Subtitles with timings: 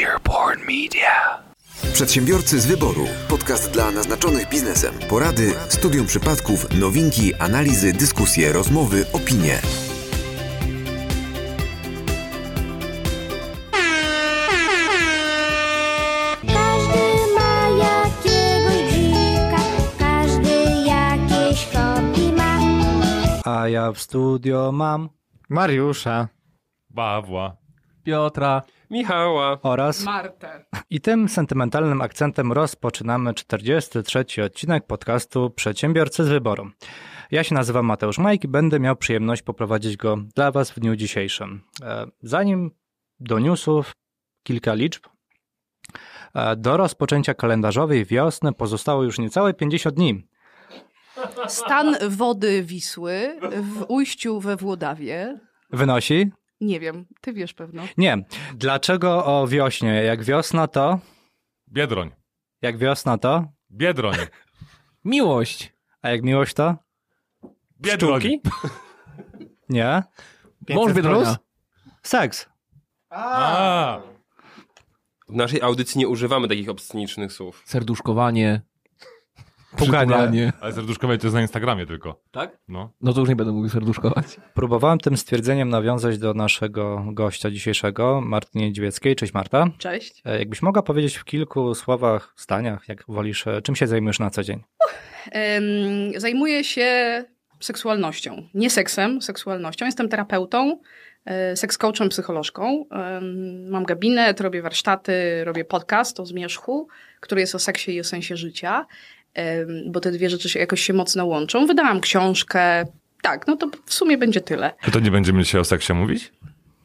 [0.00, 1.42] Earborn Media.
[1.92, 3.06] Przedsiębiorcy z wyboru.
[3.28, 4.94] Podcast dla naznaczonych biznesem.
[5.08, 9.60] Porady, studium przypadków, nowinki, analizy, dyskusje, rozmowy, opinie.
[16.46, 19.62] Każdy ma jakiegoś bzika,
[19.98, 20.54] każdy
[20.86, 22.58] jakieś hobby ma.
[23.44, 25.08] A ja w studio mam
[25.48, 26.28] Mariusza.
[26.94, 27.56] Pawła.
[28.04, 28.62] Piotra.
[28.92, 29.58] Michała.
[29.62, 30.64] oraz Martę.
[30.90, 36.70] i tym sentymentalnym akcentem rozpoczynamy 43 odcinek podcastu Przedsiębiorcy z wyboru.
[37.30, 40.96] Ja się nazywam Mateusz Majk i będę miał przyjemność poprowadzić go dla Was w dniu
[40.96, 41.62] dzisiejszym.
[41.82, 42.70] E, Zanim
[43.20, 43.92] do newsów,
[44.42, 45.02] kilka liczb.
[46.34, 50.26] E, Do rozpoczęcia kalendarzowej wiosny pozostało już niecałe 50 dni.
[51.48, 55.40] Stan wody Wisły w ujściu we Włodawie.
[55.70, 56.30] Wynosi?
[56.62, 57.82] Nie wiem, ty wiesz pewno.
[57.96, 58.24] Nie.
[58.54, 59.88] Dlaczego o wiośnie?
[59.94, 60.98] Jak wiosna to?
[61.68, 62.10] Biedroń.
[62.62, 63.44] Jak wiosna to?
[63.70, 64.16] Biedroń.
[65.04, 65.72] Miłość.
[66.02, 66.76] A jak miłość to?
[67.80, 68.22] Biedroń.
[69.68, 70.02] Nie.
[70.70, 71.36] Mąż Biedronia.
[72.02, 72.48] Seks.
[73.10, 74.00] A,
[75.28, 77.62] W naszej audycji nie używamy takich obscenicznych słów.
[77.66, 78.60] Serduszkowanie.
[79.76, 80.52] Pukanie.
[80.60, 82.20] ale serduszkowe to jest na Instagramie tylko.
[82.30, 82.58] Tak?
[82.68, 82.92] No.
[83.00, 84.26] No to już nie będę mówił serduszkować.
[84.54, 89.16] Próbowałem tym stwierdzeniem nawiązać do naszego gościa dzisiejszego, Marty Niedźwieckiej.
[89.16, 89.66] Cześć Marta.
[89.78, 90.22] Cześć.
[90.24, 94.30] E, Jakbyś mogła powiedzieć w kilku słowach, zdaniach, jak wolisz, e, czym się zajmujesz na
[94.30, 94.62] co dzień?
[95.32, 95.62] Em,
[96.16, 97.24] zajmuję się
[97.60, 98.48] seksualnością.
[98.54, 99.86] Nie seksem, seksualnością.
[99.86, 100.80] Jestem terapeutą,
[101.24, 102.86] e, seks coachem, psycholożką.
[103.70, 106.88] Mam gabinet, robię warsztaty, robię podcast o zmierzchu,
[107.20, 108.86] który jest o seksie i o sensie życia,
[109.86, 111.66] bo te dwie rzeczy się jakoś się mocno łączą.
[111.66, 112.84] Wydałam książkę.
[113.22, 114.72] Tak, no to w sumie będzie tyle.
[114.92, 116.32] To nie będziemy dzisiaj o seksie mówić?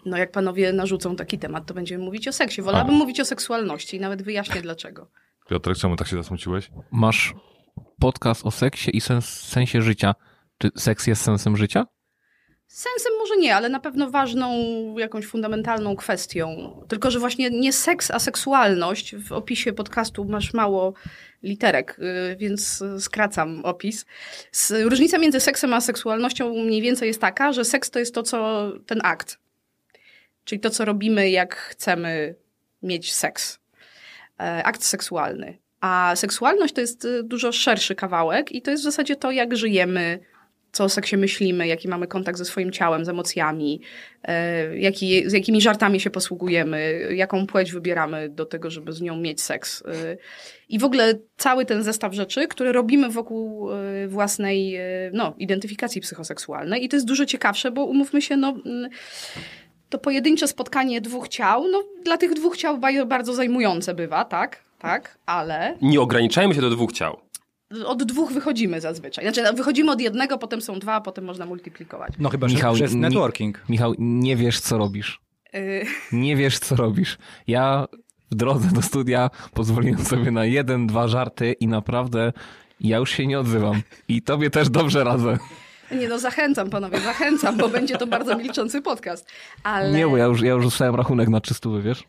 [0.05, 2.61] No jak panowie narzucą taki temat, to będziemy mówić o seksie.
[2.61, 2.97] Wolałabym A.
[2.97, 5.07] mówić o seksualności i nawet wyjaśnię dlaczego.
[5.49, 6.69] Piotrek, czemu tak się zasmuciłeś?
[6.91, 7.33] Masz
[7.99, 10.15] podcast o seksie i sens, sensie życia.
[10.57, 11.85] Czy seks jest sensem życia?
[12.67, 14.53] Sensem może nie, ale na pewno ważną,
[14.97, 16.71] jakąś fundamentalną kwestią.
[16.87, 19.15] Tylko, że właśnie nie seks, a seksualność.
[19.15, 20.93] W opisie podcastu masz mało
[21.43, 24.05] literek, y, więc skracam opis.
[24.83, 28.71] Różnica między seksem a seksualnością mniej więcej jest taka, że seks to jest to, co
[28.85, 29.37] ten akt.
[30.43, 32.35] Czyli to, co robimy, jak chcemy
[32.83, 33.59] mieć seks.
[34.39, 35.57] E, Akt seksualny.
[35.81, 39.57] A seksualność to jest y, dużo szerszy kawałek i to jest w zasadzie to, jak
[39.57, 40.19] żyjemy,
[40.77, 43.81] co o seksie myślimy, jaki mamy kontakt ze swoim ciałem, z emocjami,
[44.23, 49.15] e, jaki, z jakimi żartami się posługujemy, jaką płeć wybieramy do tego, żeby z nią
[49.17, 49.83] mieć seks.
[49.85, 50.17] E,
[50.69, 54.77] I w ogóle cały ten zestaw rzeczy, które robimy wokół e, własnej
[55.13, 56.83] no, identyfikacji psychoseksualnej.
[56.83, 58.55] I to jest dużo ciekawsze, bo umówmy się, no,
[59.89, 64.67] to pojedyncze spotkanie dwóch ciał, no, dla tych dwóch ciał ba- bardzo zajmujące bywa, tak?
[64.79, 67.17] Tak, ale Nie ograniczajmy się do dwóch ciał.
[67.85, 69.25] Od dwóch wychodzimy zazwyczaj.
[69.25, 72.13] Znaczy, no, wychodzimy od jednego, potem są dwa, a potem można multiplikować.
[72.19, 73.61] No chyba, Michał, że przez networking.
[73.69, 75.19] Michał, nie wiesz co robisz.
[75.55, 77.17] Y, Nie wiesz co robisz.
[77.47, 77.87] Ja
[78.31, 82.33] w drodze do studia pozwoliłem sobie na jeden, dwa żarty i naprawdę
[82.79, 83.81] ja już się nie odzywam.
[84.07, 85.37] I tobie też dobrze radzę.
[85.91, 89.27] Nie no, zachęcam panowie, zachęcam, bo będzie to bardzo milczący podcast.
[89.63, 89.91] Ale...
[89.91, 92.03] Nie, bo ja już, ja już dostałem rachunek na 300, wiesz?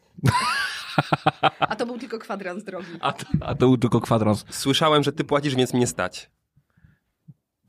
[1.59, 2.86] A to był tylko kwadrans drogi.
[3.00, 4.44] A to, a to był tylko kwadrans.
[4.50, 6.31] Słyszałem, że ty płacisz, więc mnie stać.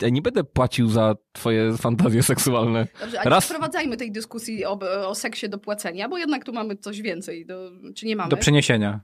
[0.01, 2.87] Ja nie będę płacił za twoje fantazje seksualne.
[2.99, 6.53] Dobrze, a nie Raz- sprowadzajmy tej dyskusji o, o seksie do płacenia, bo jednak tu
[6.53, 7.45] mamy coś więcej.
[7.45, 8.29] Do, czy nie mamy?
[8.29, 8.99] Do przeniesienia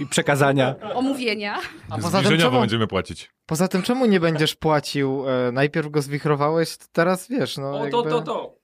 [0.00, 0.74] i przekazania.
[0.94, 1.58] Omówienia.
[1.90, 3.30] A poza tym, czemu, będziemy płacić.
[3.46, 5.28] poza tym czemu nie będziesz płacił?
[5.28, 7.90] E, najpierw go zwichrowałeś, to teraz wiesz, no jakby
[8.24, 8.60] to.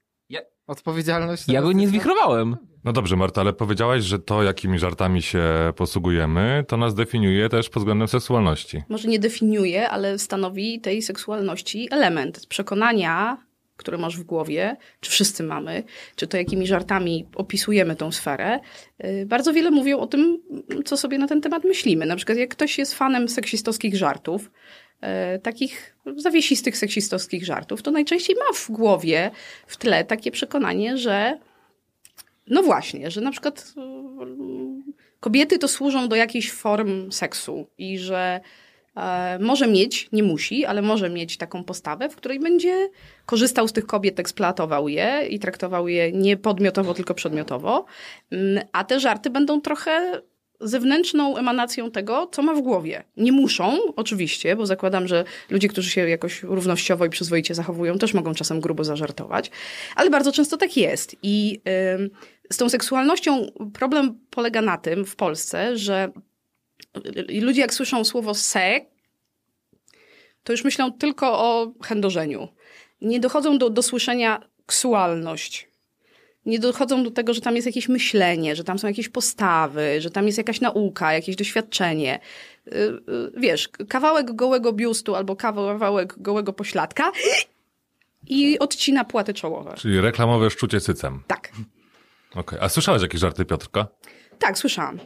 [0.66, 1.48] odpowiedzialność...
[1.48, 2.56] Ja teraz go nie zwichrowałem.
[2.86, 5.42] No dobrze, Marta, ale powiedziałaś, że to, jakimi żartami się
[5.76, 8.82] posługujemy, to nas definiuje też pod względem seksualności.
[8.88, 12.46] Może nie definiuje, ale stanowi tej seksualności element.
[12.46, 13.36] Przekonania,
[13.76, 15.82] które masz w głowie, czy wszyscy mamy,
[16.16, 18.60] czy to jakimi żartami opisujemy tą sferę,
[18.98, 20.42] yy, bardzo wiele mówią o tym,
[20.84, 22.06] co sobie na ten temat myślimy.
[22.06, 24.50] Na przykład jak ktoś jest fanem seksistowskich żartów,
[25.02, 25.08] yy,
[25.38, 29.30] takich zawiesistych seksistowskich żartów, to najczęściej ma w głowie,
[29.66, 31.38] w tle takie przekonanie, że
[32.46, 38.40] no właśnie, że na przykład yy, kobiety to służą do jakichś form seksu i że
[38.96, 42.88] e, może mieć, nie musi, ale może mieć taką postawę, w której będzie
[43.26, 47.84] korzystał z tych kobiet, eksploatował je i traktował je nie podmiotowo, tylko przedmiotowo.
[48.30, 50.20] Mm, A te żarty będą trochę
[50.60, 53.04] zewnętrzną emanacją tego, co ma w głowie.
[53.16, 58.14] Nie muszą, oczywiście, bo zakładam, że ludzie, którzy się jakoś równościowo i przyzwoicie zachowują, też
[58.14, 59.50] mogą czasem grubo zażartować,
[59.96, 61.16] ale bardzo często tak jest.
[61.22, 61.60] I
[61.94, 62.10] ym,
[62.52, 66.12] z tą seksualnością problem polega na tym w Polsce, że
[67.06, 68.84] y, ludzie jak słyszą słowo sek,
[70.44, 72.48] to już myślą tylko o chędożeniu.
[73.00, 75.68] Nie dochodzą do, do słyszenia ksualność.
[76.46, 80.10] Nie dochodzą do tego, że tam jest jakieś myślenie, że tam są jakieś postawy, że
[80.10, 82.20] tam jest jakaś nauka, jakieś doświadczenie.
[82.66, 83.00] Y, y,
[83.36, 87.12] Wiesz, kawałek gołego biustu albo kawałek gołego pośladka
[88.26, 89.74] i odcina płaty czołowe.
[89.76, 91.22] Czyli reklamowe szczucie cycem.
[91.26, 91.52] Tak,
[92.34, 92.58] Okej.
[92.62, 93.86] A słyszałeś jakieś żarty Piotrka?
[94.38, 94.98] tak, słyszałam.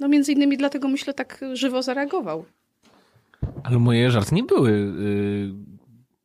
[0.00, 2.44] No między innymi dlatego myślę tak żywo zareagował.
[3.64, 4.70] Ale moje żarty nie były...
[4.70, 5.52] y,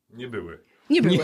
[0.09, 0.59] Nie były.
[0.89, 1.19] Nie były.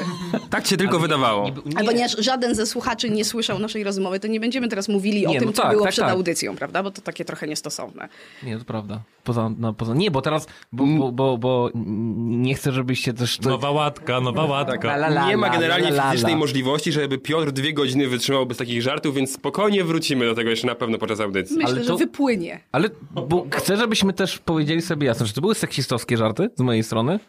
[0.49, 1.51] Tak ci tylko wydawało.
[1.75, 5.29] A ponieważ żaden ze słuchaczy nie słyszał naszej rozmowy, to nie będziemy teraz mówili o
[5.29, 6.13] Nie, tym, no co tak, było tak, przed tak.
[6.13, 6.83] audycją, prawda?
[6.83, 8.09] Bo to takie trochę niestosowne.
[8.43, 8.99] Nie, to prawda.
[9.23, 9.93] Poza, no, poza...
[9.93, 10.47] Nie, bo teraz...
[10.71, 11.69] Bo, bo, bo, bo
[12.15, 13.37] nie chcę, żebyście też...
[13.37, 13.49] To...
[13.49, 14.87] Nowa łatka, nowa łatka.
[14.87, 16.11] La, la, la, Nie ma generalnie la, la, la.
[16.11, 20.49] fizycznej możliwości, żeby Piotr dwie godziny wytrzymał bez takich żartów, więc spokojnie wrócimy do tego
[20.49, 21.57] jeszcze na pewno podczas audycji.
[21.57, 22.59] Myślę, Ale że to- wypłynie.
[22.71, 26.83] Ale bo chcę, żebyśmy też powiedzieli sobie jasno, że to były seksistowskie żarty z mojej
[26.83, 27.19] strony.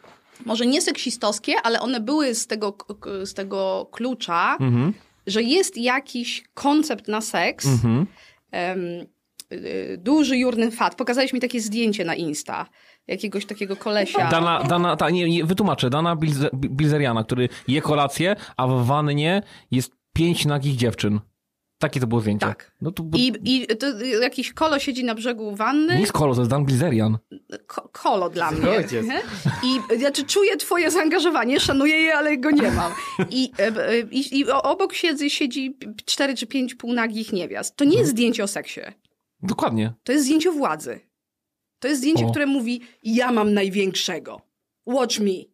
[0.46, 2.76] Może nie seksistowskie, ale one były z tego,
[3.24, 4.92] z tego klucza, Mhm.
[5.26, 8.06] że jest jakiś koncept na seks, Mhm.
[9.52, 10.94] y, duży jurny fat.
[10.94, 12.66] Pokazałeś mi takie zdjęcie na Insta,
[13.06, 14.28] jakiegoś takiego kolesia.
[14.30, 19.42] Dana, dana ta, nie, nie, wytłumaczę, Dana Bilze, Bilzeriana, który je kolację, a w wannie
[19.70, 21.20] jest pięć nagich dziewczyn.
[21.84, 22.46] Takie to było zdjęcie.
[22.46, 22.72] Tak.
[22.80, 25.94] No to, bo, I, I to jakiś kolo siedzi na brzegu wanny.
[25.94, 27.18] nie jest kolo, to jest Dan Bilzerian.
[27.66, 28.62] Ko- kolo dla mnie.
[28.62, 29.02] Zgodzie.
[29.64, 32.92] I znaczy czuję twoje zaangażowanie, szanuję je, ale go nie mam.
[33.30, 37.76] I, e, e, i, i obok siedzi, siedzi cztery czy pięć półnagich niewiast.
[37.76, 38.80] To nie jest zdjęcie o seksie.
[39.42, 39.92] Dokładnie.
[40.04, 41.00] To jest zdjęcie władzy.
[41.78, 42.30] To jest zdjęcie, O.
[42.30, 44.40] które mówi ja mam największego.
[44.86, 45.53] Watch me.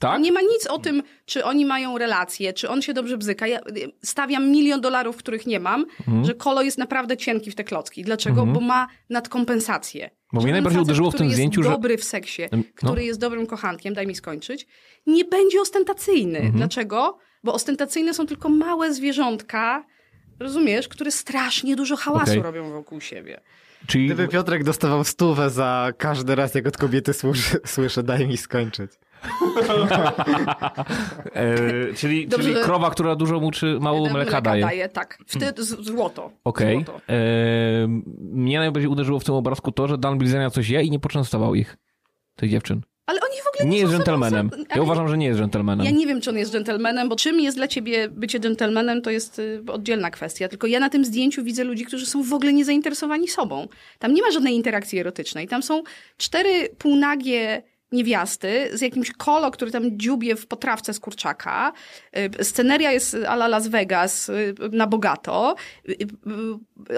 [0.00, 0.20] Tak?
[0.20, 3.46] Nie ma nic o tym, czy oni mają relacje, czy on się dobrze bzyka.
[3.46, 3.60] Ja
[4.02, 6.24] stawiam milion dolarów, których nie mam, Mhm.
[6.24, 8.02] że kolo jest naprawdę cienki w te klocki.
[8.02, 8.46] Dlaczego?
[8.46, 10.10] Bo ma nadkompensację.
[10.32, 12.58] Bo mnie najbardziej facet, uderzyło w tym zdjęciu, jest że- dobry w seksie, no.
[12.74, 14.66] który jest dobrym kochankiem, daj mi skończyć,
[15.06, 16.38] nie będzie ostentacyjny.
[16.38, 16.56] Mhm.
[16.56, 17.18] Dlaczego?
[17.44, 19.84] Bo ostentacyjne są tylko małe zwierzątka,
[20.40, 22.42] rozumiesz, które strasznie dużo hałasu Okej.
[22.42, 23.40] robią wokół siebie.
[23.86, 28.36] Czyli, Gdyby Piotrek dostawał stówę za każdy raz, jak od kobiety słyszę, słyszę daj mi
[28.36, 28.90] skończyć.
[31.34, 34.88] E, czyli, Dobrze, czyli krowa, która dużo mu czy mało mleka daje.
[34.88, 35.18] tak.
[35.26, 36.30] Wtedy złoto.
[36.44, 36.74] Okej.
[36.84, 37.00] Złoto.
[37.08, 37.12] E,
[38.18, 41.54] mnie najbardziej uderzyło w tym obrazku to, że Dan Bilzerian coś je i nie poczęstował
[41.54, 41.76] ich,
[42.36, 42.80] tych dziewczyn.
[43.06, 44.50] Ale oni w ogóle Nie jest są sobą- dżentelmenem.
[44.50, 45.86] są- Ja uważam, że nie jest dżentelmenem.
[45.86, 49.10] Ja nie wiem, czy on jest dżentelmenem, bo czym jest dla ciebie bycie dżentelmenem, to
[49.10, 50.48] jest y, oddzielna kwestia.
[50.48, 53.68] Tylko ja na tym zdjęciu widzę ludzi, którzy są w ogóle niezainteresowani sobą.
[53.98, 55.48] Tam nie ma żadnej interakcji erotycznej.
[55.48, 55.82] Tam są
[56.16, 61.72] cztery półnagie niewiasty z jakimś kolo, który tam dziubie w potrawce z kurczaka.
[62.40, 65.54] Y, Sceneria jest a la Las Vegas y, na bogato.
[65.88, 65.96] Y,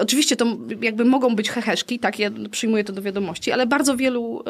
[0.01, 0.45] Oczywiście to
[0.81, 4.43] jakby mogą być heheszki, tak, ja przyjmuję to do wiadomości, ale bardzo wielu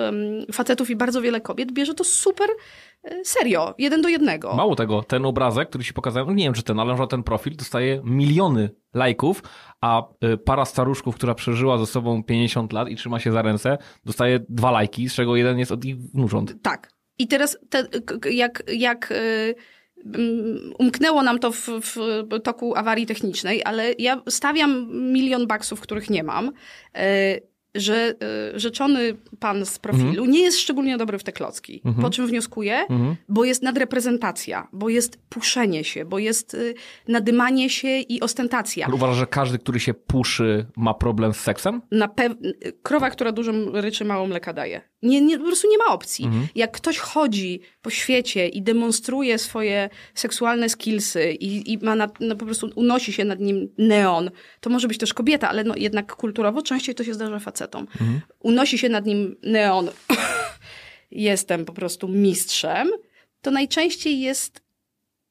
[0.52, 2.50] facetów i bardzo wiele kobiet bierze to super
[3.24, 4.54] serio, jeden do jednego.
[4.54, 7.56] Mało tego, ten obrazek, który ci pokazałem, no nie wiem czy ten, ale ten profil
[7.56, 9.44] dostaje miliony lajków,
[9.84, 13.78] a y, para staruszków, która przeżyła ze sobą 50 lat i trzyma się za ręce,
[14.06, 16.62] dostaje dwa lajki, z czego jeden jest od ich wnucząt.
[16.62, 16.92] Tak.
[17.20, 17.88] I teraz te,
[18.32, 19.56] jak, jak y,
[20.80, 21.96] umknęło nam to w, w
[22.44, 26.52] toku awarii technicznej, ale ja stawiam milion baksów, których nie mam, y,
[27.76, 28.16] że
[28.56, 31.82] y, rzeczony pan z profilu nie jest szczególnie dobry w te klocki.
[32.02, 32.78] Po czym wnioskuję?
[32.78, 33.16] Mhm.
[33.30, 36.74] Bo jest nadreprezentacja, bo jest puszenie się, bo jest y,
[37.08, 38.88] nadymanie się i ostentacja.
[38.94, 41.82] Uważasz, że każdy, który się puszy, ma problem z seksem?
[41.92, 42.34] na pew...
[42.84, 44.82] krowa, która dużo ryczy, mało mleka daje.
[45.04, 46.26] Nie, nie, po prostu nie ma opcji.
[46.26, 46.48] Mhm.
[46.56, 52.36] Jak ktoś chodzi po świecie i demonstruje swoje seksualne skillsy i, i ma na, no,
[52.36, 56.16] po prostu unosi się nad nim neon, to może być też kobieta, ale no, jednak
[56.16, 57.82] kulturowo częściej to się zdarza facetom.
[57.82, 58.22] Mhm.
[58.40, 59.90] Unosi się nad nim neon,
[61.12, 62.92] jestem po prostu mistrzem,
[63.42, 64.64] to najczęściej jest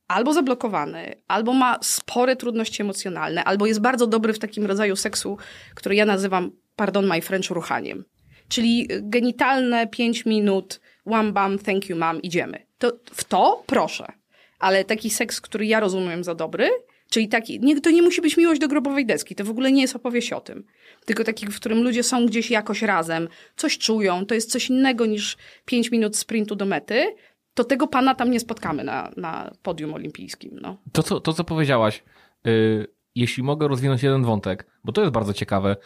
[0.09, 5.39] albo zablokowany, albo ma spore trudności emocjonalne, albo jest bardzo dobry w takim rodzaju seksu,
[5.75, 8.05] który ja nazywam, pardon my French, ruchaniem.
[8.53, 12.67] Czyli genitalne 5 minut, one bam, thank you mam, idziemy.
[12.79, 14.13] To, w to proszę.
[14.59, 16.71] Ale taki seks, który ja rozumiem za dobry,
[17.11, 19.83] czyli taki, nie, to nie musi być miłość do grobowej deski, to w ogóle nie
[19.83, 20.65] jest opowieść o tym.
[21.05, 25.07] Tylko taki, w którym ludzie są gdzieś jakoś razem, coś czują, to jest coś innego
[25.07, 27.15] niż 5 minut sprintu do mety,
[27.55, 30.59] to tego pana tam nie spotkamy na, na podium olimpijskim.
[30.63, 30.77] No.
[30.93, 32.03] To, co, to, co powiedziałaś,
[32.47, 35.77] y, jeśli mogę rozwinąć jeden wątek, bo to jest bardzo ciekawe.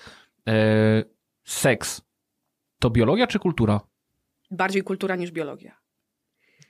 [0.49, 0.53] Y,
[1.45, 2.06] seks
[2.79, 3.81] to biologia czy kultura?
[4.51, 5.77] Bardziej kultura niż biologia.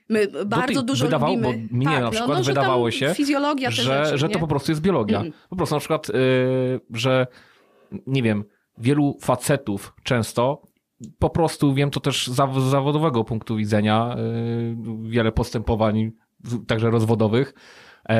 [0.08, 1.68] My bardzo ty dużo wydawało, lubimy...
[1.68, 4.72] bo mnie na przykład że tam wydawało się, fizjologia że, rzeczy, że to po prostu
[4.72, 5.20] jest biologia.
[5.20, 5.32] Mm.
[5.50, 7.26] Po prostu na przykład, yy, że
[8.06, 8.44] nie wiem,
[8.78, 10.62] wielu facetów często
[11.18, 16.12] po prostu wiem to też z zaw- z zawodowego punktu widzenia, yy, wiele postępowań,
[16.66, 17.54] także rozwodowych.
[18.08, 18.14] Yy,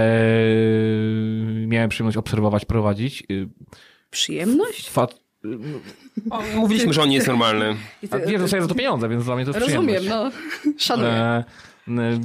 [1.66, 3.24] miałem przyjemność obserwować, prowadzić.
[3.28, 3.48] Yy,
[4.10, 4.90] Przyjemność?
[4.90, 5.08] fa-
[6.54, 7.76] mówiliśmy, że on nie jest normalny.
[8.10, 10.36] a wiesz, dostaję za to pieniądze, więc dla mnie to jest Rozumiem, przyjemność.
[10.64, 10.72] no.
[10.78, 11.10] Szanuję.
[11.12, 11.44] E,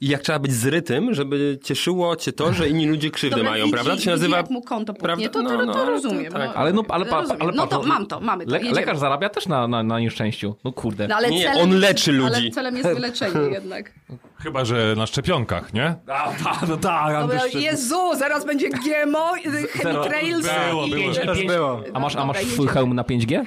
[0.00, 3.64] I jak trzeba być zrytym, żeby cieszyło cię to, że inni ludzie krzywdy Dobra, mają,
[3.64, 3.94] widzi- prawda?
[3.96, 4.36] To się nazywa...
[4.36, 5.24] jak mu konto prawda?
[5.28, 6.32] to, to, No, to, no, to ale rozumiem.
[6.32, 6.48] tak.
[6.48, 6.54] no.
[6.54, 7.42] ale no, ale, pa, Rozumiem.
[7.42, 8.74] ale no to mam to, mamy to, Le, jedziemy.
[8.76, 10.56] lekarz zarabia też na, na, na nieszczęściu.
[10.64, 11.08] No kurde.
[11.08, 12.50] No, ale Nie, celem, on leczy Ale ludzi.
[12.50, 13.92] celem jest wyleczenie jednak.
[14.38, 15.94] Chyba, że na szczepionkach, nie?
[16.06, 19.32] A, ta, no tak, Dobra, Jezu, zaraz będzie GMO,
[19.82, 20.90] chemtrails Było, i...
[20.90, 21.14] było.
[21.14, 21.82] Też było.
[21.94, 23.42] A masz, a Dobra, masz swój hełm na 5G?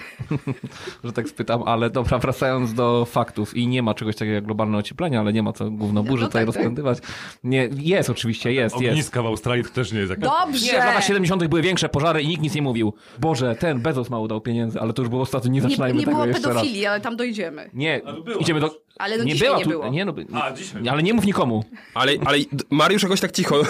[1.04, 4.78] że tak spytam, ale dobra, wracając do faktów i nie ma czegoś takiego jak globalne
[4.78, 6.64] ocieplenie, ale nie ma co gówno burzy No tutaj tak, tak.
[6.64, 6.98] rozpędywać.
[7.44, 8.92] Nie, jest oczywiście, jest, jest.
[8.92, 10.30] Ogniska w Australii to też nie jest jakaś...
[10.30, 10.66] Dobrze!
[10.66, 11.48] Nie, w latach 70.
[11.48, 12.94] były większe pożary i nikt nic nie mówił.
[13.20, 16.06] Boże, ten Bezos mało dał pieniędzy, ale to już było ostatnio, nie Nie, zaczynajmy nie
[16.06, 16.58] tego było jeszcze raz.
[16.58, 17.70] pedofilii, ale tam dojdziemy.
[17.74, 18.02] Nie,
[18.40, 18.86] idziemy do...
[19.00, 19.70] Ale no nie dzisiaj była nie tu...
[19.70, 19.90] było.
[19.90, 20.90] Nie, no, nie, A, dzisiaj.
[20.90, 21.64] ale nie mów nikomu.
[21.94, 22.38] Ale, ale
[22.70, 23.62] Mariusz jakoś tak cicho.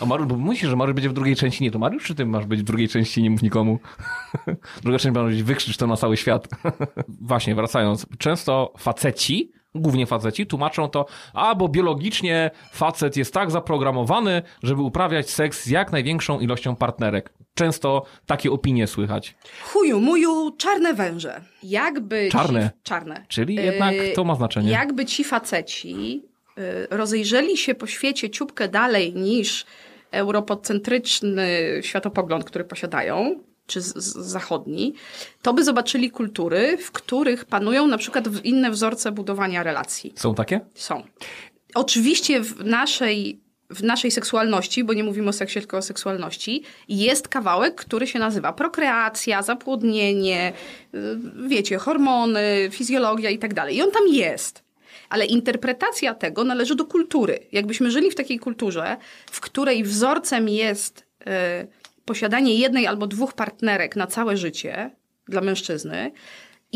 [0.00, 1.64] A Mariusz, bo myślisz, że Mariusz będzie w drugiej części?
[1.64, 3.78] Nie, to Mariusz, czy ty masz być w drugiej części nie mów nikomu?
[4.82, 6.48] Druga część będzie wykrzycz to na cały świat.
[7.20, 8.06] Właśnie, wracając.
[8.18, 15.30] Często faceci, głównie faceci, tłumaczą to, a bo biologicznie facet jest tak zaprogramowany, żeby uprawiać
[15.30, 17.32] seks z jak największą ilością partnerek.
[17.54, 19.34] Często takie opinie słychać.
[19.64, 21.40] Chuju, muju, czarne węże.
[21.62, 22.62] Jakby Czarne?
[22.62, 23.24] Ci, czarne.
[23.28, 24.70] Czyli jednak Yy, to ma znaczenie.
[24.70, 26.22] Jakby ci faceci
[26.58, 29.66] y, rozejrzeli się po świecie ciupkę dalej niż
[30.10, 31.48] europocentryczny
[31.82, 34.94] światopogląd, który posiadają, czy z, z zachodni,
[35.42, 40.12] to by zobaczyli kultury, w których panują na przykład inne wzorce budowania relacji.
[40.16, 40.60] Są takie?
[40.74, 41.02] Są.
[41.74, 47.28] Oczywiście w naszej, w naszej seksualności, bo nie mówimy o seksie, tylko o seksualności, jest
[47.28, 50.52] kawałek, który się nazywa prokreacja, zapłodnienie,
[50.94, 50.98] y,
[51.48, 53.76] wiecie, hormony, fizjologia i tak dalej.
[53.76, 54.66] I on tam jest.
[55.08, 57.38] Ale interpretacja tego należy do kultury.
[57.52, 58.96] Jakbyśmy żyli w takiej kulturze,
[59.30, 64.90] w której wzorcem jest y, posiadanie jednej albo dwóch partnerek na całe życie
[65.28, 66.12] dla mężczyzny,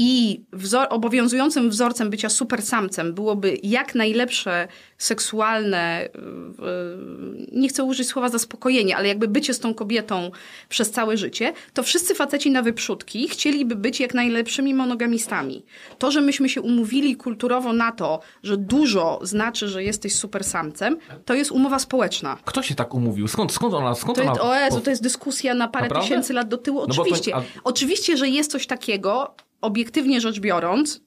[0.02, 8.08] i wzor- obowiązującym wzorcem bycia super samcem byłoby jak najlepsze seksualne, yy, nie chcę użyć
[8.08, 10.30] słowa zaspokojenie, ale jakby bycie z tą kobietą
[10.68, 15.64] przez całe życie, to wszyscy faceci na wyprzódki chcieliby być jak najlepszymi monogamistami.
[15.98, 20.96] To, że myśmy się umówili kulturowo na to, że dużo znaczy, że jesteś super samcem,
[21.24, 22.36] to jest umowa społeczna.
[22.44, 23.28] Kto się tak umówił?
[23.28, 23.94] Skąd, skąd ona?
[23.94, 26.08] Skąd To ona jest, o Jezu, to jest dyskusja na parę Naprawdę?
[26.08, 26.80] tysięcy lat do tyłu.
[26.80, 27.36] No bo to- Oczywiście.
[27.36, 31.00] a- Oczywiście, że jest coś takiego, obiektywnie rzecz biorąc,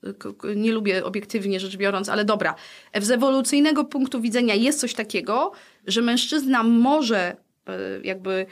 [0.56, 2.56] nie lubię obiektywnie rzecz biorąc, ale dobra,
[3.02, 5.52] z ewolucyjnego punktu widzenia jest coś takiego,
[5.88, 7.18] że mężczyzna może
[7.68, 8.46] e, jakby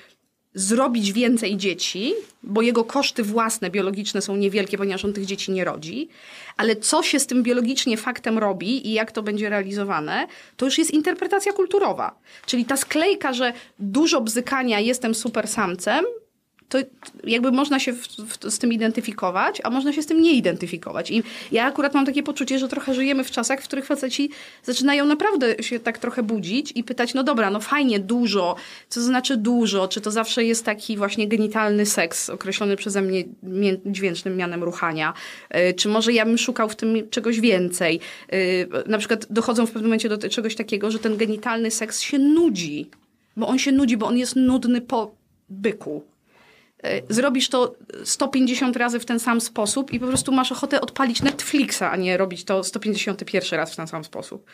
[0.53, 5.65] zrobić więcej dzieci, bo jego koszty własne, biologiczne są niewielkie, ponieważ on tych dzieci nie
[5.65, 6.09] rodzi,
[6.57, 10.27] ale co się z tym biologicznie faktem robi i jak to będzie realizowane,
[10.57, 12.19] to już jest interpretacja kulturowa.
[12.45, 16.05] Czyli ta sklejka, że dużo bzykania, jestem super samcem,
[16.71, 16.77] to
[17.23, 21.11] jakby można się w, w, z tym identyfikować, a można się z tym nie identyfikować.
[21.11, 24.29] I ja akurat mam takie poczucie, że trochę żyjemy w czasach, w których faceci
[24.63, 28.55] zaczynają naprawdę się tak trochę budzić i pytać, no dobra, no fajnie, dużo,
[28.89, 33.23] co to znaczy dużo, czy to zawsze jest taki właśnie genitalny seks, określony przeze mnie
[33.85, 35.13] dźwięcznym mianem ruchania,
[35.53, 37.99] yy, czy może ja bym szukał w tym czegoś więcej.
[38.31, 42.19] Yy, na przykład dochodzą w pewnym momencie do czegoś takiego, że ten genitalny seks się
[42.19, 42.89] nudzi,
[43.37, 45.11] bo on się nudzi, bo on jest nudny po
[45.49, 46.10] byku.
[46.83, 51.21] E, Zrobisz to 150 razy w ten sam sposób i po prostu masz ochotę odpalić
[51.21, 54.45] Netflixa, a nie robić to 151 raz w ten sam sposób.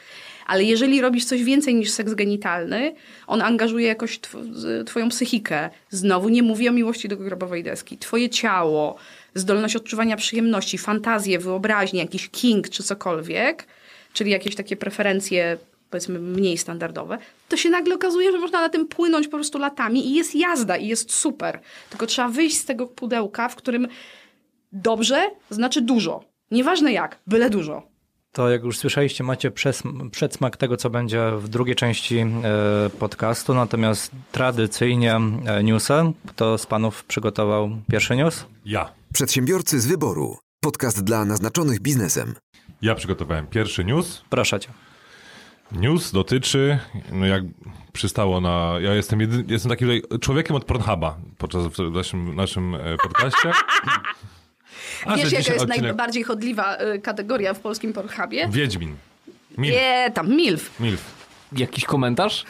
[0.48, 2.96] Ale jeżeli robisz coś więcej niż seks genitalny,
[3.28, 5.70] on angażuje jakoś tw- twoją psychikę.
[5.90, 7.98] Znowu nie mówię o miłości do grobowej deski.
[7.98, 8.96] Twoje ciało,
[9.34, 13.68] zdolność odczuwania przyjemności, fantazję, wyobraźnię, jakiś king czy cokolwiek,
[14.14, 15.58] czyli jakieś takie preferencje
[15.90, 17.18] powiedzmy mniej standardowe,
[17.50, 20.78] to się nagle okazuje, że można na tym płynąć po prostu latami i jest jazda
[20.78, 21.60] i jest super.
[21.90, 23.88] Tylko trzeba wyjść z tego pudełka, w którym
[24.72, 26.24] dobrze znaczy dużo.
[26.52, 27.98] Nieważne jak, byle dużo.
[28.32, 29.52] To jak już słyszeliście, macie
[30.12, 32.28] przedsmak tego, co będzie w drugiej części e,
[33.00, 35.94] podcastu, natomiast tradycyjnie e, newsy,
[36.28, 38.46] kto z panów przygotował pierwszy news?
[38.66, 38.92] Ja.
[39.14, 40.38] Przedsiębiorcy z wyboru.
[40.62, 42.36] Podcast dla naznaczonych biznesem.
[42.82, 44.22] Ja przygotowałem pierwszy news.
[44.30, 44.70] Proszę cię.
[45.72, 46.80] News dotyczy,
[47.12, 47.44] no jak
[47.94, 49.90] przystało na, ja jestem, jedy, jestem takim
[50.22, 53.52] człowiekiem od Pornhuba podczas w naszym, naszym e, podcaście.
[55.06, 58.48] A, Wiesz, jaka jest odcinek najbardziej chodliwa y, kategoria w polskim Pornhubie?
[58.50, 58.96] Wiedźmin.
[59.58, 59.76] Milf.
[59.76, 60.80] Nie, tam MILF.
[60.80, 61.04] Milf.
[61.52, 62.46] Jakiś komentarz?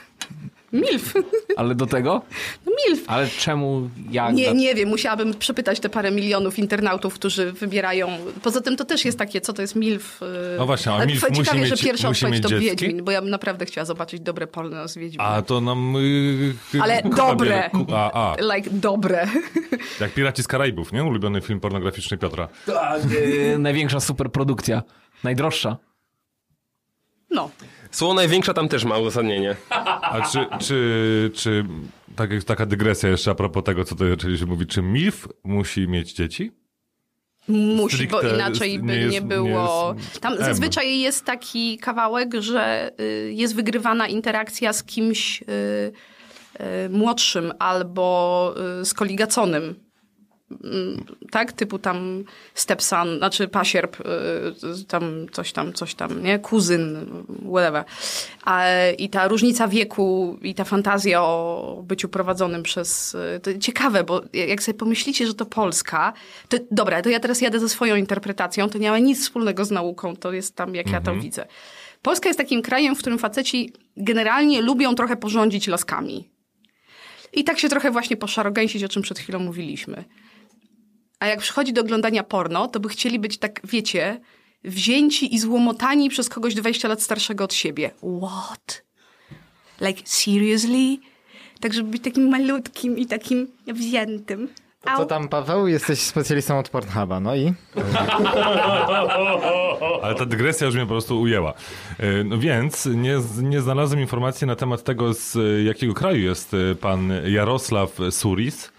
[0.74, 1.14] MILF.
[1.58, 2.22] Ale do tego?
[2.66, 3.04] No MILF.
[3.08, 4.34] Ale czemu, jak?
[4.36, 8.08] Nie, nie wiem, musiałabym przepytać te parę milionów internautów, którzy wybierają.
[8.44, 10.20] Poza tym to też jest takie, co to jest MILF.
[10.22, 10.58] yy.
[10.58, 12.66] No właśnie, a MILF ciekawie, musi że mieć- pierwsza musi odpowiedź to dziecki?
[12.86, 15.28] Wiedźmin, bo ja bym naprawdę chciała zobaczyć dobre polne z Wiedźminem.
[15.28, 15.96] A to nam...
[15.96, 17.70] y, Ale dobre.
[17.94, 19.28] A, a, Like, dobre.
[20.02, 21.04] jak Piraci z Karaibów, nie?
[21.04, 22.48] Ulubiony film pornograficzny Piotra.
[22.68, 24.84] Yy, największa superprodukcja.
[25.24, 25.78] Najdroższa.
[27.32, 27.50] No.
[27.92, 29.56] Słowo największa tam też ma uzasadnienie.
[30.02, 31.66] A czy, czy, czy
[32.16, 36.14] tak, taka dygresja jeszcze a propos tego, co tutaj zaczęliśmy mówić, czy MILF musi mieć
[36.14, 36.52] dzieci?
[37.48, 39.96] Musi, bo inaczej by nie nie, jest- nie było.
[39.98, 40.40] jest Tam M.
[40.40, 45.46] zazwyczaj jest taki kawałek, że y, jest wygrywana interakcja z kimś y,
[46.86, 49.87] y, młodszym albo y, skoligaconym.
[50.52, 52.24] Mm, Tak, typu tam
[52.54, 54.04] stepson, znaczy pasierb, y,
[54.88, 56.40] tam coś tam, coś tam, nie?
[56.40, 57.06] Kuzyn,
[57.50, 57.84] whatever.
[58.46, 58.64] A,
[58.98, 63.16] I ta różnica wieku i ta fantazja o byciu prowadzonym przez...
[63.16, 66.14] y, To ciekawe, bo jak sobie pomyślicie, że to Polska,
[66.50, 69.72] to dobra, to ja teraz jadę ze swoją interpretacją, to nie ma nic wspólnego z
[69.72, 71.46] nauką, to jest tam, jak ja to widzę.
[72.02, 76.30] Polska jest takim krajem, w którym faceci generalnie lubią trochę porządzić laskami.
[77.34, 80.04] I tak się trochę właśnie poszarogęsić, o czym przed chwilą mówiliśmy.
[81.20, 84.20] A jak przychodzi do oglądania porno, to by chcieli być tak, wiecie,
[84.64, 87.92] wzięci i złomotani przez kogoś 20 lat starszego od siebie.
[88.24, 88.84] What?
[89.82, 90.98] Like, seriously?
[91.60, 94.48] Tak, żeby być takim malutkim i takim wziętym.
[94.84, 95.06] Co Au.
[95.06, 95.68] tam, Paweł?
[95.68, 97.54] Jesteś specjalistą od Pornhuba, no i?
[100.04, 101.54] Ale ta dygresja już mnie po prostu ujęła.
[102.00, 106.76] E, No więc nie, nie znalazłem informacji na temat tego, z jakiego kraju jest e,
[106.76, 108.72] pan Jarosław Suris.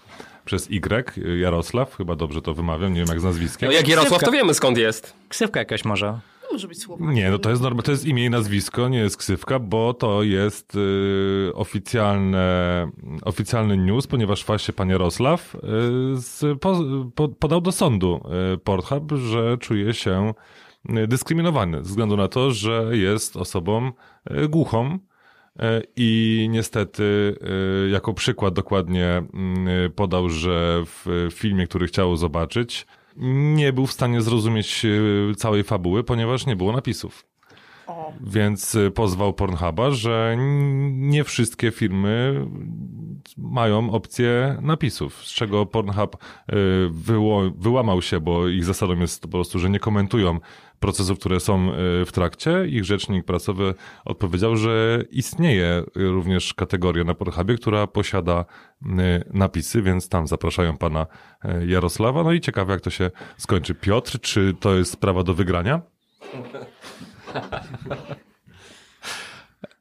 [0.49, 3.69] Przez Y, Jarosław, chyba dobrze to wymawiam, nie wiem jak z nazwiskiem.
[3.69, 5.13] No jak Jarosław, to wiemy skąd jest.
[5.27, 6.19] Ksywka jakaś może.
[6.41, 7.11] To może być słowo.
[7.11, 10.23] Nie, no to jest norma, to jest imię i nazwisko, nie jest ksywka, bo to
[10.23, 12.91] jest y, oficjalne,
[13.21, 15.59] oficjalny news, ponieważ właśnie pan Jarosław y,
[16.15, 16.79] z, po,
[17.15, 18.21] po, podał do sądu
[18.53, 20.33] y, Pornhub, że czuje się
[20.89, 23.91] y, dyskryminowany ze względu na to, że jest osobą
[24.31, 24.99] y, głuchą.
[25.59, 27.35] Y, I niestety,
[27.85, 29.23] y, jako przykład dokładnie
[29.85, 32.87] y, podał, że w filmie, który chciał zobaczyć,
[33.55, 37.28] nie był w stanie zrozumieć y, całej fabuły, ponieważ nie było napisów.
[38.21, 40.35] Więc y, pozwał Pornhuba, że
[40.89, 42.45] nie wszystkie firmy
[43.37, 46.55] mają opcję napisów, z czego Pornhub y,
[47.55, 50.39] wyłamał się, bo ich zasadą jest po prostu, że nie komentują
[50.79, 52.67] procesów, które są y, w trakcie.
[52.67, 53.73] Ich rzecznik prasowy
[54.05, 58.45] odpowiedział, że istnieje również kategoria na Pornhubie, która posiada
[59.33, 61.07] napisy, więc tam zapraszają pana
[61.67, 62.23] Jarosława.
[62.23, 63.75] No i ciekawe, jak to się skończy.
[63.75, 65.81] Piotr, czy to jest sprawa do wygrania?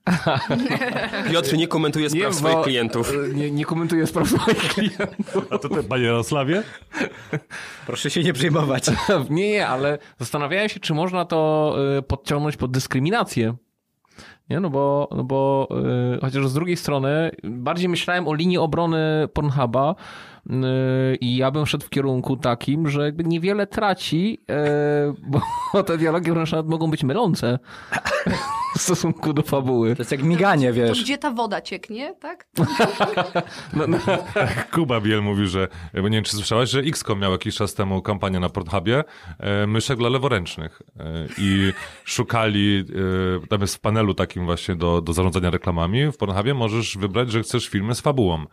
[1.30, 3.12] Piotr nie komentuje spraw Nie, swoich bo- klientów.
[3.34, 5.46] Nie, nie komentuję spraw swoich klientów.
[5.50, 6.62] A to ty, panie Jarosławie?
[7.87, 8.87] Proszę się nie przejmować.
[9.30, 13.54] Nie, nie, ale zastanawiałem się, czy można to y, podciągnąć pod dyskryminację.
[14.50, 15.68] Nie, no bo, no bo
[16.16, 19.94] y, chociaż z drugiej strony bardziej myślałem o linii obrony Pornhuba
[21.20, 25.40] i ja bym szedł w kierunku takim, że jakby niewiele traci, y,
[25.72, 27.58] bo te dialogi wręcz nawet mogą być mylące
[28.78, 29.96] w stosunku do fabuły.
[29.96, 31.02] To jest jak miganie, To wiesz.
[31.02, 32.46] gdzie ta woda cieknie, tak?
[33.72, 33.98] No, no,
[34.74, 38.02] Kuba Biel mówił, że, bo nie wiem, czy słyszałaś, że XCOM miał jakiś czas temu
[38.02, 39.04] kampanię na Pornhubie
[39.38, 41.72] e, myszek dla leworęcznych e, i
[42.04, 42.84] szukali,
[43.44, 47.32] e, tam jest w panelu takim właśnie do, do zarządzania reklamami w Pornhubie możesz wybrać,
[47.32, 48.44] że chcesz filmy z fabułą.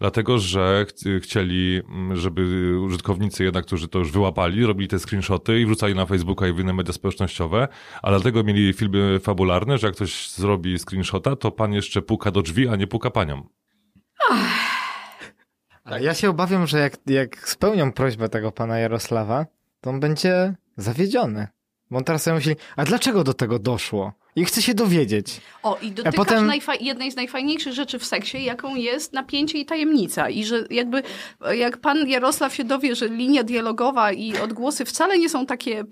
[0.00, 5.60] Dlatego, że ch chcieli, m, żeby użytkownicy jednak, którzy to już wyłapali, robili te screenshoty
[5.60, 7.68] i wrzucali na Facebooka i w inne media społecznościowe,
[8.02, 12.42] a dlatego mieli filmy fabularne, że jak ktoś zrobi screenshota, to pan jeszcze puka do
[12.42, 13.48] drzwi, a nie puka panią.
[15.84, 19.46] A ja się obawiam, że jak, jak spełnią prośbę tego pana Jarosława,
[19.80, 21.48] to on będzie zawiedziony.
[21.90, 24.12] Bo on teraz sobie myśli, a dlaczego do tego doszło?
[24.36, 25.40] I chce się dowiedzieć.
[25.62, 30.28] O, i dotykasz potem- jednej z najfajniejszych rzeczy w seksie, jaką jest napięcie i tajemnica.
[30.28, 31.02] I że jakby,
[31.52, 35.84] jak pan Jarosław się dowie, że linia dialogowa i odgłosy wcale nie są takie,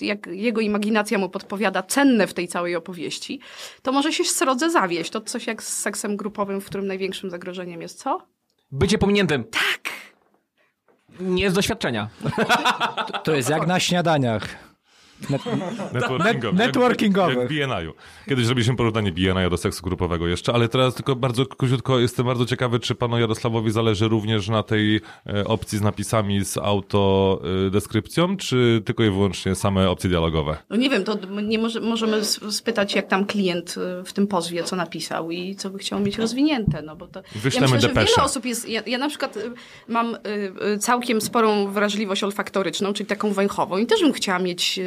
[0.00, 3.40] jak jego imaginacja mu podpowiada, cenne w tej całej opowieści,
[3.82, 5.10] to może się srodze zawieść.
[5.10, 8.26] To coś jak z seksem grupowym, w którym największym zagrożeniem jest co?
[8.72, 9.44] bycie pominiętym.
[9.44, 9.92] Tak.
[11.20, 12.08] Nie z doświadczenia.
[13.24, 14.69] To jest jak na śniadaniach.
[15.92, 16.58] Networkingowy.
[16.58, 17.36] networkingowych.
[17.38, 17.92] Jak, jak BNI-u.
[18.28, 22.46] Kiedyś zrobiliśmy porównanie BNI do seksu grupowego jeszcze, ale teraz tylko bardzo króciutko jestem bardzo
[22.46, 28.82] ciekawy, czy panu Jarosławowi zależy również na tej e, opcji z napisami z autodeskrypcją, czy
[28.84, 30.56] tylko i wyłącznie same opcje dialogowe?
[30.70, 34.64] No nie wiem, to nie może, możemy spytać, jak tam klient y, w tym pozwie,
[34.64, 37.22] co napisał i co by chciał mieć rozwinięte, no bo to...
[37.34, 38.12] Wyślemy ja myślę, że depeszę.
[38.16, 38.68] wiele osób jest...
[38.68, 39.38] Ja, ja na przykład
[39.88, 40.16] mam
[40.80, 44.80] całkiem sporą wrażliwość olfaktoryczną, czyli taką węchową i też bym chciała mieć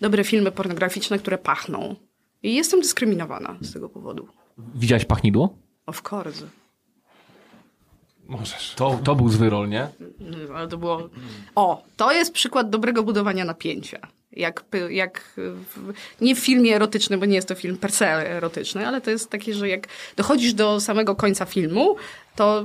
[0.00, 1.96] dobre filmy pornograficzne, które pachną.
[2.42, 4.28] I jestem dyskryminowana z tego powodu.
[4.74, 5.54] Widziałeś pachnidło?
[5.86, 6.46] Of course.
[8.30, 8.74] Możesz.
[8.74, 9.88] To, to był zły rol, nie?
[10.20, 11.08] No, Ale to było...
[11.54, 13.98] O, to jest przykład dobrego budowania napięcia.
[14.32, 18.86] Jak, jak w, nie w filmie erotycznym, bo nie jest to film per se erotyczny,
[18.86, 21.96] ale to jest takie, że jak dochodzisz do samego końca filmu,
[22.36, 22.64] to y,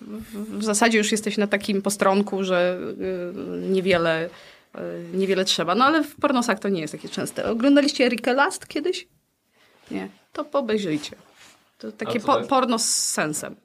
[0.00, 2.78] w, w zasadzie już jesteś na takim postronku, że
[3.64, 4.30] y, niewiele, y,
[5.12, 5.74] niewiele trzeba.
[5.74, 7.50] No ale w pornosach to nie jest takie częste.
[7.50, 9.08] Oglądaliście Erika Last kiedyś?
[9.90, 10.08] Nie.
[10.32, 11.16] To obejrzyjcie.
[11.78, 13.56] To takie po, porno z sensem.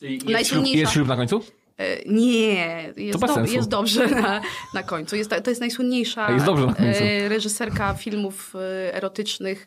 [0.00, 1.44] Jest ślub, Najsłynniejsza- jest ślub na końcu?
[1.78, 4.40] E, Nie, jest, do, jest dobrze na,
[4.74, 5.16] na końcu.
[5.16, 7.00] Jest, to jest najsłynniejsza jest dobrze na końcu.
[7.04, 9.66] e, reżyserka filmów e, erotycznych.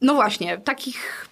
[0.00, 1.26] No właśnie, takich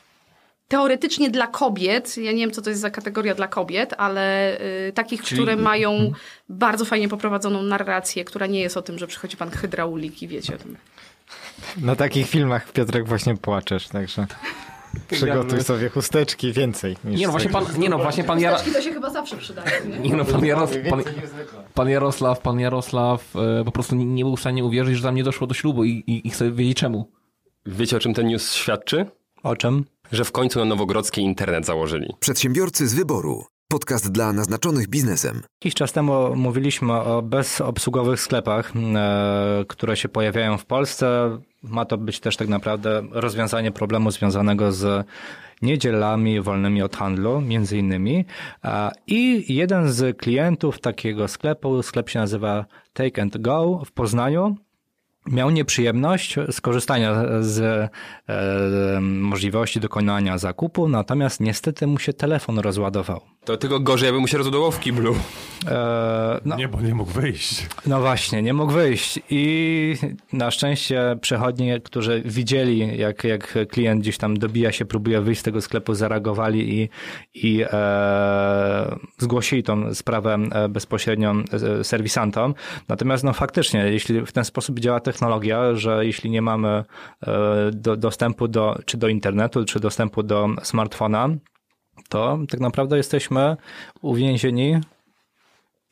[0.68, 4.92] teoretycznie dla kobiet, ja nie wiem, co to jest za kategoria dla kobiet, ale e,
[4.92, 6.12] takich, Czyli- które mają Mhm.
[6.48, 10.54] bardzo fajnie poprowadzoną narrację, która nie jest o tym, że przychodzi pan hydraulik i wiecie
[10.54, 10.76] o tym.
[11.76, 14.26] Na takich filmach, Piotrek, właśnie płaczesz, także
[15.10, 16.96] przygotuj sobie chusteczki więcej.
[17.04, 19.70] Niż Nie no, właśnie pan, nie no, właśnie pan, Jara, to się chyba zawsze przydaje,
[19.88, 19.98] nie?
[20.10, 21.02] nie no, pan, Jaros, pan,
[21.74, 25.14] pan Jarosław, pan Jarosław e, po prostu nie, nie był w stanie uwierzyć, że tam
[25.14, 27.10] nie doszło do ślubu i, i, i chce wiedzieć czemu.
[27.66, 29.06] Wiecie, o czym ten news świadczy?
[29.42, 29.84] O czym?
[30.12, 32.14] Że w końcu na Nowogrodzkiej internet założyli.
[32.20, 33.44] Przedsiębiorcy z wyboru.
[33.68, 35.42] Podcast dla naznaczonych biznesem.
[35.64, 41.38] Jakiś czas temu mówiliśmy o bezobsługowych sklepach, e, które się pojawiają w Polsce.
[41.62, 45.06] Ma to być też tak naprawdę rozwiązanie problemu związanego z
[45.62, 48.24] niedzielami wolnymi od handlu, między innymi.
[48.62, 54.56] A- I jeden z klientów takiego sklepu, sklep się nazywa Take and Go w Poznaniu,
[55.26, 57.60] miał nieprzyjemność skorzystania z
[58.28, 63.20] e, możliwości dokonania zakupu, natomiast niestety mu się telefon rozładował.
[63.44, 65.14] To tylko gorzej, jakby mu się rozładował w kiblu.
[65.68, 67.66] E, no, Nie, bo nie mógł wyjść.
[67.86, 69.94] no właśnie, nie mógł wyjść i
[70.32, 75.44] na szczęście przechodni, którzy widzieli, jak, jak klient gdzieś tam dobija się, próbuje wyjść z
[75.44, 76.88] tego sklepu, zareagowali i,
[77.34, 81.34] i e, zgłosili tą sprawę e, bezpośrednio
[81.80, 82.54] e, serwisantom.
[82.88, 85.13] Natomiast no faktycznie, jeśli w ten sposób działa technologia,
[85.76, 86.84] że jeśli nie mamy e,
[87.72, 91.28] do, dostępu do, czy do internetu, czy dostępu do smartfona,
[92.08, 93.56] to tak naprawdę jesteśmy
[94.02, 94.80] uwięzieni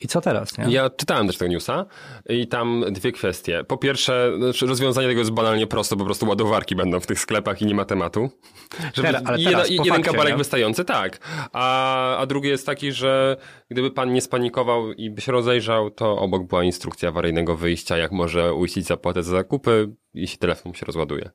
[0.04, 0.64] i co teraz, nie?
[0.68, 1.86] Ja czytałem też tego newsa
[2.28, 3.64] i tam dwie kwestie.
[3.64, 7.66] Po pierwsze, rozwiązanie tego jest banalnie proste, po prostu ładowarki będą w tych sklepach i
[7.66, 8.30] nie ma tematu.
[8.94, 10.38] Żeby Teraz- ale jeden, teraz, po jeden fakcie, kabelek nie?
[10.38, 11.18] wystający, tak.
[11.52, 13.36] A, a drugi jest taki, że
[13.70, 18.12] gdyby pan nie spanikował i by się rozejrzał, to obok była instrukcja awaryjnego wyjścia, jak
[18.12, 21.30] może uiścić zapłatę za zakupy, jeśli telefon się rozładuje.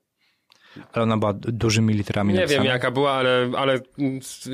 [0.94, 2.64] Ale ona była du- dużymi literami Nie napisana.
[2.64, 3.80] wiem jaka była, ale, ale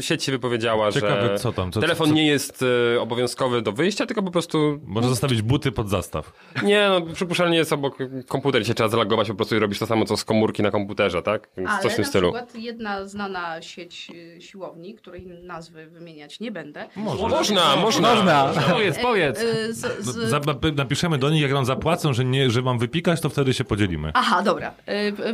[0.01, 3.71] sieć się wypowiedziała, Ciekawe, że co tam, co- telefon co- nie jest e, obowiązkowy do
[3.71, 6.33] wyjścia, tylko po prostu Może zostawić buty pod zastaw.
[6.63, 7.97] Nie, no przypuszczalnie jest obok
[8.27, 11.21] komputer, się trzeba zalogować po prostu i robisz to samo, co z komórki na komputerze,
[11.21, 11.49] tak?
[11.57, 12.31] Więc Ale coś w tym na stylu.
[12.33, 16.87] przykład jedna znana sieć y, siłowni, której nazwy wymieniać nie będę.
[16.95, 17.75] Można, można.
[17.75, 18.53] Można.
[18.71, 19.41] Powiedz, powiedz.
[19.41, 20.39] y, z, z, Za,
[20.75, 24.11] napiszemy do nich, jak nam zapłacą, że, nie, że mam wypikać, to wtedy się podzielimy.
[24.13, 24.69] Aha, dobra.
[24.69, 24.73] Y,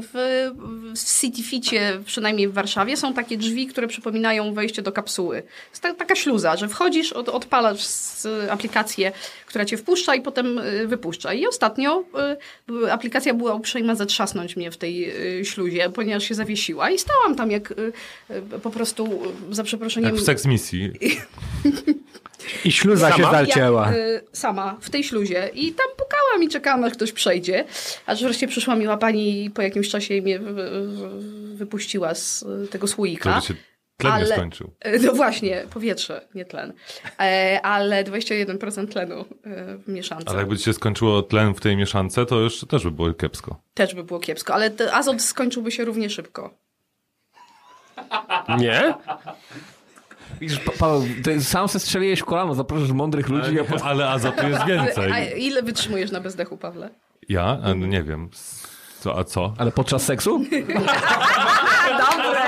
[0.02, 0.50] W,
[0.96, 5.44] w CityFicie, przynajmniej w Warszawie, są takie drzwi, które przypominają wejście do kapsuły.
[5.70, 7.88] Jest ta, taka śluza, że wchodzisz, od, odpalasz
[8.50, 9.12] aplikację,
[9.46, 11.34] która cię wpuszcza i potem y, wypuszcza.
[11.34, 12.04] I ostatnio
[12.86, 17.36] y, aplikacja była uprzejma zatrzasnąć mnie w tej y, śluzie, ponieważ się zawiesiła i stałam
[17.36, 17.92] tam jak y,
[18.30, 20.10] y, po prostu, y, za przeproszeniem...
[20.10, 20.92] Jak w seks misji.
[22.66, 23.32] I śluza się Sama?
[23.32, 23.92] zalcięła.
[23.92, 25.50] Ja, y, sama, w tej śluzie.
[25.54, 27.66] I tam pukałam i czekałam, aż ktoś przejdzie.
[28.06, 30.70] Aż wreszcie przyszła miła pani i po jakimś czasie mnie wy, wy,
[31.56, 33.30] wypuściła z y, tego słoika.
[33.42, 33.54] Żeby się
[33.98, 34.74] tlen nie Ale- skończył.
[34.88, 36.74] Y, No właśnie, powietrze, nie tlen.
[37.20, 39.26] E, ale 21% tlenu y,
[39.78, 40.30] w mieszance.
[40.30, 43.62] Ale jakby się skończyło tlen w tej mieszance, to już też by było kiepsko.
[43.74, 46.54] Też by było kiepsko, ale azot skończyłby się równie szybko.
[48.60, 48.94] Nie?
[50.42, 53.88] Widzisz, Pa- Paweł, ty sam se strzeliłeś w kolano, zapraszasz mądrych ludzi, a potem...
[53.88, 55.12] Ale azotu jest A więcej.
[55.46, 56.90] ile wytrzymujesz na bezdechu, Pawle?
[57.30, 57.44] Ja?
[57.64, 58.30] A, no nie wiem.
[59.00, 59.54] Co, a co?
[59.58, 60.40] Ale podczas seksu?
[62.00, 62.40] Dobre!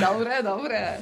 [0.00, 0.98] Dobre, dobre.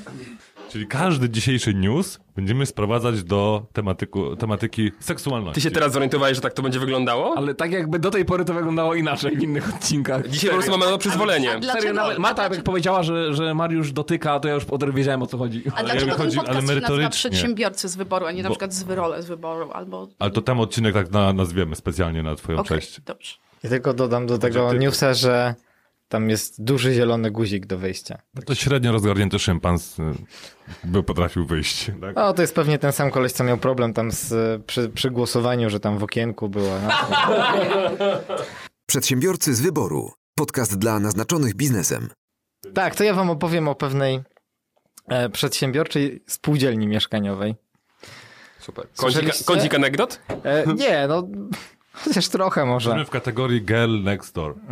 [0.69, 5.55] Czyli każdy dzisiejszy news będziemy sprowadzać do tematyku, tematyki seksualności.
[5.55, 7.35] Ty się teraz zorientowałeś, że tak to będzie wyglądało?
[7.37, 10.29] Ale tak jakby do tej pory to wyglądało inaczej w innych odcinkach.
[10.29, 11.57] Dzisiaj po prostu mamy na przyzwolenie.
[11.57, 14.83] A Serio, nawet Marta a jak powiedziała, że, że Mariusz dotyka, to ja już od
[14.83, 15.63] razu wiedziałem o co chodzi.
[15.73, 17.29] A Ale dlaczego jakby ten chodzi- ale podcast się.
[17.31, 20.09] Przedsiębiorcy z wyboru, a nie na Bo- przykład z wyrole z wyboru, albo...
[20.19, 23.01] Ale to tam odcinek tak na, nazwiemy specjalnie na twoją Okej, cześć.
[23.01, 23.33] dobrze.
[23.63, 25.55] Ja tylko dodam do tego newsa, że
[26.09, 28.23] tam jest duży zielony guzik do wyjścia.
[28.35, 30.03] No to średnio rozgarnięty szympans y,
[30.85, 31.90] by potrafił wyjść.
[32.01, 32.18] Tak?
[32.18, 35.71] O, to jest pewnie ten sam koleś, co miał problem tam z, przy, przy głosowaniu,
[35.71, 36.81] że tam w okienku była.
[36.81, 36.90] No.
[38.87, 40.12] Przedsiębiorcy z wyboru.
[40.35, 42.09] Podcast dla naznaczonych biznesem.
[42.75, 44.21] Tak, to ja wam opowiem o pewnej
[45.09, 47.55] e, przedsiębiorczej spółdzielni mieszkaniowej.
[48.61, 48.87] Super.
[48.97, 50.21] Kącik, kącik anegdot?
[50.44, 51.29] E, nie, no
[52.05, 52.91] chociaż trochę może.
[52.91, 54.55] Jesteśmy w kategorii girl next door.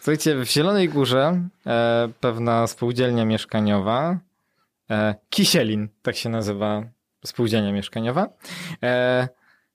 [0.00, 4.18] Słuchajcie, w Zielonej Górze e, pewna spółdzielnia mieszkaniowa,
[4.90, 6.82] e, Kisielin, tak się nazywa
[7.26, 8.28] spółdzielnia mieszkaniowa,
[8.82, 9.28] e,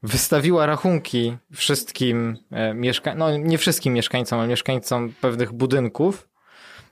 [0.03, 6.27] wystawiła rachunki wszystkim e, mieszkańcom, no nie wszystkim mieszkańcom, ale mieszkańcom pewnych budynków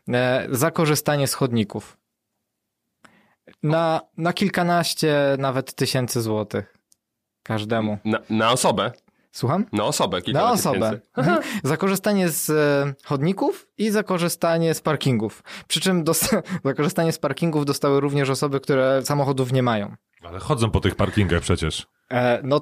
[0.10, 1.98] e, za korzystanie z chodników.
[3.64, 6.78] Na, na kilkanaście nawet tysięcy złotych
[7.44, 7.98] każdemu.
[8.06, 8.92] Na, na osobę.
[9.32, 9.66] Słucham?
[9.72, 10.22] Na osobę.
[10.22, 11.00] kilka Na osobę.
[11.18, 11.42] Mhm.
[11.64, 15.44] Za korzystanie z e, chodników i za korzystanie z parkingów.
[15.68, 16.04] Przy czym
[16.66, 19.96] za korzystanie z parkingów dostały również osoby, które samochodów nie mają.
[20.24, 21.88] Ale chodzą po tych parkingach przecież.
[22.12, 22.62] E, no,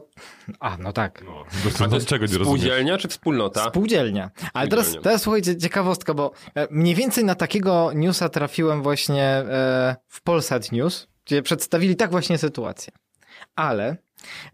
[0.59, 1.23] a, no tak.
[1.25, 1.43] No,
[1.79, 2.61] no, no, czego nie rozumiesz?
[2.61, 3.69] Spółdzielnia czy wspólnota?
[3.69, 4.31] Spółdzielnia.
[4.53, 9.95] Ale teraz, teraz słuchajcie, ciekawostka, bo e, mniej więcej na takiego newsa trafiłem właśnie e,
[10.07, 12.93] w Polsat News, gdzie przedstawili tak właśnie sytuację.
[13.55, 13.97] Ale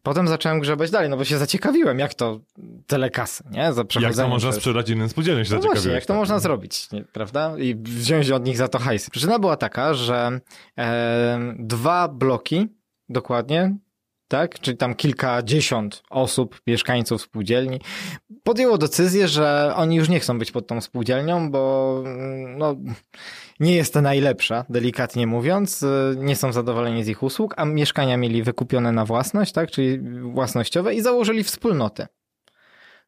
[0.03, 2.39] potem zacząłem grzebać dalej, no bo się zaciekawiłem, jak to
[2.87, 3.73] tyle kasy, nie?
[3.73, 6.17] Za Jak to można przez- sprzedać innym spółdzielniom się No właśnie, jak to tak?
[6.17, 7.53] można zrobić, nie, prawda?
[7.57, 9.09] I wziąć od nich za to hajs.
[9.09, 10.39] Przyczyna była taka, że
[10.77, 12.67] e, dwa bloki,
[13.09, 13.77] dokładnie,
[14.27, 17.79] tak, czyli tam kilkadziesiąt osób, mieszkańców spółdzielni,
[18.43, 22.75] podjęło decyzję, że oni już nie chcą być pod tą spółdzielnią, bo mm, no,
[23.59, 25.85] nie jest to najlepsza, delikatnie mówiąc,
[26.15, 30.95] nie są zadowoleni z ich usług, a mieszkania mieli wykupione na własność, tak, czyli własnościowe
[30.95, 32.07] i założyli wspólnotę.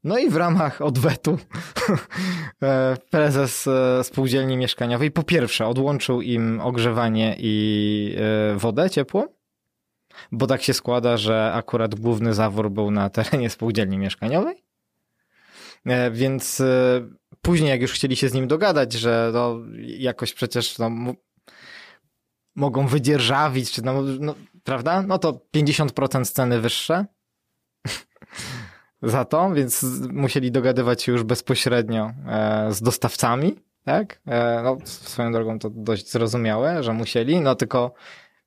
[0.03, 1.37] No i w ramach odwetu
[2.63, 9.38] e, prezes e, spółdzielni mieszkaniowej po pierwsze odłączył im ogrzewanie i e, wodę, ciepło,
[10.31, 14.63] bo tak się składa, że akurat główny zawór był na terenie spółdzielni mieszkaniowej.
[15.85, 17.01] E, Więc e,
[17.41, 20.89] później, jak już chcieli się z nim dogadać, że no, jakoś przecież no,
[22.55, 25.01] mogą wydzierżawić, czy no, no, prawda?
[25.01, 27.05] No to 50% ceny wyższe
[29.01, 33.55] za to, więc musieli dogadywać się już bezpośrednio e, z dostawcami,
[33.85, 34.21] tak?
[34.63, 37.93] No, swoją drogą to dość zrozumiałe, że musieli, no tylko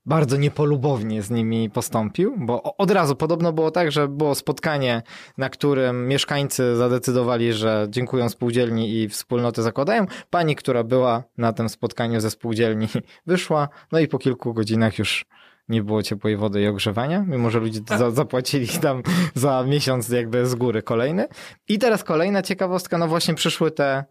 [0.06, 5.02] bardzo niepolubownie z nimi postąpił, bo od razu podobno było tak, że było spotkanie,
[5.38, 10.06] na którym mieszkańcy zadecydowali, że dziękują spółdzielni i wspólnoty zakładają.
[10.30, 12.88] Pani, która była na tym spotkaniu ze spółdzielni,
[13.26, 15.24] wyszła, no i po kilku godzinach już
[15.68, 19.02] nie było ciepłej wody i ogrzewania, mimo że ludzie za, zapłacili tam
[19.34, 21.28] za miesiąc jakby z góry kolejny.
[21.68, 24.04] I teraz kolejna ciekawostka, no właśnie przyszły te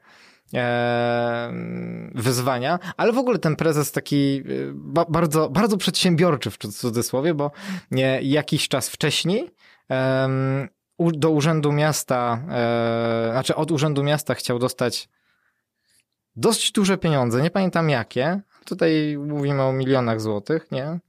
[2.16, 7.52] wyzwania, ale w ogóle ten prezes taki ba, bardzo, bardzo przedsiębiorczy w cudzysłowie, bo
[8.22, 9.52] jakiś czas wcześniej
[11.10, 15.10] do Urzędu Miasta, e, znaczy od Urzędu Miasta chciał dostać
[16.36, 18.42] dość duże pieniądze, nie pamiętam jakie.
[18.66, 21.00] Tutaj mówimy o milionach złotych, nie?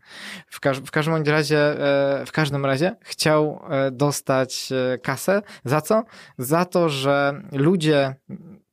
[0.46, 5.42] W, każ w każdym razie, e, w każdym razie chciał e, dostać kasę.
[5.64, 6.02] Za co?
[6.38, 8.14] Za to, że ludzie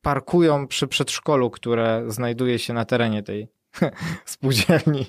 [0.02, 3.48] parkują przy przedszkolu, które znajduje się na terenie tej
[4.24, 5.06] spółdzielni,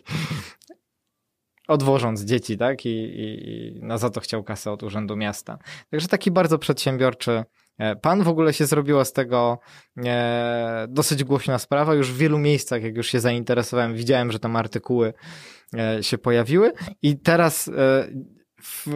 [1.68, 2.86] odwożąc dzieci, tak?
[2.86, 5.58] I, i, i no za to chciał kasę od Urzędu Miasta.
[5.92, 7.44] Także taki bardzo przedsiębiorczy
[7.78, 8.24] e, pan.
[8.24, 9.60] W ogóle się zrobiła z tego
[10.06, 11.94] e, dosyć głośna sprawa.
[11.94, 15.14] Już w wielu miejscach, jak już się zainteresowałem, widziałem, że tam artykuły
[15.78, 16.74] e, się pojawiły.
[17.02, 17.72] I teraz e,
[18.64, 18.88] w,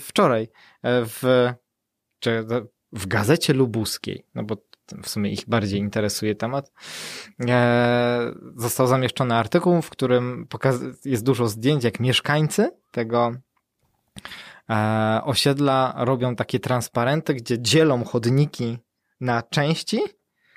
[0.00, 1.48] wczoraj e, w,
[2.20, 2.46] czy,
[2.92, 4.56] w gazecie lubuskiej, no bo
[5.02, 6.72] w sumie ich bardziej interesuje temat,
[7.48, 10.46] e, został zamieszczony artykuł, w którym
[11.04, 13.32] jest dużo zdjęć, jak mieszkańcy tego
[14.70, 18.78] e, osiedla robią takie transparenty, gdzie dzielą chodniki
[19.20, 20.00] na części,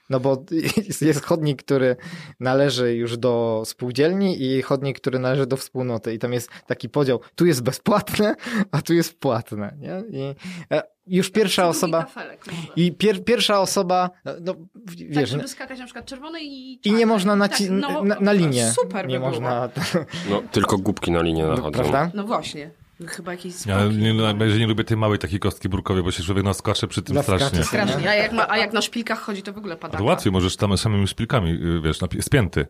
[0.10, 0.44] no bo
[1.02, 1.96] jest chodnik, który
[2.40, 7.20] należy już do spółdzielni i chodnik, który należy do wspólnoty i tam jest taki podział,
[7.36, 8.36] tu jest bezpłatne,
[8.72, 10.04] a tu jest płatne, nie?
[10.20, 10.36] I
[10.72, 12.04] e, już pierwsza osoba...
[12.04, 12.46] kafelek.
[12.76, 14.64] I pier, pierwsza osoba, no, Tak,
[14.96, 17.00] wiesz, żeby skakać na przykład czerwone i i czarne.
[17.00, 18.72] nie można Tak, naci- no, na, na linię.
[18.72, 19.30] Super nie by było.
[19.32, 19.70] można,
[20.30, 21.72] No, tylko głupki na linię nachodzą.
[21.72, 22.12] prawda?
[22.14, 22.72] No właśnie.
[23.08, 23.98] Chyba jakieś Ja smoki.
[23.98, 27.16] nie, najbardziej nie lubię tej małej takiej kostki burkowej, bo się człowiek naskacze przy tym
[27.16, 27.64] Naskacze strasznie.
[27.66, 28.10] Strasznie.
[28.10, 29.98] A jak, ma, a jak na szpilkach chodzi, to w ogóle pada.
[29.98, 32.66] to łatwiej, możesz tam samymi szpilkami, y, wiesz, spięty.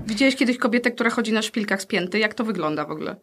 [0.00, 2.18] Widziałeś kiedyś kobietę, która chodzi na szpilkach spięty?
[2.18, 3.16] Jak to wygląda w ogóle?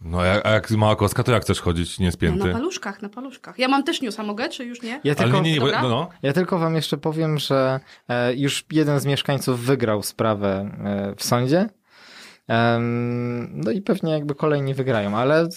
[0.00, 2.46] No a jak, a jak mała kostka, to jak chcesz chodzić No, niespięty?
[2.46, 3.58] na paluszkach, na paluszkach.
[3.58, 4.90] Ja mam też newsa, mogę, czy już nie?
[4.90, 6.08] Ja Ale tylko, nie, nie, nie, no, no.
[6.22, 11.24] ja tylko wam jeszcze powiem, że e, już jeden z mieszkańców wygrał sprawę e, w
[11.24, 11.68] sądzie.
[13.50, 15.48] No i pewnie jakby kolejni wygrają, ale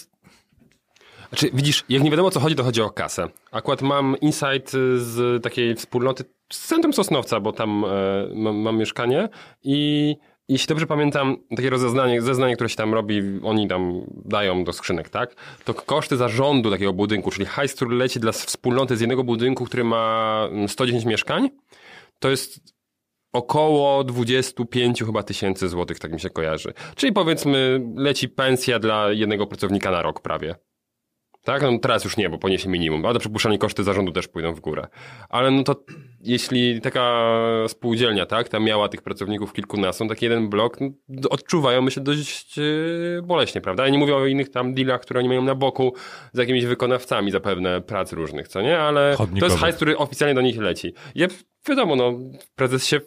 [1.28, 3.28] Znaczy, widzisz, jak nie wiadomo o co chodzi, to chodzi o kasę.
[3.52, 7.88] Akurat mam insight y, z takiej wspólnoty z centrum Sosnowca, bo tam e,
[8.34, 9.28] mam, mam mieszkanie
[9.62, 10.16] i
[10.48, 15.08] jeśli dobrze pamiętam, takie rozeznanie, zeznanie, które się tam robi, oni tam dają do skrzynek,
[15.08, 15.34] tak?
[15.64, 19.84] To koszty zarządu takiego budynku, czyli hajs, który leci dla wspólnoty z jednego budynku, który
[19.84, 21.50] ma mm, 110 mieszkań,
[22.18, 22.77] to jest
[23.32, 26.72] około 25 chyba tysięcy złotych, tak mi się kojarzy.
[26.96, 30.54] Czyli powiedzmy leci pensja dla jednego pracownika na rok prawie.
[31.48, 31.62] Tak?
[31.62, 34.86] No teraz już nie, bo poniesie minimum, ale przypuszczalnie koszty zarządu też pójdą w górę.
[35.28, 35.84] Ale no to
[36.20, 37.30] jeśli taka
[37.68, 43.22] spółdzielnia, tak, tam miała tych pracowników kilkunastu, taki jeden blok, no, odczuwają myślę dość yy,
[43.24, 43.84] boleśnie, prawda?
[43.84, 45.94] Ja nie mówię o innych tam dealach, które oni mają na boku
[46.32, 48.78] z jakimiś wykonawcami zapewne prac różnych, co nie?
[48.78, 50.92] Ale to jest hajs, który oficjalnie do nich leci.
[51.14, 51.20] I
[51.68, 52.12] wiadomo, no,
[52.56, 53.00] prezes się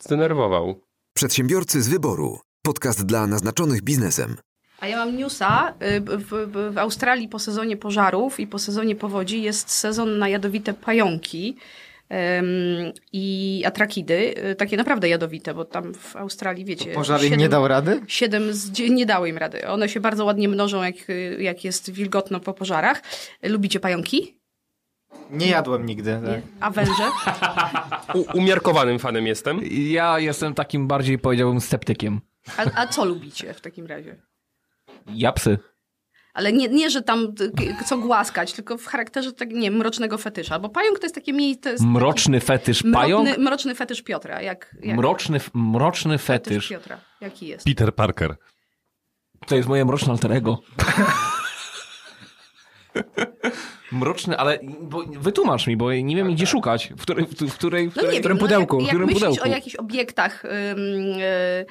[0.00, 0.80] zdenerwował.
[1.14, 2.38] Przedsiębiorcy z wyboru.
[2.62, 4.36] Podcast dla naznaczonych biznesem.
[4.80, 5.74] A ja mam newsa.
[5.96, 10.28] y, W, w, w Australii po sezonie pożarów i po sezonie powodzi jest sezon na
[10.28, 11.56] jadowite pająki
[13.12, 14.34] i atrakidy.
[14.50, 16.92] y, Takie naprawdę jadowite, bo tam w Australii, wiecie...
[16.92, 18.00] pożar im nie dał rady?
[18.08, 19.68] Siedem z nie dały im rady.
[19.68, 20.94] One się bardzo ładnie mnożą, jak,
[21.38, 23.02] jak jest wilgotno po pożarach.
[23.42, 24.39] Lubicie pająki?
[25.30, 26.20] Nie jadłem nigdy.
[26.26, 26.40] tak.
[26.60, 27.10] A węże?
[28.14, 29.60] U, umiarkowanym fanem jestem.
[29.70, 32.20] Ja jestem takim bardziej, powiedziałbym, sceptykiem.
[32.56, 34.22] A, a co lubicie w takim razie?
[35.06, 35.58] Ja psy.
[36.34, 37.34] Ale nie, nie, że tam
[37.86, 40.58] co głaskać, tylko w charakterze tak, nie, mrocznego fetysza.
[40.58, 43.24] Bo pająk to jest takie jest Mroczny fetysz pająk?
[43.24, 44.42] Mroczny, mroczny fetysz Piotra.
[44.42, 46.68] Jak, jak Mroczny, mroczny fetysz fetysz.
[46.68, 47.00] Piotra.
[47.20, 47.66] Jaki jest?
[47.66, 48.36] Peter Parker.
[49.46, 50.58] To jest moje mroczne alterego.
[53.92, 56.92] Mroczny, ale bo, wytłumacz mi, bo nie wiem gdzie szukać.
[56.96, 58.76] W której, w, w której, w No nie wiem, którym no pudełku?
[58.76, 59.48] jak, w jak którym myślisz pudełku?
[59.48, 60.78] o jakichś obiektach ym,
[61.20, 61.66] y,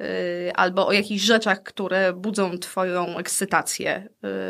[0.00, 4.08] y, albo o jakichś rzeczach, które budzą twoją ekscytację,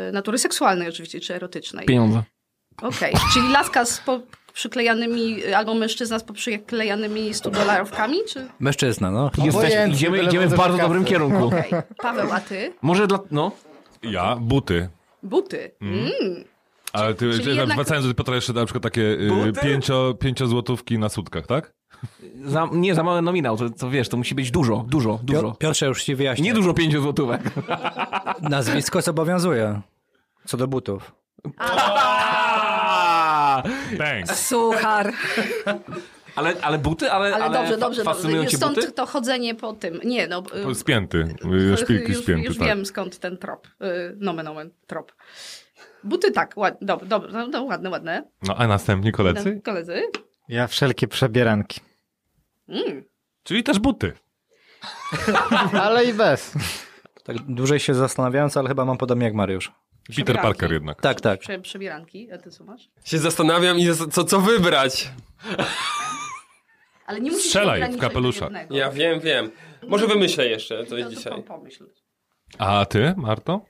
[0.09, 1.85] y, natury seksualnej oczywiście, czy erotycznej.
[1.85, 2.23] Pieniądze.
[2.81, 4.19] Okej, czyli laska z po
[4.53, 8.47] przyklejanymi, albo mężczyzna z poprzyklejanymi 100 dolarówkami, czy...
[8.59, 9.31] Mężczyzna, no.
[9.37, 11.45] Jesteś, Obojętnie, idziemy, idziemy w bardzo dobrym kierunku.
[11.47, 12.73] Okej, Paweł, a ty?
[12.81, 13.19] Może dla...
[13.31, 13.51] No.
[14.03, 14.89] Ja, buty.
[15.23, 15.71] Buty.
[15.81, 16.11] Mm.
[16.95, 19.61] Ale ty, Czyli czyli jednak- wracając do Piotra, jeszcze na przykład takie y, Buty?
[19.61, 21.73] pięcio, pięciozłotówki na sutkach, tak?
[22.45, 25.41] Za, nie, za mały nominał, to, to wiesz, to musi być dużo, dużo, dużo.
[25.41, 26.43] Pio- Piotrze, już ci wyjaśnię.
[26.45, 27.41] Nie dużo pięciu złotówek.
[28.41, 29.81] Nazwisko zobowiązuje.
[30.45, 31.11] Co do butów.
[33.97, 34.47] Thanks.
[34.47, 35.13] Suchar.
[36.35, 38.51] Ale, ale buty, ale, Ale, dobrze, fa- dobrze, fascynują dobrze.
[38.51, 38.91] cię Stąd buty?
[38.91, 39.99] to chodzenie po tym.
[40.05, 40.43] Nie, no.
[40.71, 41.35] y, Spięty.
[41.73, 42.67] y, Szpilki już, spięty, już tak.
[42.67, 43.67] wiem skąd ten trop.
[43.67, 45.11] Y, Nomen, omen, trop.
[46.05, 48.23] Buty tak, ład, dob, dob, no, no, ładne, ładne.
[48.43, 49.55] No a następni koledzy?
[49.55, 50.01] No, koledzy.
[50.49, 51.81] Ja wszelkie przebieranki.
[52.69, 53.03] Mm.
[53.43, 54.13] Czyli też buty.
[55.81, 56.53] Ale i bez.
[57.23, 59.71] Tak dłużej się zastanawiając, ale chyba mam podobnie jak Mariusz.
[60.15, 60.41] Peter.
[60.41, 61.01] Parker jednak.
[61.01, 61.39] Tak, tak.
[61.39, 62.89] Prze, przebieranki, a ty co masz?
[63.05, 65.11] Się zastanawiam i co, co wybrać.
[67.05, 68.49] Ale nie musisz Strzelaj w kapelusza.
[68.69, 69.51] Ja wiem, wiem.
[69.87, 71.33] Może wymyślę jeszcze coś To- to dzisiaj.
[71.33, 71.85] po- Pomyśl.
[72.57, 73.65] A ty, Marto?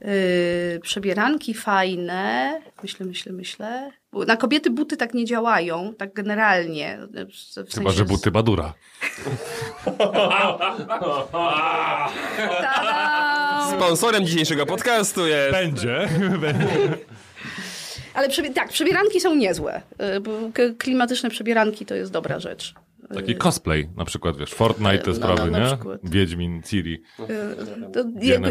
[0.00, 2.60] Yy, przebieranki fajne.
[2.82, 3.90] Myślę, myślę, myślę.
[4.12, 6.98] Bo Na kobiety buty tak nie działają, tak generalnie.
[7.00, 7.08] W,
[7.50, 8.74] w Chyba, sensie że buty Badura.
[13.76, 15.52] Sponsorem dzisiejszego podcastu jest...
[15.52, 16.08] Będzie.
[18.14, 19.82] Ale przebie- tak, przebieranki są niezłe.
[20.54, 22.74] K- klimatyczne przebieranki to jest dobra rzecz.
[23.14, 25.66] Taki cosplay, na przykład, wiesz, Fortnite te No, sprawy, no, nie?
[25.66, 26.00] przykład.
[26.04, 27.02] Wiedźmin, Ciri.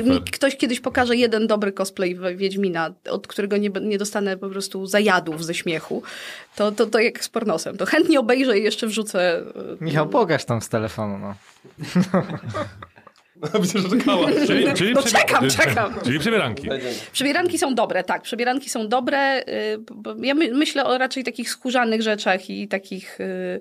[0.04, 4.86] Mi ktoś kiedyś pokaże jeden dobry cosplay Wiedźmina, od którego nie, nie dostanę po prostu
[4.86, 6.04] zajadów ze śmiechu,
[6.56, 7.78] to, to, to jak z pornosem.
[7.78, 9.44] To chętnie obejrzę i jeszcze wrzucę.
[9.82, 11.36] Michał, pokaż tam z telefonu, no.
[13.64, 14.28] Że czekała.
[14.48, 15.94] Czyli, czyli No czekam, czekam.
[16.04, 16.70] Czyli przebieranki.
[17.12, 18.22] Przebieranki są dobre, tak.
[18.22, 19.42] Przebieranki są dobre.
[19.42, 19.46] y,
[20.22, 23.60] Ja my, myślę o raczej takich skórzanych rzeczach i takich y, y,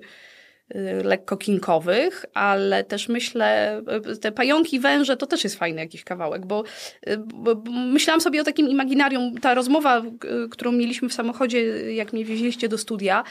[1.03, 6.45] lekko kinkowych, ale też myślę, y, te pająki, węże to też jest fajny jakiś kawałek,
[6.45, 6.63] bo,
[7.09, 10.01] y, bo, bo myślałam sobie o takim imaginarium, ta rozmowa,
[10.45, 13.23] y, którą mieliśmy w samochodzie, jak mnie wieźliście do studia,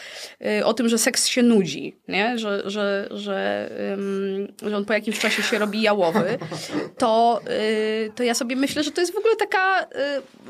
[0.60, 2.38] y, o tym, że seks się nudzi, nie?
[2.38, 3.70] Że, że, że,
[4.62, 6.38] że on po jakimś czasie się robi jałowy,
[6.98, 7.40] to,
[8.06, 9.86] y, to ja sobie myślę, że to jest w ogóle taka y,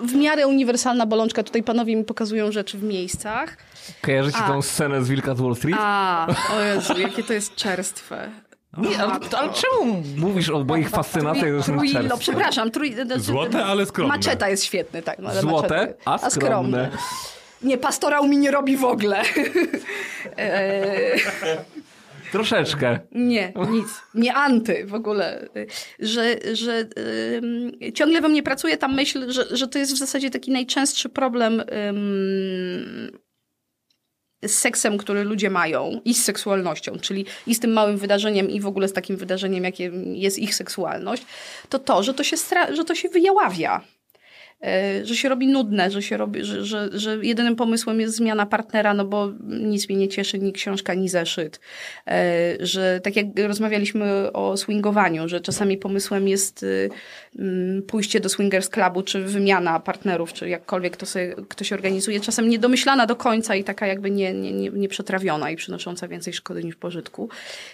[0.06, 1.42] w miarę uniwersalna bolączka.
[1.42, 3.56] Tutaj panowie mi pokazują rzeczy w miejscach.
[4.02, 4.48] Kojarzycie A.
[4.48, 5.76] tą scenę z Wilka z Wall Street?
[5.80, 6.26] A,
[6.56, 8.30] o Jezu, jakie to jest czerstwe.
[8.78, 12.18] Nie, ale, ale czemu mówisz o moich fascynacjach ze czerstwem?
[12.18, 12.70] przepraszam.
[13.04, 14.16] Znaczy, Złote, ale skromne.
[14.16, 15.18] Maczeta jest świetny, tak.
[15.18, 16.90] No, ale Złote, maczeta- a skromne.
[17.62, 19.22] Nie, pastorał mi nie robi w ogóle.
[20.36, 21.20] Eee,
[22.32, 22.98] Troszeczkę.
[23.12, 23.88] Nie, nic.
[24.14, 25.48] Nie anty w ogóle.
[26.00, 26.84] Że, że
[27.36, 31.08] ym, ciągle we mnie pracuje ta myśl, że, że to jest w zasadzie taki najczęstszy
[31.08, 33.18] problem ym,
[34.46, 38.60] z seksem, który ludzie mają i z seksualnością, czyli i z tym małym wydarzeniem i
[38.60, 41.22] w ogóle z takim wydarzeniem, jakie jest ich seksualność,
[41.68, 43.80] to to, że to się, stra- że to się wyjaławia.
[44.62, 48.46] E, Że się robi nudne, że, się robi, że, że, że jedynym pomysłem jest zmiana
[48.46, 51.60] partnera, no bo nic mnie nie cieszy, ni książka, ni zeszyt.
[52.06, 56.90] E, Że tak jak rozmawialiśmy o swingowaniu, że czasami pomysłem jest y,
[57.86, 63.06] pójście do swingers clubu, czy wymiana partnerów, czy jakkolwiek to sobie ktoś organizuje, czasem niedomyślana
[63.06, 67.28] do końca i taka jakby nie, nie, nie, nieprzetrawiona i przynosząca więcej szkody niż pożytku.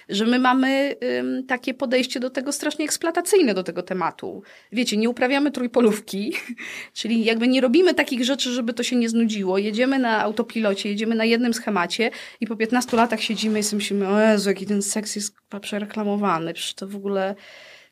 [0.09, 4.43] Że my mamy ym, takie podejście do tego strasznie eksploatacyjne do tego tematu.
[4.73, 6.33] Wiecie, nie uprawiamy trójpolówki,
[6.93, 9.59] czyli jakby nie robimy takich rzeczy, żeby to się nie znudziło.
[9.59, 12.11] Jedziemy na autopilocie, jedziemy na jednym schemacie
[12.41, 16.55] i po 15 latach siedzimy i sobie myślimy, o Jezu, jaki ten seks jest przereklamowany,
[16.55, 17.35] przecież to w ogóle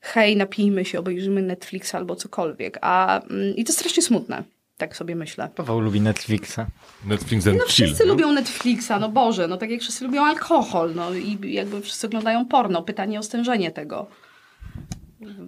[0.03, 2.79] hej, napijmy się, obejrzymy Netflix albo cokolwiek.
[2.81, 4.43] A, mm, I to strasznie smutne,
[4.77, 5.49] tak sobie myślę.
[5.57, 6.59] Paweł lubi Netflixa.
[7.07, 7.87] Netflix and No chill.
[7.87, 8.11] wszyscy nie?
[8.11, 12.47] lubią Netflixa, no Boże, no tak jak wszyscy lubią alkohol, no i jakby wszyscy oglądają
[12.47, 12.83] porno.
[12.83, 14.07] Pytanie o stężenie tego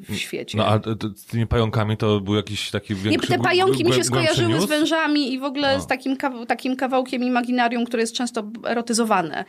[0.09, 0.59] w świecie.
[0.59, 0.79] No a
[1.17, 3.29] z tymi pająkami to był jakiś taki Nie, większy...
[3.29, 7.25] te pająki mi się skojarzyły z wężami i w ogóle z takim, kaw- takim kawałkiem
[7.25, 9.45] imaginarium, które jest często erotyzowane.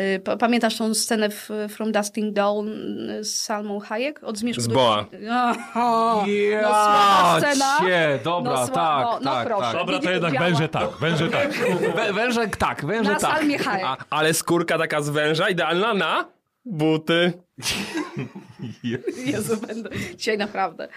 [0.00, 2.68] Y, pa- Pamiętasz tą scenę w From Dusting Dawn
[3.10, 4.20] y, z Salmą Hayek?
[4.24, 4.74] Od zmierzchu Z do...
[4.74, 5.06] Boa.
[5.30, 6.24] Aha,
[6.62, 7.78] no słaba scena.
[7.80, 9.62] Cię, dobra, no, tak, no, no tak, proszę.
[9.62, 9.76] tak.
[9.76, 11.52] Dobra, to jednak węże tak, węże tak.
[11.96, 13.36] Wę- Węże tak, węże Na tak.
[13.38, 13.84] Salmie Hayek.
[13.86, 16.24] A, ale skórka taka z węża, idealna na
[16.64, 17.32] buty.
[19.26, 19.90] Jezu, będę.
[20.16, 20.88] Dzisiaj naprawdę.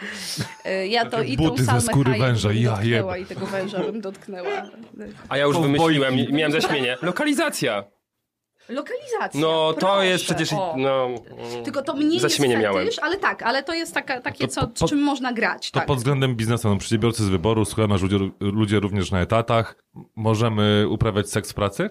[0.66, 3.26] Y, Ja to i tą buty ze Salmę skóry węża, bym ja dotknęła jeb.
[3.26, 4.49] I tego węża bym dotknęła.
[5.30, 5.78] A ja już Kowbojki.
[5.78, 6.97] wymyśliłem, miałem zaśmienie.
[7.01, 7.84] Lokalizacja.
[8.70, 9.41] Lokalizacja.
[9.41, 10.07] No to proszę.
[10.07, 10.53] jest przecież...
[10.53, 10.76] O.
[10.78, 11.09] No,
[11.64, 12.86] Tylko to mnie Zaśmienie jest miałem.
[12.86, 15.72] fetysz, ale tak, ale to jest taka, takie, To co, po- czym można grać.
[15.72, 15.88] To tak.
[15.88, 19.84] pod względem biznesu, no, przedsiębiorcy z wyboru, słuchają nas ludzie, ludzie również na etatach.
[20.16, 21.89] Możemy uprawiać seks w pracy?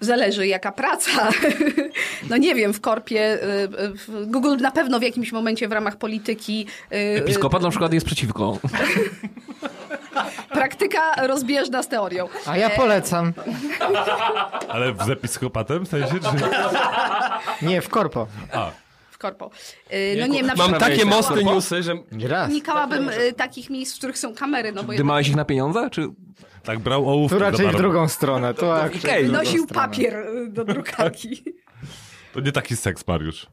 [0.00, 1.28] Zależy jaka praca.
[2.30, 5.96] no nie wiem, w korpie, y, w Google na pewno w jakimś momencie w ramach
[5.96, 8.58] polityki y, Episkopat na przykład jest przeciwko.
[10.52, 12.28] praktyka rozbieżna z teorią.
[12.46, 13.32] A ja polecam.
[14.68, 16.14] Ale z episkopatem w sensie?
[16.20, 17.66] Czy...
[17.66, 18.26] Nie, w korpo.
[18.52, 18.70] A,
[19.22, 19.50] korpo.
[19.92, 21.94] Y, no nie wiem, na mam takie mocne newsy, że...
[22.28, 22.50] Raz.
[22.50, 26.08] Unikałabym y, takich miejsc, w których są kamery, no bo Dymałeś ich na pieniądze, czy...
[26.62, 28.54] tak brał ołówki Tu raczej w drugą stronę.
[28.54, 29.24] W Okej.
[29.24, 29.88] drugą nosił stronę.
[29.88, 31.44] papier y, do drukarki.
[32.32, 33.46] To nie taki seks, Mariusz.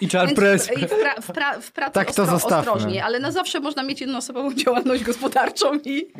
[0.00, 0.68] I czar press.
[0.68, 2.72] w, pra, w, pra, w pracy Tak to ostro, zostawmy.
[2.72, 6.12] ostrożnie, ale na zawsze można mieć jednoosobową działalność gospodarczą i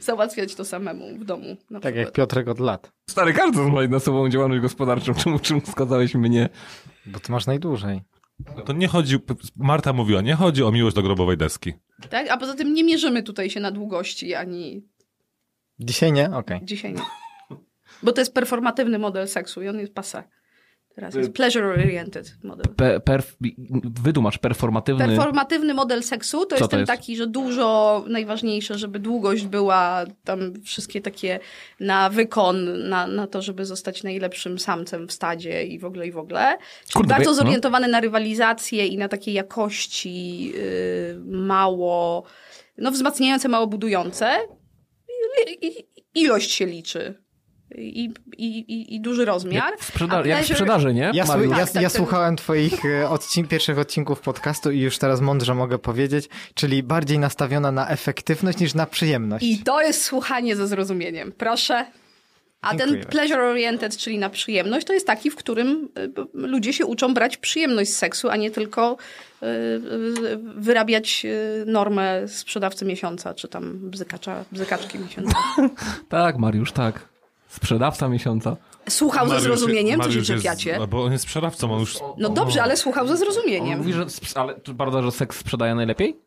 [0.00, 1.56] załatwiać to samemu w domu.
[1.70, 2.14] Na Tak jak przykład.
[2.14, 2.92] Piotrek od lat.
[3.10, 5.14] Stary, każdy ma jedną sobą działalność gospodarczą.
[5.24, 6.48] Czemu, czemu skazałeś mnie?
[7.06, 8.02] Bo ty masz najdłużej.
[8.56, 9.16] No to nie chodzi,
[9.56, 11.72] Marta mówiła, nie chodzi o miłość do grobowej deski.
[12.10, 12.28] Tak?
[12.30, 14.82] A poza tym nie mierzymy tutaj się na długości, ani
[15.78, 16.30] Dzisiaj nie?
[16.30, 16.60] Okej.
[16.62, 17.02] dzisiaj nie.
[18.02, 20.24] Bo to jest performatywny model seksu i on jest pasa.
[20.96, 22.74] Teraz jest pleasure-oriented model.
[22.74, 23.36] Pe, perf,
[24.02, 25.06] wytłumacz, performatywny...
[25.06, 26.92] Performatywny model seksu to Co jest ten jest?
[26.92, 31.40] taki, że dużo, najważniejsze, żeby długość była tam wszystkie takie
[31.80, 36.12] na wykon, na, na to, żeby zostać najlepszym samcem w stadzie i w ogóle i
[36.12, 36.58] w ogóle.
[36.80, 37.34] Czyli Kurde, bardzo no.
[37.34, 42.24] zorientowany na rywalizację i na takiej jakości yy, mało,
[42.78, 44.38] no wzmacniające, mało budujące.
[45.46, 47.25] I, i, ilość się liczy.
[47.78, 49.64] I, i, i, i duży rozmiar.
[49.70, 51.10] Jak w, sprzeda- jak w pleasure- sprzedaży, nie?
[51.14, 51.46] Ja, Mariusz?
[51.46, 54.98] słu- ja, Tak, tak, ja ten- słuchałem twoich e, odcink- pierwszych odcinków podcastu i już
[54.98, 59.44] teraz mądrze mogę powiedzieć, czyli bardziej nastawiona na efektywność niż na przyjemność.
[59.46, 61.32] I to jest słuchanie ze zrozumieniem.
[61.38, 61.84] Proszę.
[62.60, 66.86] A ten pleasure oriented, czyli na przyjemność, to jest taki, w którym b- ludzie się
[66.86, 68.96] uczą brać przyjemność z seksu, a nie tylko
[69.42, 69.46] y,
[70.56, 71.26] wyrabiać
[71.66, 75.36] normę sprzedawcy miesiąca, czy tam bzykacza, bzykaczki miesiąca.
[76.08, 77.08] Tak, Mariusz, tak.
[77.48, 78.56] Sprzedawca miesiąca.
[78.88, 80.76] Słuchał ze Mariusz- zrozumieniem, co się Mariusz jest- czepiacie?
[80.82, 81.98] a Bo on jest sprzedawcą, on już...
[82.18, 83.78] No dobrze, ale słuchał ze zrozumieniem.
[83.78, 86.20] mówi, że, ale to prawda, że seks sprzedaje najlepiej?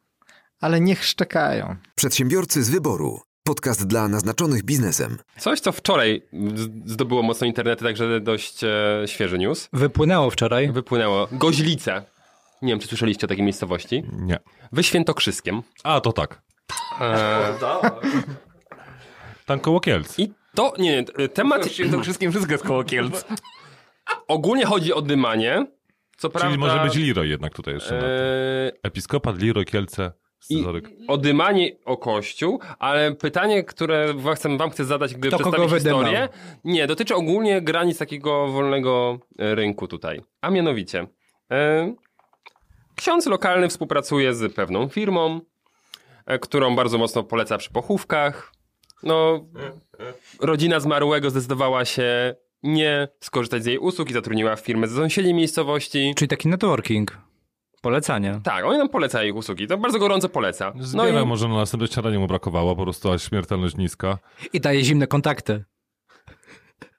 [0.62, 1.76] Ale niech szczekają.
[1.96, 3.20] Przedsiębiorcy z wyboru.
[3.44, 5.18] Podcast dla naznaczonych biznesem.
[5.38, 6.22] Coś, co wczoraj
[6.86, 8.68] zdobyło mocno internety, także dość e,
[9.06, 9.70] świeży news.
[9.74, 10.72] Wypłynęło wczoraj.
[10.72, 11.28] Wypłynęło.
[11.32, 12.04] Goźlice.
[12.62, 14.04] Nie wiem, czy słyszeliście o takiej miejscowości.
[14.12, 14.40] Nie.
[14.72, 15.62] Wy Świętokrzyskiem.
[15.84, 16.42] A, to tak.
[17.02, 17.54] E,
[19.46, 20.20] Tam koło Kielc.
[20.20, 23.26] I to, nie, nie, temat To wszystkim wszystko jest koło Kielc.
[24.28, 25.66] ogólnie chodzi o dymanie.
[26.18, 26.48] Co prawda...
[26.50, 27.96] Czyli może być Leroy jednak tutaj jeszcze.
[27.96, 28.10] na tym.
[28.10, 30.90] e, Episkopat, Leroy, Kielce, I scyzoryk.
[31.08, 35.70] o dymanie o kościół, ale pytanie, które wam chcę, wam chcę zadać, gdy Kto przedstawię
[35.70, 36.30] historię,
[36.64, 40.22] nie, dotyczy ogólnie granic takiego wolnego e, rynku tutaj.
[40.42, 41.08] A mianowicie,
[41.52, 41.94] e,
[42.96, 45.42] ksiądz lokalny współpracuje z pewną firmą,
[46.26, 48.59] e, którą bardzo mocno poleca przy pochówkach.
[49.04, 49.46] No,
[50.40, 56.14] rodzina zmarłego zdecydowała się nie skorzystać z jej usług i zatrudniła firmę z sąsiedniej miejscowości.
[56.16, 57.18] Czyli taki networking.
[57.82, 58.42] Polecanie.
[58.44, 60.74] Tak, oni nam polecają ich usługi, to bardzo gorąco poleca.
[60.76, 64.18] No Zbiera, i może na następne śniadanie mu brakowało, po prostu a śmiertelność niska.
[64.54, 65.64] I daje zimne kontakty.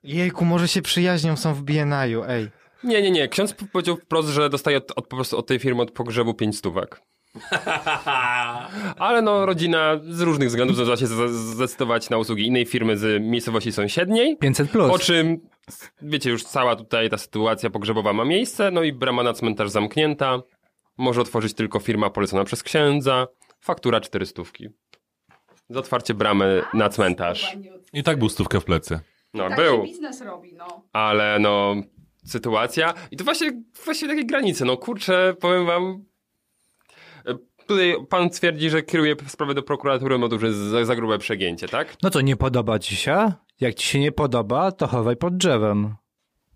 [0.02, 2.48] Jejku, może się przyjaźnią, są w BNI-u, ej.
[2.84, 3.28] Nie, nie, nie.
[3.28, 6.58] Ksiądz powiedział wprost, że dostaje od, od, po prostu od tej firmy od pogrzebu pięć
[6.58, 7.02] stówek.
[8.98, 13.72] Ale no, rodzina z różnych względów zdecydowała się zdecydować na usługi innej firmy z miejscowości
[13.72, 14.36] sąsiedniej.
[14.36, 14.90] 500 plus.
[14.90, 15.40] Po czym,
[16.02, 20.42] wiecie, już cała tutaj ta sytuacja pogrzebowa ma miejsce, no i brama na cmentarz zamknięta.
[20.98, 23.26] Może otworzyć tylko firma polecona przez księdza.
[23.60, 24.42] Faktura 400.
[25.70, 27.56] Za otwarcie bramy na cmentarz.
[27.92, 29.00] I tak był stówkę w plecy.
[29.34, 29.76] No, Tak był.
[29.76, 30.82] się biznes robi, no.
[30.92, 31.74] ale no,
[32.24, 32.94] sytuacja.
[33.10, 34.64] I to właśnie, właśnie takie granice.
[34.64, 36.04] No kurczę, powiem wam.
[37.70, 41.18] Tutaj pan twierdzi, że kieruje sprawę do prokuratury, no to już jest za, za grube
[41.18, 41.96] przegięcie, tak?
[42.02, 43.32] No co, nie podoba ci się?
[43.60, 45.94] Jak ci się nie podoba, to chowaj pod drzewem.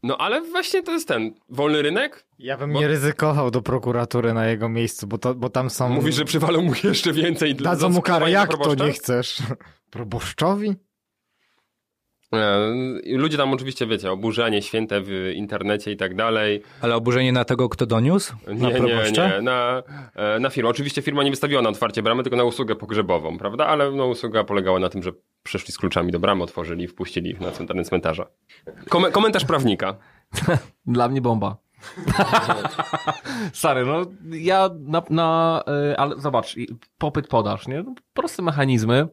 [0.02, 2.26] No ale właśnie to jest ten wolny rynek.
[2.38, 5.88] Ja bym Bo- nie ryzykował do prokuratury na jego miejscu, bo, to, bo tam są...
[5.88, 7.54] Mówisz, że przywalą mu jeszcze więcej.
[7.54, 9.36] dla- Dadzą mu karę, jak to nie chcesz?
[9.90, 10.74] Proboszczowi?
[12.36, 16.62] E, Ludzie tam oczywiście, wiecie, oburzenie święte w internecie i tak dalej.
[16.80, 18.34] Ale oburzenie na tego, kto doniósł?
[18.46, 19.28] na Nie, nie, proboszcza?
[19.36, 19.82] nie, na,
[20.14, 20.70] e, na firmę.
[20.70, 23.66] Oczywiście firma nie wystawiła na otwarcie bramy, tylko na usługę pogrzebową, prawda?
[23.66, 25.12] Ale no, usługa polegała na tym, że
[25.42, 28.26] przyszli z kluczami do bramy, otworzyli i wpuścili ich na cmentarny cmentarza.
[28.88, 29.96] Kom- komentarz prawnika.
[30.86, 31.56] Dla mnie bomba.
[33.52, 35.62] Stary, no ja na, na
[35.92, 36.56] y, ale zobacz,
[36.98, 37.82] popyt podaż, nie?
[37.82, 39.08] No, Proste mechanizmy.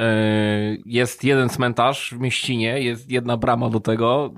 [0.00, 4.34] Y, Jest jeden cmentarz w mieścinie, jest jedna brama do tego.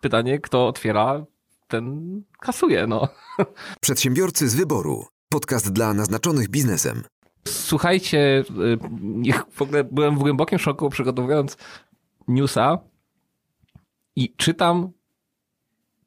[0.00, 1.24] Pytanie, kto otwiera,
[1.68, 3.08] ten kasuje, no.
[3.80, 5.04] Przedsiębiorcy z wyboru.
[5.28, 7.02] Podcast dla naznaczonych biznesem.
[7.48, 8.44] Słuchajcie,
[9.00, 11.56] niech w ogóle byłem w głębokim szoku przygotowując
[12.28, 12.78] newsa
[14.16, 14.92] i czytam,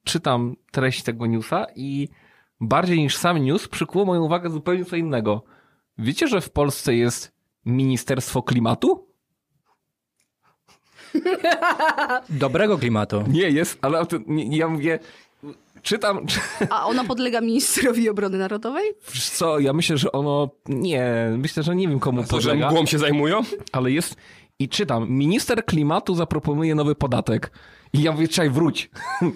[0.04, 2.10] czytam treść tego newsa i
[2.60, 5.43] bardziej niż sam news przykuło moją uwagę zupełnie co innego.
[5.97, 7.32] Wiecie, że w Polsce jest
[7.66, 9.07] Ministerstwo Klimatu?
[12.30, 13.24] Dobrego klimatu.
[13.28, 14.99] Nie jest, ale o tym- nie, ja mówię,
[15.82, 16.26] czytam,
[16.70, 18.89] A ona podlega ministrowi obrony narodowej?
[19.14, 22.72] wiesz co, ja myślę, że ono, nie, myślę, że nie wiem komu To, że podlega.
[22.72, 23.41] mgłą się zajmują?
[23.72, 24.16] ale jest
[24.59, 27.51] i czytam, minister klimatu zaproponuje nowy podatek.
[27.93, 28.89] I ja mówię, czekaj, wróć.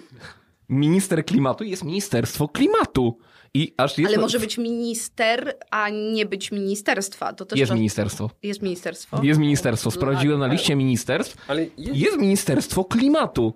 [0.70, 3.18] minister klimatu jest Ministerstwo Klimatu.
[3.56, 7.34] I aż jest, Ale może być minister, a nie być ministerstwa.
[7.34, 7.76] To też jest to...
[7.76, 8.30] ministerstwo.
[8.44, 9.24] Jest ministerstwo?
[9.24, 9.92] Jest ministerstwo.
[9.92, 11.50] Sprawdziłem na liście ministerstw.
[11.50, 11.70] Ale je...
[11.78, 13.54] Jest Ministerstwo Klimatu.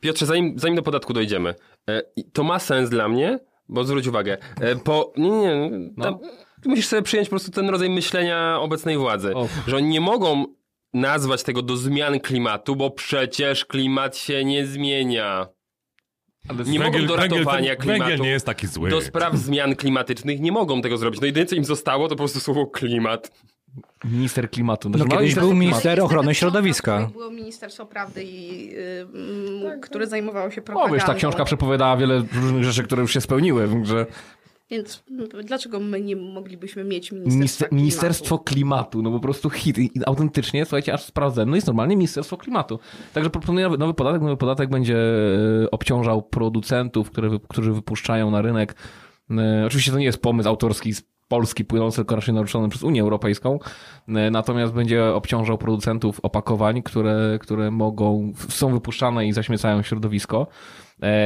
[0.00, 1.54] Piotrze, zanim, zanim do podatku dojdziemy,
[1.88, 2.02] e,
[2.32, 5.12] to ma sens dla mnie, bo zwróć uwagę, e, po...
[5.16, 5.90] Nie, nie, nie.
[5.96, 6.20] No.
[6.66, 9.48] Musisz sobie przyjąć po prostu ten rodzaj myślenia obecnej władzy, O.
[9.66, 10.44] że oni nie mogą
[10.94, 15.46] nazwać tego do zmian klimatu, bo przecież klimat się nie zmienia.
[16.48, 18.00] Ale Nie mogą do ratowania węgiel, klimatu.
[18.00, 18.90] węgiel nie jest taki zły.
[18.90, 21.20] Do spraw zmian klimatycznych nie mogą tego zrobić.
[21.20, 23.30] No jedyne co im zostało to po prostu słowo klimat.
[24.04, 24.88] Minister Klimatu.
[24.90, 25.60] No Znaczy, kiedyś był Klimatu.
[25.60, 27.10] minister ochrony środowiska.
[27.12, 29.06] Było Ministerstwo Prawdy, i, y,
[29.64, 30.94] mm, które zajmowało się O, propagandą.
[30.94, 34.06] wiesz, ta książka przepowiadała wiele różnych rzeczy, które już się spełniły, że
[34.74, 37.76] Więc mm, dlaczego my nie moglibyśmy mieć Minister, Ministerstwa Klimatu?
[37.82, 39.78] Ministerstwo Klimatu, no po prostu hit.
[39.78, 42.78] I autentycznie, słuchajcie, aż sprawdzę, no jest normalnie Ministerstwo Klimatu.
[43.12, 44.22] Także proponuję nowy, nowy podatek.
[44.22, 48.74] Nowy podatek będzie e, obciążał producentów, które, którzy wypuszczają na rynek.
[49.30, 53.02] E, Oczywiście to nie jest pomysł autorski z Polski płynący, tylko raczej naruszony przez Unię
[53.02, 53.58] Europejską.
[54.08, 60.46] E, Natomiast będzie obciążał producentów opakowań, które, które mogą, są wypuszczane i zaśmiecają środowisko.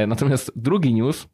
[0.07, 1.27] Natomiast drugi news,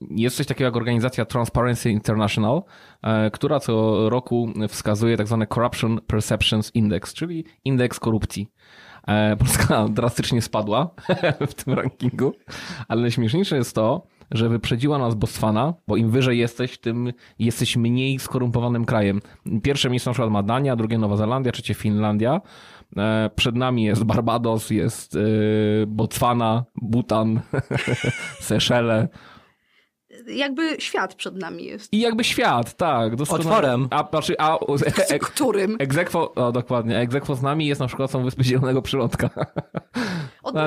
[0.00, 2.62] Jest coś takiego jak organizacja Transparency International,
[3.02, 8.48] e, która co roku wskazuje tak zwany Corruption Perceptions Index, czyli indeks korupcji.
[9.08, 10.90] E, Polska drastycznie spadła
[11.48, 12.32] w tym rankingu,
[12.88, 18.18] ale najśmieszniejsze jest to, że wyprzedziła nas Botswana, bo im wyżej jesteś, tym jesteś mniej
[18.18, 19.20] skorumpowanym krajem.
[19.62, 22.40] Pierwsze miejsce na przykład ma Dania, drugie Nowa Zelandia, trzecie Finlandia.
[22.96, 25.20] E, Przed nami jest Barbados, jest e,
[25.86, 27.40] Botswana, Bhutan,
[28.40, 29.08] Seszele.
[30.26, 31.92] Jakby świat przed nami jest.
[31.92, 33.16] I jakby świat, tak.
[33.16, 33.50] doskonale.
[33.50, 33.88] Otworem.
[33.90, 34.58] A, znaczy, a,
[35.10, 35.76] e, Którym?
[35.78, 39.30] Egzekwo, o dokładnie, egzekwo z nami jest na przykład są Wyspy Zielonego Przylądka.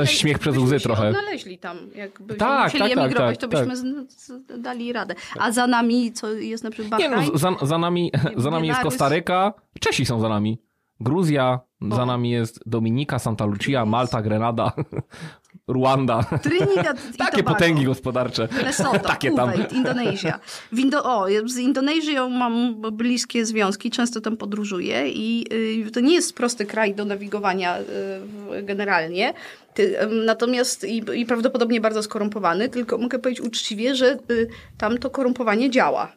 [0.05, 1.07] Śmiech przez łzy trochę.
[1.07, 1.77] odnaleźli tam.
[1.95, 5.15] Jakbyśmy Tak, musieli tak, tak, emigrować, tak, to byśmy z, z, dali radę.
[5.39, 8.81] A za nami, co jest na przykład Nie no, za, za nami, za nami jest.
[8.81, 10.61] Kostaryka, Czesi są za nami.
[10.99, 14.71] Gruzja, za nami jest Dominika, Santa Lucia, Malta, Grenada,
[15.67, 16.23] Ruanda.
[16.43, 17.53] Trinidad i Takie Tobago.
[17.53, 18.47] potęgi gospodarcze.
[18.63, 19.51] Lesotho, Takie tam.
[19.51, 20.39] Kuwait, Indonezja.
[20.71, 25.45] W Indo- o, z Indonezją mam bliskie związki, często tam podróżuję i
[25.87, 29.33] y, to nie jest prosty kraj do nawigowania y, generalnie,
[29.73, 35.09] Ty, natomiast i, i prawdopodobnie bardzo skorumpowany, tylko mogę powiedzieć uczciwie, że y, tam to
[35.09, 36.11] korumpowanie działa.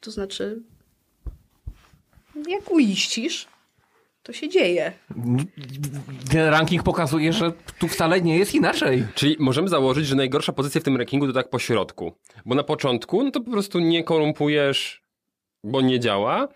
[0.00, 0.62] To znaczy,
[2.48, 3.46] jak uiścisz,
[4.24, 4.92] to się dzieje.
[6.30, 9.06] Ten ranking pokazuje, że tu wcale nie jest inaczej.
[9.14, 12.12] Czyli możemy założyć, że najgorsza pozycja w tym rankingu to tak po środku.
[12.46, 15.02] Bo na początku, no to po prostu nie korumpujesz,
[15.64, 16.48] bo nie działa.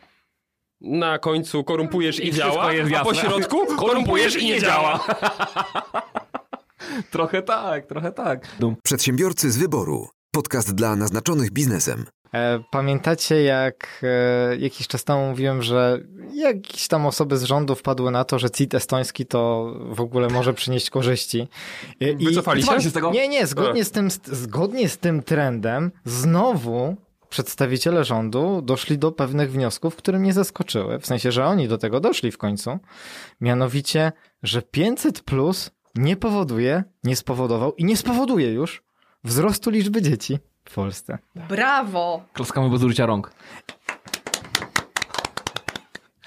[0.80, 5.04] Na końcu korumpujesz i, I działa, a po środku korumpujesz i nie działa.
[7.10, 8.56] Trochę tak, trochę tak.
[8.82, 10.08] Przedsiębiorcy z wyboru.
[10.32, 12.06] Podcast dla naznaczonych biznesem.
[12.34, 16.00] E, Pamiętacie, jak e, jakiś czas temu mówiłem, że
[16.34, 20.54] jakieś tam osoby z rządu wpadły na to, że CIT estoński to w ogóle może
[20.54, 21.48] przynieść korzyści.
[22.00, 22.64] E, I- Wycofali się?
[22.64, 23.10] Wycofali się z tego?
[23.10, 26.96] Nie, nie, zgodnie z, tym, zgodnie z tym trendem znowu
[27.28, 30.98] przedstawiciele rządu doszli do pewnych wniosków, które mnie zaskoczyły.
[30.98, 32.78] W sensie, że oni do tego doszli w końcu.
[33.40, 34.12] Mianowicie,
[34.42, 38.82] że 500 plus nie powoduje, nie spowodował i nie spowoduje już
[39.24, 40.38] wzrostu liczby dzieci
[40.70, 41.18] w Polsce.
[41.48, 42.22] Brawo!
[42.32, 43.32] Klaskamy bez użycia rąk.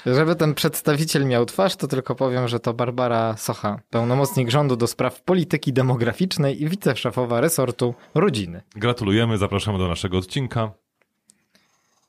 [0.06, 4.88] Żeby ten przedstawiciel miał twarz, to tylko powiem, że to Barbara Socha, pełnomocnik rządu do
[4.88, 8.62] spraw polityki demograficznej i wiceszefowa resortu rodziny.
[8.76, 10.72] Gratulujemy, zapraszamy do naszego odcinka.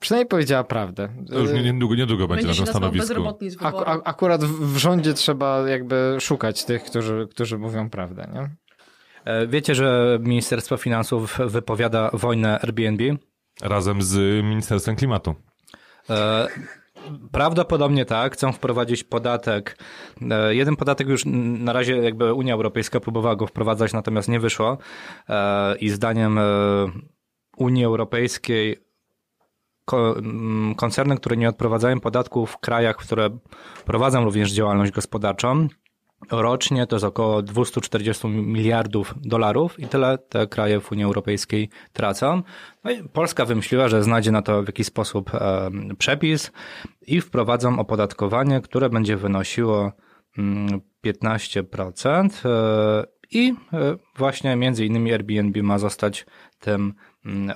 [0.00, 1.08] Przynajmniej powiedziała prawdę.
[1.28, 3.22] To już nie- niedługo, niedługo będzie, Będzie na tym stanowisku.
[3.64, 8.50] Ak- akurat w, w rządzie trzeba jakby szukać tych, którzy, którzy mówią prawdę, nie?
[9.24, 13.04] E, Wiecie, że Ministerstwo Finansów wypowiada wojnę Airbnb?
[13.62, 15.34] Razem z Ministerstwem Klimatu.
[16.10, 16.46] E,
[17.32, 18.32] Prawdopodobnie tak.
[18.34, 19.78] Chcą wprowadzić podatek.
[20.30, 21.22] E, Jeden podatek już
[21.58, 24.78] na razie jakby Unia Europejska próbowała go wprowadzać, natomiast nie wyszło.
[25.28, 26.42] E, I zdaniem e,
[27.56, 28.76] Unii Europejskiej
[30.76, 33.30] koncerny, które nie odprowadzają podatków w krajach, które
[33.84, 35.68] prowadzą również działalność gospodarczą,
[36.30, 42.42] rocznie to jest około 240 miliardów dolarów i tyle te kraje w Unii Europejskiej tracą.
[42.84, 46.52] No i Polska wymyśliła, że znajdzie na to w jakiś sposób e, przepis
[47.06, 49.92] i wprowadzą opodatkowanie, które będzie wynosiło
[50.38, 56.26] mm, 15% e, i e, właśnie między innymi Airbnb ma zostać
[56.60, 56.94] tym mm,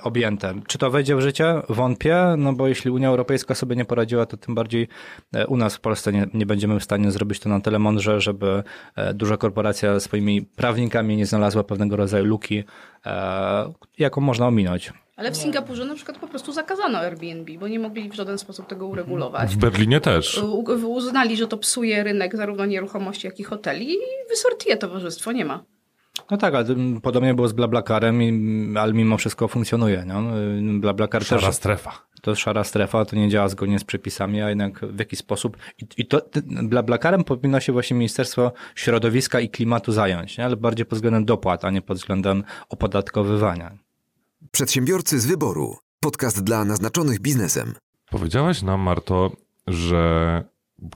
[0.03, 0.53] objęte.
[0.67, 1.61] Czy to wejdzie w życie?
[1.69, 4.87] Wątpię, no bo jeśli Unia Europejska sobie nie poradziła, to tym bardziej
[5.33, 8.21] e, u nas w Polsce nie, nie będziemy w stanie zrobić to na tyle mądrze,
[8.21, 8.63] żeby
[8.95, 12.63] e, duża korporacja swoimi prawnikami nie znalazła pewnego rodzaju luki,
[13.05, 14.93] e, jaką można ominąć.
[15.15, 18.67] Ale w Singapurze na przykład po prostu zakazano Airbnb, bo nie mogli w żaden sposób
[18.67, 19.55] tego uregulować.
[19.55, 20.37] W Berlinie też.
[20.43, 23.97] U- Uznali, że to psuje rynek zarówno nieruchomości, jak i hoteli i
[24.29, 25.63] wysortuje towarzystwo, nie ma.
[26.31, 26.65] No tak, ale
[27.01, 30.05] podobnie było z BlaBlaCarem, i- ale mimo wszystko funkcjonuje.
[30.05, 30.21] No?
[30.79, 32.07] BlaBlaCar Szara też strefa.
[32.21, 35.57] to szara strefa, to nie działa zgodnie z przepisami, a jednak w jakiś sposób.
[35.81, 36.21] I, i to
[36.63, 40.45] BlaBlaCarem powinno się właśnie Ministerstwo Środowiska i Klimatu zająć, nie?
[40.45, 43.77] ale bardziej pod względem dopłat, a nie pod względem opodatkowywania.
[44.51, 45.77] Przedsiębiorcy z wyboru.
[45.99, 47.73] Podcast dla naznaczonych biznesem.
[48.09, 49.31] Powiedziałaś nam, Marto,
[49.67, 50.43] że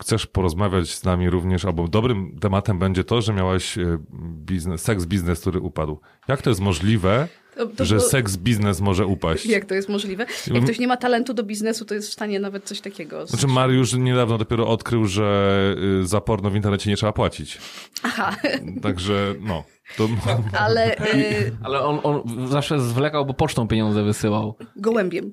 [0.02, 3.98] chcesz porozmawiać z nami również, albo dobrym tematem będzie to, że miałaś e,
[4.46, 6.00] biznes, seks biznes, który upadł.
[6.28, 9.46] Jak to jest możliwe, To, to że seks biznes może upaść?
[9.46, 10.26] Jak to jest możliwe?
[10.48, 13.28] Jak ktoś nie ma talentu do biznesu, to jest w stanie nawet coś takiego.
[13.28, 17.58] Znaczy Mariusz niedawno dopiero odkrył, że y, za porno w internecie nie trzeba płacić.
[18.04, 18.36] Aha,
[18.82, 19.64] Także no.
[19.98, 20.10] To...
[20.66, 24.58] ale y, Ale on, on zawsze zwlekał, bo pocztą pieniądze wysyłał.
[24.76, 25.32] gołębiem.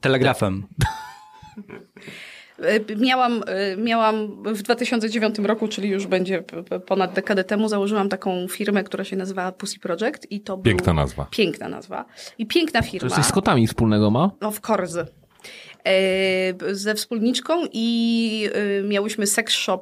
[0.00, 0.66] Telegrafem.
[2.62, 6.42] E, Miałam, e, miałam w 2009 roku, czyli już będzie
[6.86, 10.92] ponad dekadę temu, założyłam taką firmę, która się nazywa Pussy Project i to był- Piękna
[10.92, 11.26] nazwa.
[11.30, 12.04] Piękna nazwa.
[12.38, 13.10] I piękna firma.
[13.10, 14.30] coś z kotami wspólnego ma?
[14.40, 15.06] Of course.
[15.86, 19.80] E, ze wspólniczką i e, miałyśmy sex shop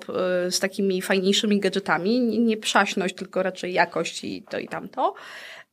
[0.51, 2.20] z takimi fajniejszymi gadżetami.
[2.41, 5.14] Nie przaśność, tylko raczej jakość i to i tamto.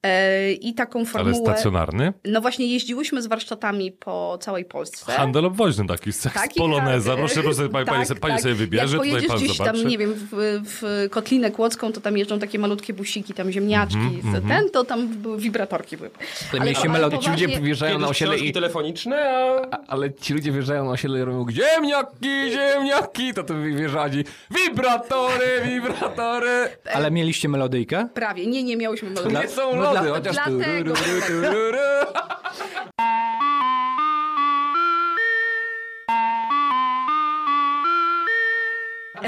[0.03, 1.35] E, I taką Ale formułę...
[1.35, 2.13] stacjonarny?
[2.25, 5.11] No właśnie jeździłyśmy z warsztatami po całej Polsce.
[5.11, 7.09] Handel obwoźny taki, Taki poloneza.
[7.11, 7.17] handel.
[7.27, 8.41] Proszę, proszę, pani, pani, Tak, sobie, pani tak.
[8.41, 9.79] sobie wybierze, Jak tutaj pojedziesz pan gdzieś zobaczy.
[9.81, 13.97] tam, nie wiem, w, w Kotlinę Kłodzką, to tam jeżdżą takie malutkie busiki, tam ziemniaczki,
[14.23, 15.97] Mhm, ten, to tam były wibratorki.
[15.97, 16.09] Były.
[16.15, 18.51] Ale Ale- mieliście ale melodię, ci ludzie wjeżdżają na osiedle i...
[18.53, 19.75] telefoniczne, a...
[19.75, 25.45] A- Ale ci ludzie wjeżdżają na osiedle i robią ziemniaki, ziemniaki, to ty wjeżdżali wibratory,
[25.65, 26.49] wibratory.
[26.93, 28.07] Ale mieliście melodyjkę?
[28.13, 29.37] Prawie, nie, nie miałyśmy melodii.
[29.37, 30.35] Nie są no lody, dla- chociaż...
[30.35, 30.93] dlatego-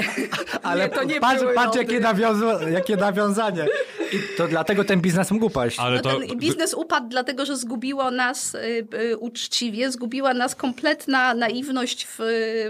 [0.62, 3.66] Ale to nie patrz, były patrz jakie, nawiązu- jakie nawiązanie.
[4.12, 5.78] I to dlatego ten biznes mógł upaść.
[5.80, 6.20] Ale No to...
[6.20, 12.16] ten biznes upadł dlatego, że zgubiło nas y, y, uczciwie, zgubiła nas kompletna naiwność w,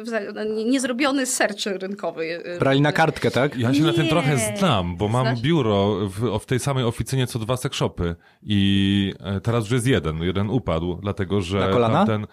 [0.06, 2.24] w niezrobiony sercz rynkowy.
[2.24, 3.56] y, Brali na kartkę, tak?
[3.56, 4.08] Ja się na tym Nie.
[4.10, 5.40] trochę znam, bo mam Znasz?
[5.40, 10.22] biuro w, w tej samej oficynie co dwa sekszopy i e, teraz już jest jeden,
[10.22, 11.94] jeden upadł, dlatego że Na kolana?
[12.06, 12.26] tamten,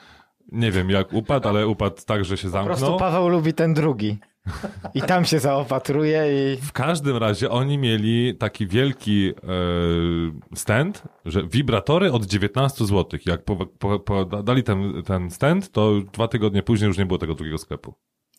[0.52, 3.00] nie wiem jak upadł, ale upadł tak, że się Po prostu zamknął.
[3.00, 4.18] Paweł lubi ten drugi.
[4.94, 6.24] I tam się zaopatruje
[6.54, 6.62] i...
[6.62, 9.34] W każdym razie oni mieli taki wielki e,
[10.56, 13.20] stand, że wibratory od 19 zł.
[13.26, 17.20] Jak po, po, po, dali ten, ten stand, to dwa tygodnie później już nie było
[17.20, 17.94] tego drugiego sklepu.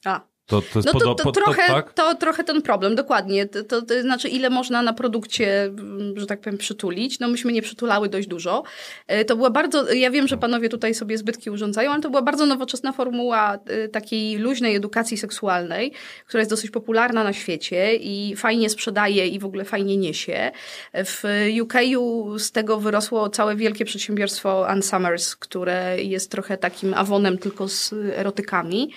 [0.05, 0.34] A.
[0.47, 1.92] To, to jest No to, to, trochę, tak?
[1.92, 3.47] to trochę ten problem, dokładnie.
[3.47, 7.20] To, to, to znaczy, ile można na produkcie, mm, że tak powiem, przytulić.
[7.20, 8.62] No myśmy nie przytulały dość dużo.
[9.07, 12.22] E, To była bardzo, ja wiem, że panowie tutaj sobie zbytki urządzają, ale to była
[12.22, 15.92] bardzo nowoczesna formuła e, takiej luźnej edukacji seksualnej,
[16.26, 20.51] która jest dosyć popularna na świecie i fajnie sprzedaje i w ogóle fajnie niesie.
[20.95, 21.22] W
[21.62, 21.74] UK
[22.38, 28.90] z tego wyrosło całe wielkie przedsiębiorstwo Unsummers, które jest trochę takim awonem tylko z erotykami.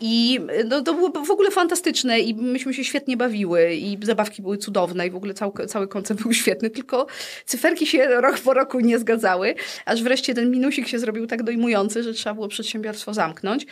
[0.00, 4.58] I no, to było w ogóle fantastyczne i myśmy się świetnie bawiły i zabawki były
[4.58, 7.06] cudowne i w ogóle cały, cały koncept był świetny, tylko
[7.44, 9.54] cyferki się rok po roku nie zgadzały,
[9.84, 13.66] aż wreszcie ten minusik się zrobił tak dojmujący, że trzeba było przedsiębiorstwo zamknąć.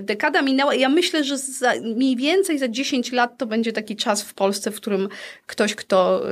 [0.00, 3.96] Dekada minęła i ja myślę, że za, mniej więcej za 10 lat to będzie taki
[3.96, 5.08] czas w Polsce, w którym
[5.46, 6.22] ktoś, kto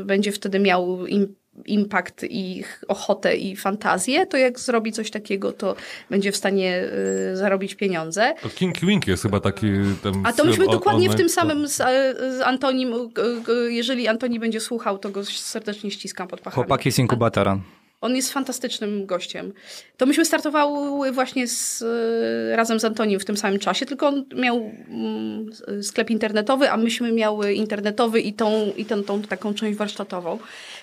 [0.00, 1.34] y, będzie wtedy miał im
[1.66, 5.76] impact i ch- ochotę i fantazję, to jak zrobi coś takiego, to
[6.10, 6.84] będzie w stanie
[7.32, 8.34] y, zarobić pieniądze.
[8.42, 9.66] To Kinky Winky jest chyba taki...
[10.02, 14.08] Ten A to myśmy dokładnie w tym samym z, e, z Antonim, y, y, jeżeli
[14.08, 16.54] Antoni będzie słuchał, to go serdecznie ściskam pod pachami.
[16.54, 17.58] Chłopaki z inkubatora.
[18.00, 19.52] On jest fantastycznym gościem.
[19.96, 24.24] To myśmy startowały właśnie z, e, razem z Antonim w tym samym czasie, tylko on
[24.36, 25.50] miał mm,
[25.82, 30.38] sklep internetowy, a myśmy miały internetowy i tą, i tą, tą taką część warsztatową.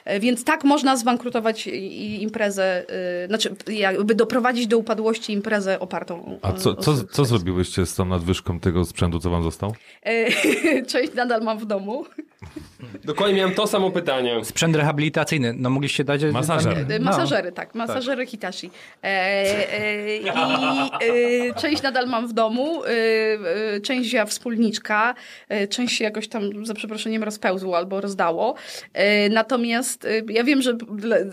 [0.06, 1.68] E, Więc tak można zbankrutować
[2.20, 2.86] imprezę,
[3.24, 7.86] e, znaczy jakby doprowadzić do upadłości imprezę opartą A o- co, o co, co zrobiłyście
[7.86, 9.74] z tą nadwyżką tego sprzętu, co wam został?
[10.04, 10.26] E,
[10.92, 12.06] Część nadal mam w domu.
[13.04, 14.46] Dokładnie miałem to samo pytanie.
[14.46, 16.22] Sprzęt rehabilitacyjny, no mogliście dać...
[16.34, 16.78] Masażer.
[16.78, 17.06] E, No.
[17.06, 17.76] Masażery, tak.
[17.76, 18.70] Masażery Hitachi.
[19.04, 19.08] E,
[19.74, 20.28] e, I
[21.50, 22.88] e, część nadal mam w domu, e,
[23.76, 25.16] e, część wzięła wspólniczka,
[25.50, 28.56] e, część się jakoś tam, za przeproszeniem, rozpełzło albo rozdało.
[28.94, 29.30] E,
[30.06, 30.78] e, ja wiem, że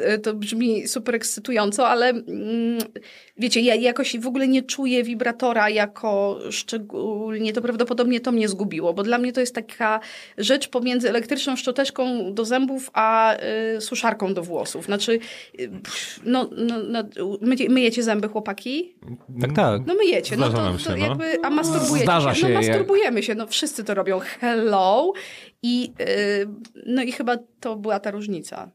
[0.00, 2.78] e, to brzmi super ekscytująco, ale mm,
[3.36, 8.94] wiecie, ja jakoś w ogóle nie czuję wibratora jako szczególnie, to prawdopodobnie to mnie zgubiło,
[8.94, 10.00] bo dla mnie to jest taka
[10.38, 13.36] rzecz pomiędzy elektryczną szczoteczką do zębów, a
[13.76, 14.84] y, suszarką do włosów.
[14.84, 15.18] Znaczy,
[15.60, 17.04] y, pff, no, no, no
[17.40, 18.94] mycie, myjecie zęby, chłopaki?
[19.40, 19.86] Tak, tak.
[19.86, 20.36] No myjecie.
[20.36, 20.96] No to, to się, no.
[20.96, 24.18] jakby, a masturbujecie Zdarza się, No jak- masturbujemy się, no wszyscy to robią.
[24.18, 25.12] Hello.
[25.62, 26.48] I, y,
[26.86, 28.70] no i chyba to była ta różnica.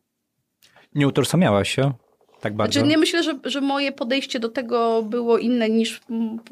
[0.96, 1.94] Nie utożsamiałaś się
[2.42, 2.74] tak bardzo.
[2.74, 6.02] Znaczy, nie myślę, że, że moje podejście do tego było inne niż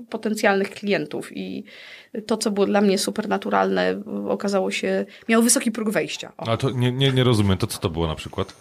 [0.09, 1.63] potencjalnych klientów i
[2.27, 6.31] to, co było dla mnie supernaturalne, okazało się, miało wysoki próg wejścia.
[6.37, 6.47] O.
[6.47, 8.53] A to nie, nie, nie rozumiem, to co to było na przykład?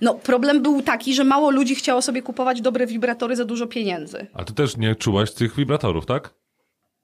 [0.00, 4.26] No, problem był taki, że mało ludzi chciało sobie kupować dobre wibratory za dużo pieniędzy.
[4.34, 6.39] A ty też nie czułaś tych wibratorów, tak?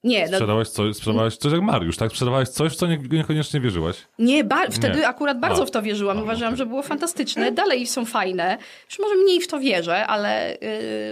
[0.07, 2.11] Nie, no, Sprzedałaś coś, sprzedałaś coś jak Mariusz, tak?
[2.11, 3.96] Sprzedawałaś coś, w co nie, niekoniecznie wierzyłaś.
[4.18, 5.09] nie, ba- wtedy Nie.
[5.09, 5.66] akurat bardzo A.
[5.66, 6.18] w to wierzyłam.
[6.18, 6.59] A, Uważałam, okej.
[6.59, 7.52] że było fantastyczne.
[7.52, 8.59] Dalej są fajne.
[8.90, 10.59] Już może mniej w to wierzę, ale,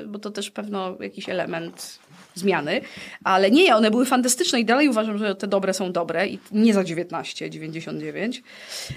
[0.01, 1.99] yy, bo to też pewno jakiś element
[2.35, 2.81] zmiany.
[3.25, 6.75] Ale nie, one były fantastyczne i dalej uważam, że te dobre są dobre i nie
[6.75, 8.43] za 19,99.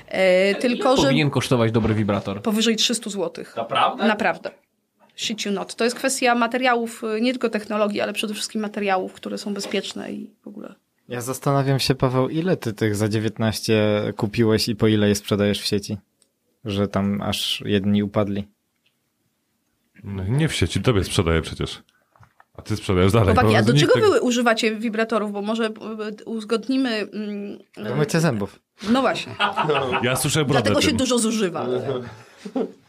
[0.08, 2.42] E, tylko, że Powinien kosztować dobry wibrator.
[2.42, 3.46] powyżej 300 zł.
[3.58, 4.08] Naprawdę?
[4.08, 4.52] Naprawdę.
[5.46, 5.76] You not.
[5.76, 10.12] To jest kwestia materiałów, y, nie tylko technologii, ale przede wszystkim materiałów, które są bezpieczne
[10.12, 10.76] i w ogóle.
[11.10, 13.74] Ja zastanawiam się, Paweł, ile ty tych za 19
[14.18, 15.98] kupiłeś i po ile je sprzedajesz w sieci?
[16.66, 18.48] Że tam aż jedni upadli.
[20.04, 21.82] No, Nie w sieci, tobie sprzedaję przecież.
[22.54, 23.36] A ty sprzedajesz dalej.
[23.36, 25.32] Chłopaki, a do czego tego- wy używacie wibratorów?
[25.32, 25.70] Bo może
[26.26, 26.90] uzgodnimy...
[27.14, 27.58] mm,
[27.90, 28.60] Do mycia zębów.
[28.92, 29.36] No właśnie,
[30.04, 30.98] Ja słyszę brodę dlatego się tym.
[30.98, 31.68] dużo zużywa.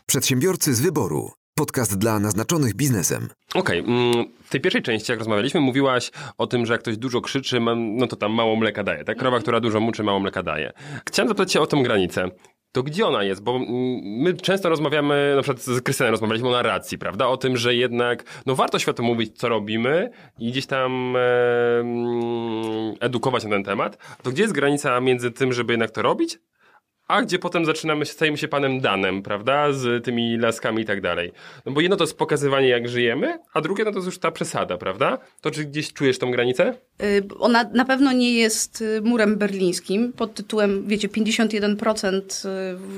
[0.07, 1.31] Przedsiębiorcy z wyboru.
[1.59, 3.29] Podcast dla naznaczonych biznesem.
[3.55, 7.21] Okej, mm, w tej pierwszej części, jak rozmawialiśmy, mówiłaś o tym, że jak ktoś dużo
[7.21, 9.05] krzyczy, no to tam mało mleka daje.
[9.05, 10.73] Tak, krowa, która dużo muczy, mało mleka daje.
[11.09, 12.31] Chciałem zapytać cię o tą granicę.
[12.73, 13.43] To gdzie ona jest?
[13.43, 13.69] Bo mm,
[14.03, 17.27] my często rozmawiamy, na przykład z Krystianem rozmawialiśmy o narracji, prawda?
[17.27, 21.21] O tym, że jednak, no warto światu mówić, co robimy i gdzieś tam e,
[21.81, 24.17] mm, edukować na ten temat.
[24.23, 26.39] To gdzie jest granica między tym, żeby jednak to robić,
[27.09, 29.73] a gdzie potem zaczynamy, stajemy się panem Danem, prawda?
[29.73, 31.33] Z tymi laskami i tak dalej.
[31.67, 34.31] No bo jedno to jest pokazywanie, jak żyjemy, a drugie no to jest już ta
[34.31, 35.19] przesada, prawda?
[35.41, 36.75] To czy gdzieś czujesz tą granicę?
[37.03, 42.47] Y, Ona na pewno nie jest y, murem berlińskim pod tytułem, wiecie, 51%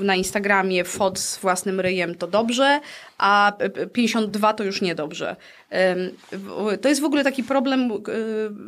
[0.01, 2.79] y, na Instagramie fot z własnym ryjem to dobrze,
[3.17, 5.35] a y, y, 52 to już niedobrze.
[6.81, 7.91] To jest w ogóle taki problem,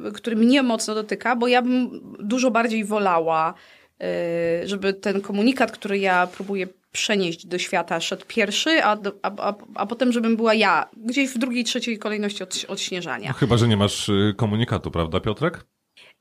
[0.07, 1.89] y, który mnie mocno dotyka, bo ja bym
[2.19, 3.53] dużo bardziej wolała,
[4.63, 9.85] żeby ten komunikat, który ja próbuję przenieść do świata, szedł pierwszy, a, a, a, a
[9.85, 13.27] potem, żebym była ja, gdzieś w drugiej, trzeciej kolejności od, odśnieżania.
[13.27, 15.65] No, chyba, że nie masz y, komunikatu, prawda, Piotrek?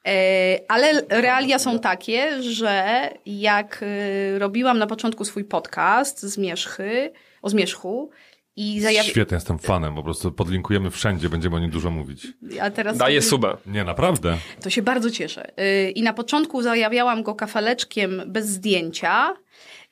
[0.06, 7.12] E, Ale realia są takie, że jak e, robiłam na początku swój podcast Zmierzchy,
[7.42, 8.10] o Zmierzchu
[8.57, 9.09] i zajawi...
[9.09, 12.26] Świetnie, jestem fanem, po prostu podlinkujemy wszędzie, będziemy o nim dużo mówić.
[12.61, 13.57] A teraz Daję sobie- suba.
[13.66, 14.38] Nie, naprawdę.
[14.62, 15.53] To się bardzo cieszę.
[15.61, 19.34] Y, I na początku zajawiałam go kafeleczkiem bez zdjęcia.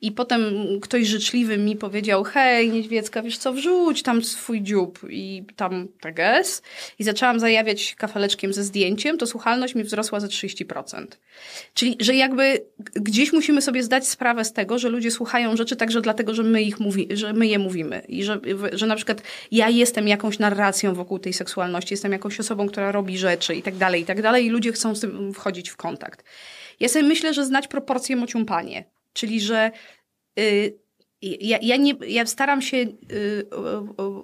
[0.01, 0.41] I potem
[0.81, 6.61] ktoś życzliwy mi powiedział, hej, Niedźwiecka, wiesz co, wrzuć tam swój dziób i tam teges.
[6.99, 11.05] I zaczęłam zajawiać kafeleczkiem ze zdjęciem, to słuchalność mi wzrosła ze 30%.
[11.73, 16.01] Czyli, że jakby gdzieś musimy sobie zdać sprawę z tego, że ludzie słuchają rzeczy także
[16.01, 18.01] dlatego, że my ich mówi, że my je mówimy.
[18.07, 18.39] I że,
[18.73, 19.21] że na przykład
[19.51, 23.75] ja jestem jakąś narracją wokół tej seksualności, jestem jakąś osobą, która robi rzeczy i tak
[23.75, 24.45] dalej, i tak dalej.
[24.45, 26.23] I ludzie chcą z tym wchodzić w kontakt.
[26.79, 28.85] Ja sobie myślę, że znać proporcje mociumpanie.
[29.13, 29.71] Czyli, że
[30.39, 30.79] y,
[31.21, 33.47] ja, ja, nie, ja staram się y,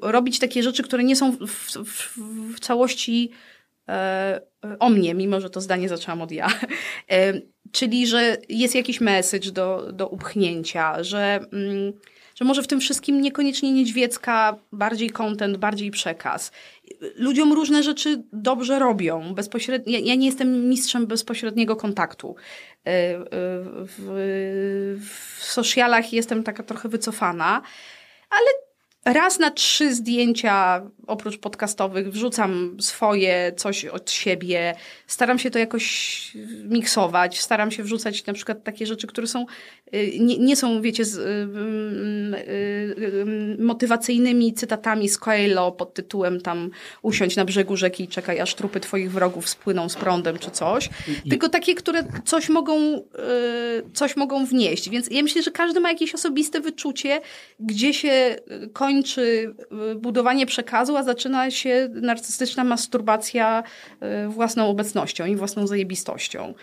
[0.02, 1.48] robić takie rzeczy, które nie są w,
[1.86, 2.18] w,
[2.56, 3.32] w całości
[3.90, 4.42] e,
[4.80, 6.48] o mnie, mimo że to zdanie zaczęłam od ja.
[7.12, 11.94] E, czyli, że jest jakiś message do, do upchnięcia, że, mm,
[12.36, 16.52] że może w tym wszystkim niekoniecznie niedźwiecka, bardziej content, bardziej przekaz.
[17.16, 19.34] Ludziom różne rzeczy dobrze robią.
[19.34, 22.36] Bezpośrednio, ja, ja nie jestem mistrzem bezpośredniego kontaktu.
[22.86, 23.24] E, e,
[23.86, 25.00] W,
[25.38, 27.62] w socialach jestem taka trochę wycofana,
[28.30, 28.67] ale
[29.14, 34.76] raz na trzy zdjęcia, oprócz podcastowych, wrzucam swoje, coś od siebie.
[35.08, 37.40] Staram się to jakoś miksować.
[37.40, 39.46] Staram się wrzucać na przykład takie rzeczy, które są,
[39.94, 41.26] y, nie, nie są, wiecie, z, y, y,
[43.04, 46.70] y, y, motywacyjnymi cytatami z Coelho pod tytułem tam
[47.02, 50.90] usiądź na brzegu rzeki i czekaj, aż trupy twoich wrogów spłyną z prądem czy coś.
[51.30, 53.02] Tylko takie, które coś mogą, y,
[53.94, 54.90] coś mogą wnieść.
[54.90, 57.22] Więc ja myślę, że każdy ma jakieś osobiste wyczucie,
[57.60, 59.54] gdzie się y, kończy
[59.92, 63.64] y, budowanie przekazu, a zaczyna się narcystyczna masturbacja
[64.26, 66.54] y, własną obecnością i własną zajebistością.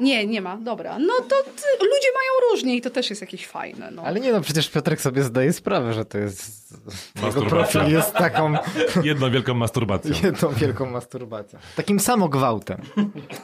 [0.00, 0.56] Nie, nie ma.
[0.56, 0.98] Dobra.
[0.98, 1.36] No to
[1.80, 3.90] ludzie mają różnie i to też jest jakieś fajne.
[3.90, 4.02] No.
[4.02, 6.59] Ale nie no, przecież Piotrek sobie zdaje sprawę, że to jest...
[6.72, 7.80] Jego Masturbacja.
[7.80, 8.54] profil jest taką
[9.02, 10.12] Jedną wielką masturbacją.
[10.22, 11.58] jedną wielką masturbacją.
[11.76, 12.80] Takim samogwałtem.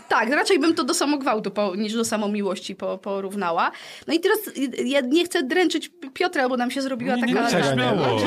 [0.08, 3.70] Tak, raczej bym to do samogwałtu po, niż do samomiłości po, porównała.
[4.06, 4.38] No i teraz
[4.84, 7.50] ja nie chcę dręczyć Piotra, bo nam się zrobiła Nie, nie, taka...
[7.50, 7.72] nie, nie?
[7.72, 8.20] śmiało.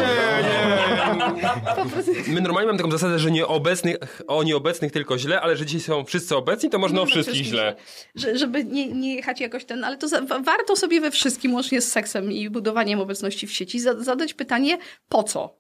[1.92, 2.12] prostu...
[2.28, 3.98] My normalnie mamy taką zasadę, że nie obecnych,
[4.28, 7.76] o nieobecnych tylko źle, ale że dzisiaj są wszyscy obecni, to można o wszystkich źle.
[8.16, 11.54] Że, żeby nie, nie jechać jakoś ten, ale to za, wa- warto sobie we wszystkim,
[11.54, 14.78] łącznie z seksem i budowaniem obecności w sieci, za, zadać pytanie,
[15.10, 15.56] po co?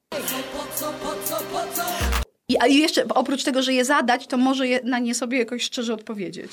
[2.49, 5.63] I, a jeszcze oprócz tego, że je zadać, to może je, na nie sobie jakoś
[5.63, 6.51] szczerze odpowiedzieć.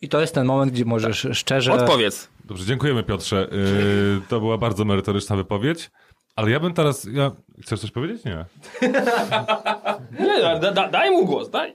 [0.00, 1.72] I to jest ten moment, gdzie możesz szczerze...
[1.72, 2.28] Odpowiedz.
[2.44, 3.48] Dobrze, dziękujemy Piotrze.
[3.52, 5.90] Yy, to była bardzo merytoryczna wypowiedź.
[6.36, 7.06] Ale ja bym teraz...
[7.12, 7.30] Ja...
[7.62, 8.24] Chcesz coś powiedzieć?
[8.24, 8.44] Nie.
[10.20, 11.74] Nie, da, da, daj mu głos, daj.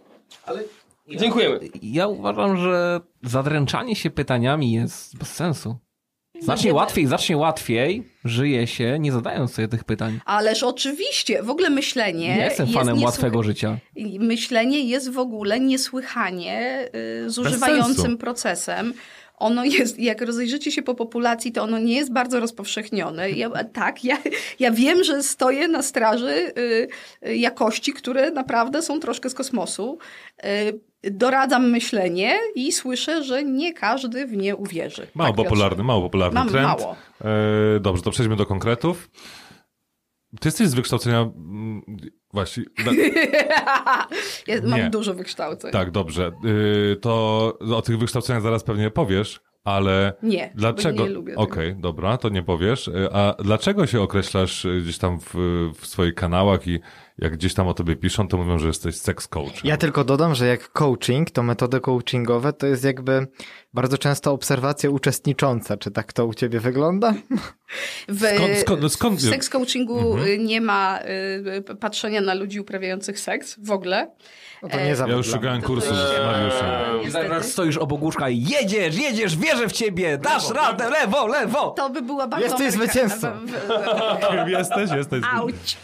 [1.07, 1.59] Dziękujemy.
[1.81, 5.77] Ja uważam, że zadręczanie się pytaniami jest bez sensu.
[6.41, 10.19] Znacznie łatwiej, znacznie łatwiej żyje się, nie zadając sobie tych pytań.
[10.25, 12.35] Ależ oczywiście, w ogóle myślenie.
[12.35, 13.77] Nie jestem jest fanem niesłycha- łatwego życia.
[14.19, 16.89] Myślenie jest w ogóle niesłychanie
[17.25, 18.93] y, zużywającym procesem.
[19.37, 23.31] ono jest, jak rozejrzycie się po populacji, to ono nie jest bardzo rozpowszechnione.
[23.31, 24.17] Ja, tak, ja,
[24.59, 26.87] ja wiem, że stoję na straży y,
[27.27, 29.97] y, jakości, które naprawdę są troszkę z kosmosu.
[30.45, 35.07] Y, doradzam myślenie i słyszę, że nie każdy w nie uwierzy.
[35.15, 36.67] Mało tak, popularny, mało popularny Mam trend.
[36.67, 36.95] mało.
[37.21, 39.09] E, dobrze, to przejdźmy do konkretów.
[40.39, 41.81] Ty jesteś z wykształcenia mm,
[42.33, 42.63] właśnie.
[42.85, 42.91] Da,
[44.47, 44.89] ja mam Nie.
[44.89, 45.71] dużo wykształceń.
[45.71, 46.31] tak, dobrze.
[46.45, 47.11] Y, to
[47.75, 51.03] o tych wykształceniach zaraz pewnie powiesz, ale Nie, dlaczego?
[51.03, 51.35] nie lubię.
[51.35, 52.87] Okej, dobra, to nie powiesz.
[52.87, 55.33] Y, A dlaczego się określasz y, gdzieś tam w,
[55.79, 56.79] w swoich kanałach i
[57.21, 59.61] jak gdzieś tam o tobie piszą, to mówią, że jesteś sex coachem.
[59.63, 63.27] Ja tylko dodam, że jak coaching, to metody coachingowe to jest jakby
[63.73, 65.77] bardzo często obserwacje uczestniczące.
[65.77, 67.13] Czy tak to u ciebie wygląda?
[68.07, 70.45] W, Skąd- skąd- skąd- w seks coachingu Mhm.
[70.45, 70.99] nie ma
[71.69, 74.11] y, patrzenia na ludzi uprawiających seks w ogóle.
[74.63, 77.01] No to nie E, Ja już szukałem kursu z Mariuszem.
[77.07, 81.69] I zaraz stoisz obok łóżka i jedziesz, jedziesz, wierzę w ciebie, dasz radę, lewo, lewo.
[81.69, 82.45] To by była bardzo...
[82.47, 83.27] Jesteś zwycięzcą.
[84.29, 84.91] Kim jesteś?
[84.91, 85.23] Jesteś.
[85.33, 85.77] Auć.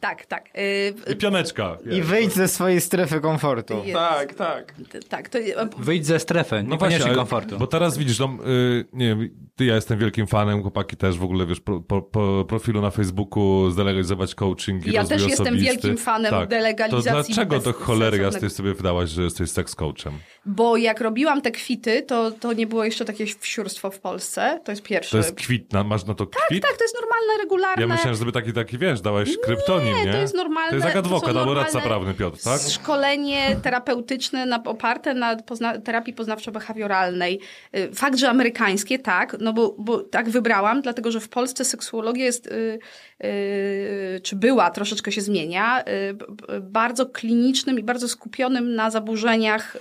[0.00, 0.48] Tak, tak.
[0.58, 1.76] y, I pioneczka.
[1.90, 3.74] I wyjdź ze swojej strefy komfortu.
[3.84, 4.74] jest- Tak, tak.
[5.08, 5.38] Tak, to
[5.78, 7.58] Wyjdź ze strefy, No właśnie, komfortu.
[7.58, 9.28] Bo teraz widzisz, no, y, nie wiem,
[9.60, 13.70] ja jestem wielkim fanem, chłopaki też w ogóle, wiesz, po, po, po profilu na Facebooku
[13.70, 15.64] zdelegalizować coaching i Ja też jestem osobisty.
[15.72, 16.48] wielkim fanem tak.
[16.48, 20.18] delegalizacji To dlaczego to bez cholery jasnej sobie wydałaś, że jesteś seks coachem?
[20.50, 24.60] Bo jak robiłam te kwity, to, to nie było jeszcze takie wsiurstwo w Polsce.
[24.64, 25.10] To jest pierwsze.
[25.10, 26.62] To jest kwit, na, masz na to kwit?
[26.62, 27.82] Tak, to jest normalne, regularne.
[27.82, 30.12] Ja myślałem, że sobie taki, taki, wiesz, dałeś kryptonim, nie?
[30.12, 30.68] to jest normalne.
[30.70, 32.60] To jest jak adwokat albo radca prawny, Piotr, tak?
[32.60, 37.38] Szkolenie terapeutyczne na, oparte na pozna, terapii poznawczo-behawioralnej.
[37.76, 42.24] Y, Fakt, że amerykańskie, tak, no bo, bo tak wybrałam, dlatego że w Polsce seksuologia
[42.24, 42.78] jest, y,
[43.24, 49.76] y, czy była, troszeczkę się zmienia, y, b- bardzo klinicznym i bardzo skupionym na zaburzeniach
[49.76, 49.78] y,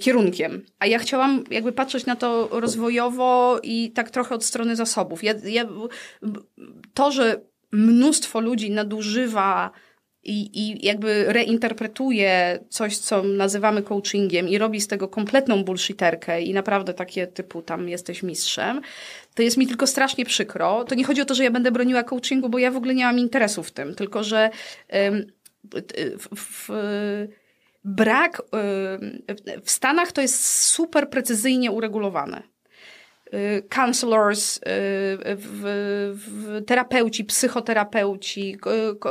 [0.00, 0.62] kierunkiem.
[0.78, 5.24] A ja chciałam jakby patrzeć na to rozwojowo i tak trochę od strony zasobów.
[5.24, 5.66] Ja, ja,
[6.94, 7.40] to, że
[7.72, 9.70] mnóstwo ludzi nadużywa
[10.22, 16.54] i, i jakby reinterpretuje coś, co nazywamy coachingiem i robi z tego kompletną bullshitterkę i
[16.54, 18.80] naprawdę takie typu tam jesteś mistrzem,
[19.34, 20.84] to jest mi tylko strasznie przykro.
[20.84, 23.04] To nie chodzi o to, że ja będę broniła coachingu, bo ja w ogóle nie
[23.04, 24.50] mam interesu w tym, tylko że
[24.94, 25.32] ym,
[26.14, 26.68] w, w,
[27.84, 28.42] brak
[29.64, 32.42] w Stanach to jest super precyzyjnie uregulowane
[33.68, 34.60] counselors, y,
[35.36, 38.56] w, w, terapeuci, psychoterapeuci,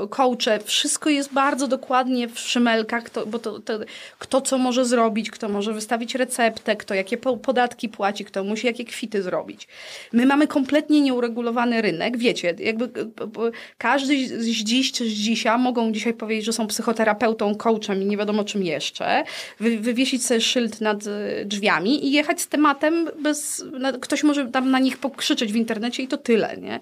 [0.10, 3.80] coache, wszystko jest bardzo dokładnie w szymelkach, bo to, to,
[4.20, 8.68] kto co może zrobić, kto może wystawić receptę, kto jakie po- podatki płaci, kto musi
[8.68, 9.68] jakie kwity zrobić.
[10.14, 15.60] My mamy kompletnie nieuregulowany rynek, wiecie, jakby y, y, każdy z dziś czy z dzisiaj
[15.60, 19.24] mogą dzisiaj powiedzieć, że są psychoterapeutą, coachem i nie wiadomo czym jeszcze,
[19.60, 24.46] wy, wywiesić sobie szyld nad y, drzwiami i jechać z tematem bez, na, ktoś może
[24.46, 26.80] tam na nich pokrzyczeć w internecie i to tyle, nie?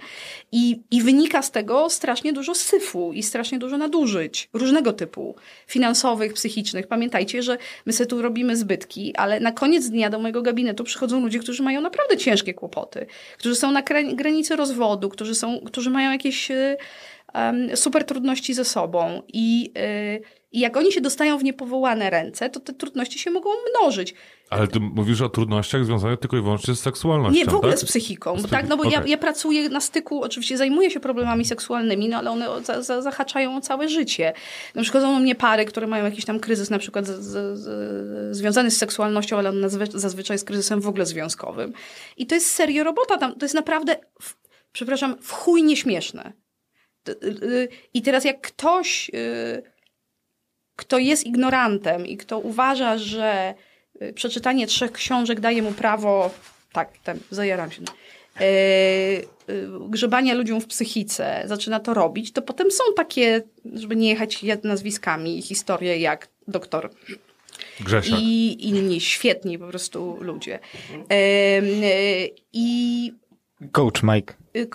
[0.51, 5.35] I, I wynika z tego strasznie dużo syfu i strasznie dużo nadużyć różnego typu,
[5.67, 6.87] finansowych, psychicznych.
[6.87, 11.21] Pamiętajcie, że my sobie tu robimy zbytki, ale na koniec dnia do mojego gabinetu przychodzą
[11.21, 13.05] ludzie, którzy mają naprawdę ciężkie kłopoty,
[13.37, 13.81] którzy są na
[14.13, 20.59] granicy rozwodu, którzy, są, którzy mają jakieś em, super trudności ze sobą i, y, i
[20.59, 24.13] jak oni się dostają w niepowołane ręce, to te trudności się mogą mnożyć.
[24.49, 27.81] Ale ty mówisz o trudnościach związanych tylko i wyłącznie z seksualnością, Nie, w ogóle tak?
[27.81, 28.39] z psychiką.
[28.39, 29.11] Z tak, no bo ja, okej.
[29.11, 33.55] ja pracuję na styku, oczywiście zajmuję się problemami seksualnymi, no ale one za, za, zahaczają
[33.57, 34.33] o całe życie.
[34.75, 37.23] No, przychodzą do mnie pary, które mają jakiś tam kryzys na przykład z,
[37.59, 41.73] z, związany z seksualnością, ale on nazwy- zazwyczaj jest kryzysem w ogóle związkowym.
[42.17, 43.35] I to jest serio robota tam.
[43.35, 44.35] To jest naprawdę, w,
[44.71, 46.33] przepraszam, w chuj nieśmieszne.
[47.05, 49.76] D- y, I teraz jak ktoś, y,
[50.77, 53.53] kto jest ignorantem i kto uważa, że
[54.01, 56.31] y, przeczytanie trzech książek daje mu prawo,
[56.71, 62.71] tak, ten, zajaram się, y, y, grzebania ludziom w psychice, zaczyna to robić, to potem
[62.71, 63.41] są takie,
[63.73, 66.89] żeby nie jechać nazwiskami, historie jak doktor
[67.79, 68.19] Grzesiak.
[68.19, 70.59] i inni świetni po prostu ludzie.
[71.11, 73.11] Y, I
[73.71, 74.33] Coach Mike.
[74.57, 74.67] Y,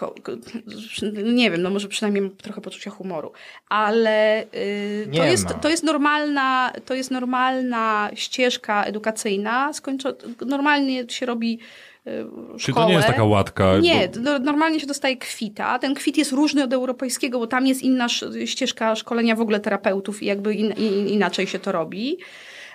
[1.32, 3.32] nie wiem, no może przynajmniej trochę poczucia humoru,
[3.68, 5.54] ale y, to, jest, ma.
[5.54, 10.12] to, jest normalna, to jest normalna ścieżka edukacyjna, skończo,
[10.46, 11.58] normalnie się robi
[12.06, 12.58] y, szkołę.
[12.58, 13.78] Czy to nie jest taka łatka?
[13.78, 15.78] Nie, Bo- no, normalnie się dostaje kwita.
[15.78, 18.06] Ten kwit jest różny od europejskiego, bo tam jest inna
[18.44, 22.18] ścieżka szkolenia w ogóle terapeutów i jakby in, in, inaczej się to robi.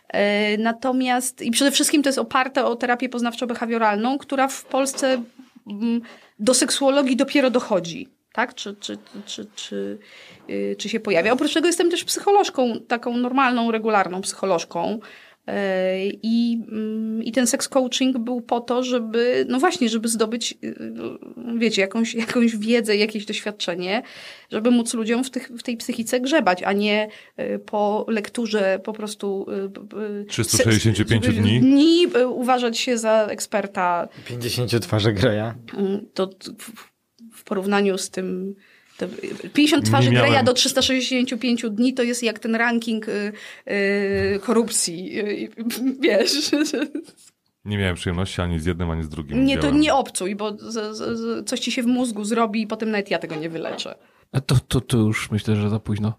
[0.08, 5.24] E, Natomiast i przede wszystkim to jest oparte o terapię poznawczo-behawioralną, która w Polsce
[5.68, 6.02] mm,
[6.40, 8.10] do seksuologii dopiero dochodzi.
[8.34, 8.54] Tak?
[8.56, 10.00] Czy, czy, czy, czy,
[10.50, 11.34] y, czy się pojawia.
[11.34, 15.00] Oprócz tego jestem też psycholożką, taką normalną, regularną psycholożką.
[16.24, 20.76] I, mm, I ten sex coaching był po to, żeby, no właśnie, żeby zdobyć, y,
[21.58, 24.02] wiecie, jakąś, jakąś wiedzę, jakieś doświadczenie,
[24.52, 27.08] żeby móc ludziom w, tych, w tej psychice grzebać, a nie
[27.40, 31.60] y, po lekturze po prostu y, y, 365 se- dni.
[31.60, 35.54] dni uważać się za eksperta 50 twarzy Greya.
[35.78, 36.30] Mm, to
[37.34, 38.56] w porównaniu z tym.
[38.98, 39.06] To
[39.54, 43.32] 50 twarzy Nie miałem- Greya do 365 dni to jest jak ten ranking y,
[43.72, 45.20] y, korupcji.
[45.20, 45.50] Y,
[46.00, 46.52] wiesz,
[47.66, 49.46] Nie miałem przyjemności ani z jednym, ani z drugim.
[49.46, 52.68] nie, to nie obcuj, bo z, z, z, coś ci się w mózgu zrobi i
[52.68, 53.96] potem nawet ja tego nie wyleczę.
[54.32, 56.14] A To, to, to już myślę, że za późno.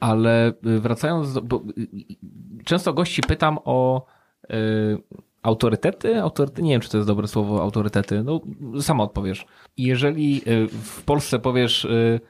[0.00, 4.06] Ale y, wracając, do, bo y, y, często gości pytam o
[4.50, 4.98] y,
[5.42, 6.20] autorytety.
[6.20, 8.22] Autorytety, nie wiem, czy to jest dobre słowo, autorytety.
[8.22, 8.40] No,
[8.80, 9.46] sama odpowiesz.
[9.76, 12.20] I Jeżeli y, w Polsce powiesz, y,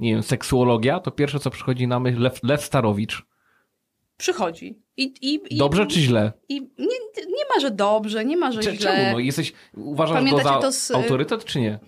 [0.00, 3.26] nie wiem, seksuologia, to pierwsze, co przychodzi na myśl, Lew, Lew Starowicz.
[4.16, 4.78] Przychodzi.
[4.96, 6.32] I, i, i, Dobrze czy źle?
[6.48, 8.96] I nie, nie ma, że dobrze, nie ma, że Cze- źle.
[8.96, 9.12] Czemu?
[9.12, 11.78] No, jesteś, uważasz go za z, autorytet, czy nie?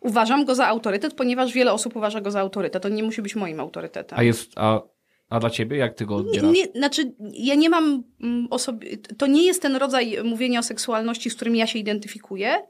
[0.00, 2.82] Uważam go za autorytet, ponieważ wiele osób uważa go za autorytet.
[2.82, 4.18] To nie musi być moim autorytetem.
[4.18, 4.80] A jest, a,
[5.28, 6.54] a dla ciebie, jak ty go Nie, odbierasz?
[6.56, 8.98] nie, znaczy, ja nie mam mm, osoby.
[9.18, 12.62] To nie jest ten rodzaj mówienia o seksualności, z którym ja się identyfikuję.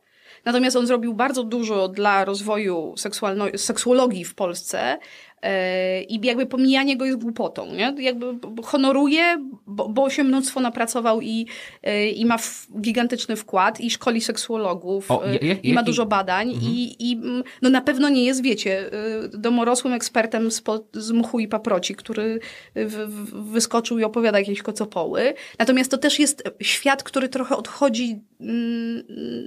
[0.45, 4.99] Natomiast on zrobił bardzo dużo dla rozwoju seksualno- seksuologii w Polsce.
[5.43, 7.95] E, I jakby pomijanie go jest głupotą, nie?
[7.99, 8.27] Jakby
[8.65, 11.47] honoruje, bo, bo się mnóstwo napracował i,
[11.83, 12.37] e, i ma
[12.81, 16.73] gigantyczny wkład i szkoli seksuologów O, e, ja- ja- i ma dużo badań Mhm.
[16.73, 18.91] i, i mm, no na pewno nie jest, wiecie,
[19.35, 22.41] domorosłym ekspertem z, po, z mchu i paproci, który
[22.75, 25.35] w, w, wyskoczył i opowiada jakieś kocopoły.
[25.59, 29.03] Natomiast to też jest świat, który trochę odchodzi mm,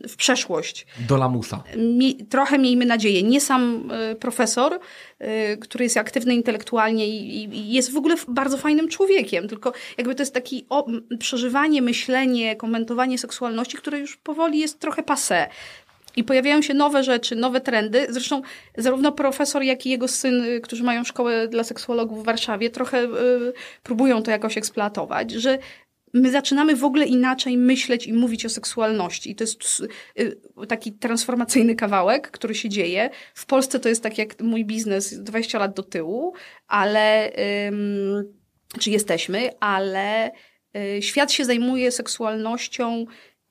[0.09, 0.85] w przeszłość.
[1.07, 1.63] Do lamusa.
[1.77, 3.23] Mie, trochę miejmy nadzieję.
[3.23, 4.79] Nie sam y, profesor,
[5.61, 10.21] który jest aktywny intelektualnie i, i, jest w ogóle bardzo fajnym człowiekiem, tylko jakby to
[10.21, 15.47] jest taki o, m, przeżywanie, myślenie, komentowanie seksualności, które już powoli jest trochę passé.
[16.15, 18.07] I pojawiają się nowe rzeczy, nowe trendy.
[18.09, 18.41] Zresztą
[18.77, 23.03] zarówno profesor, jak i jego syn, y, którzy mają szkołę dla seksuologów w Warszawie, trochę
[23.03, 23.09] y,
[23.83, 25.57] próbują to jakoś eksploatować, że
[26.13, 29.31] my zaczynamy w ogóle inaczej myśleć i mówić o seksualności.
[29.31, 29.83] I to jest
[30.19, 30.37] y,
[30.67, 33.09] taki transformacyjny kawałek, który się dzieje.
[33.33, 36.33] W Polsce to jest tak jak mój biznes 20 lat do tyłu,
[36.67, 37.31] ale
[38.79, 40.31] czy jesteśmy, ale
[40.75, 43.05] y, świat się zajmuje seksualnością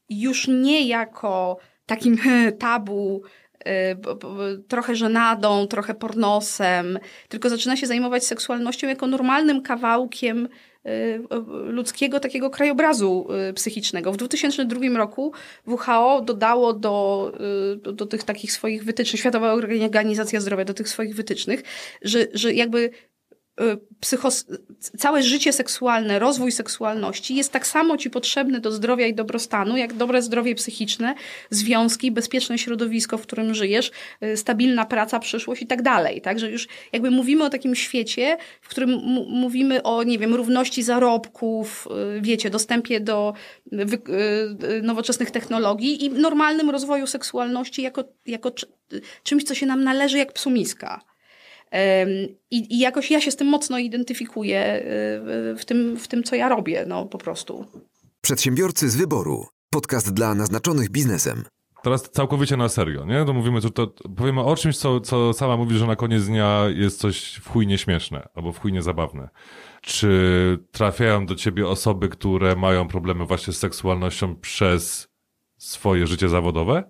[0.09, 2.19] już nie jako takim
[2.59, 3.23] tabu,
[3.69, 6.99] y, trochę żenadą, trochę pornosem,
[7.29, 10.49] tylko zaczyna się zajmować seksualnością jako normalnym kawałkiem
[11.65, 14.13] ludzkiego takiego krajobrazu y, psychicznego.
[14.13, 15.33] W 2002 roku
[15.67, 17.33] WHO dodało do,
[17.89, 21.63] y, do, tych takich swoich wytycznych, Światowa Organizacja Zdrowia do tych swoich wytycznych,
[22.03, 22.93] że, że jakby y,
[24.01, 24.47] psychos...
[24.99, 29.93] całe życie seksualne, rozwój seksualności jest tak samo ci potrzebny do zdrowia i dobrostanu, jak
[29.95, 31.15] dobre zdrowie psychiczne,
[31.51, 33.91] związki, bezpieczne środowisko, w którym żyjesz,
[34.23, 36.21] y, stabilna praca, przyszłość i tak dalej.
[36.21, 40.83] Także już jakby mówimy o takim świecie, w którym m- mówimy o, nie wiem, równości
[40.83, 43.35] zarobków, y, wiecie, dostępie do
[43.73, 43.97] wy-
[44.67, 48.67] y, y, nowoczesnych technologii i normalnym rozwoju seksualności jako, jako czy-
[49.23, 51.01] czymś, co się nam należy jak psumiska.
[52.51, 54.83] I, I jakoś ja się z tym mocno identyfikuję
[55.53, 57.65] y, w tym, w tym co ja robię, no po prostu.
[58.21, 59.47] Przedsiębiorcy z wyboru.
[59.71, 61.45] Podcast dla naznaczonych biznesem.
[61.83, 63.25] Teraz całkowicie na serio, nie?
[63.25, 66.65] To mówimy, że to powiemy o czymś, co, co sama mówi, że na koniec dnia
[66.75, 69.29] jest coś w chuj nieśmieszne albo w chuj niezabawne.
[69.83, 75.09] Czy trafiają do ciebie osoby, które mają problemy właśnie z seksualnością przez
[75.57, 76.85] swoje życie zawodowe?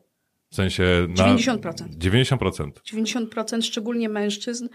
[0.50, 1.24] W sensie na...
[1.24, 1.58] 90%.
[1.98, 2.70] 90%.
[2.92, 4.68] 90% szczególnie mężczyzn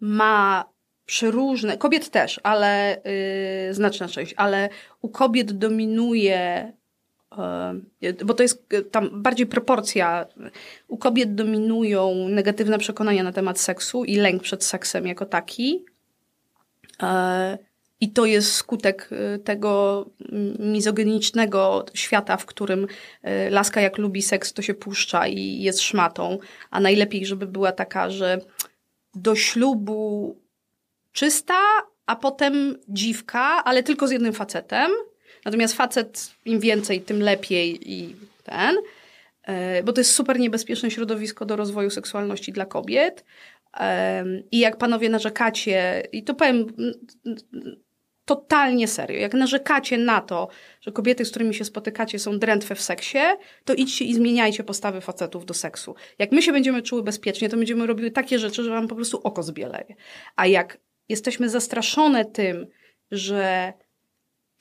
[0.00, 0.64] ma
[1.06, 3.02] przeróżne, kobiet też, ale
[3.68, 4.68] yy, znaczna część, ale
[5.00, 6.72] u kobiet dominuje,
[8.02, 10.26] yy, bo to jest yy, tam bardziej proporcja,
[10.88, 15.84] u kobiet dominują negatywne przekonania na temat seksu i lęk przed seksem jako taki.
[17.02, 17.08] Yy,
[18.02, 24.22] I to jest skutek y, tego mm, mizogenicznego świata, w którym y, laska jak lubi
[24.22, 26.38] seks, to się puszcza i jest szmatą.
[26.70, 28.38] A najlepiej, żeby była taka, że
[29.14, 30.36] do ślubu
[31.12, 31.58] czysta,
[32.06, 34.90] a potem dziwka, ale tylko z jednym facetem.
[35.44, 38.76] Natomiast facet im więcej, tym lepiej i ten.
[39.78, 43.24] Y, Bo to jest super niebezpieczne środowisko do rozwoju seksualności dla kobiet.
[43.72, 46.66] Em, I jak panowie narzekacie, i to powiem
[48.36, 50.48] totalnie serio, jak narzekacie na to,
[50.80, 53.18] że kobiety, z którymi się spotykacie, są drętwe w seksie,
[53.64, 55.94] to idźcie i zmieniajcie postawy facetów do seksu.
[56.18, 59.20] Jak my się będziemy czuły bezpiecznie, to będziemy robiły takie rzeczy, że wam po prostu
[59.24, 59.94] oko zbieleje.
[60.36, 60.78] A jak
[61.08, 62.66] jesteśmy zastraszone tym,
[63.10, 63.72] że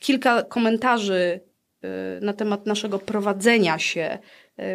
[0.02, 1.42] kilka komentarzy
[2.20, 4.20] y, na temat naszego prowadzenia się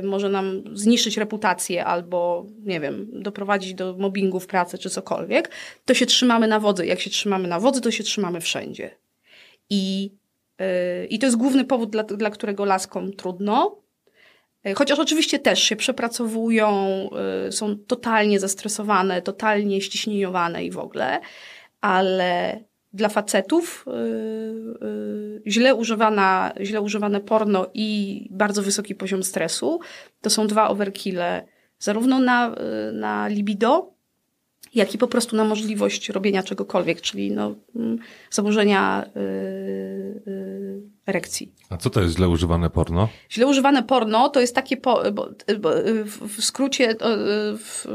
[0.03, 5.51] może nam zniszczyć reputację albo, nie wiem, doprowadzić do mobbingu w pracy czy cokolwiek,
[5.85, 6.87] to się trzymamy na wodzy.
[6.87, 8.91] Jak się trzymamy na wodzy, to się trzymamy wszędzie.
[9.71, 10.11] I,
[10.61, 13.77] y, i to jest główny powód, dla, dla którego laskom trudno.
[14.67, 17.01] Y, Chociaż oczywiście też się przepracowują,
[17.49, 21.21] y, są totalnie zestresowane, totalnie ściśnieniowane i w ogóle,
[21.81, 22.61] ale
[22.97, 23.91] dla facetów y,
[24.87, 29.81] y, źle, używana, źle używane porno i bardzo wysoki poziom stresu.
[30.21, 31.47] To są dwa overkille,
[31.79, 32.55] zarówno na,
[32.89, 33.97] y, na libido,
[34.75, 37.99] jak i po prostu na możliwość robienia czegokolwiek, czyli no, mm,
[38.31, 39.07] zaburzenia
[41.07, 41.53] erekcji.
[41.71, 43.09] A co to jest źle używane porno?
[43.31, 45.29] Źle używane porno to jest takie, po, bo,
[45.61, 45.71] bo
[46.05, 47.07] w, w skrócie, to,
[47.59, 47.87] w,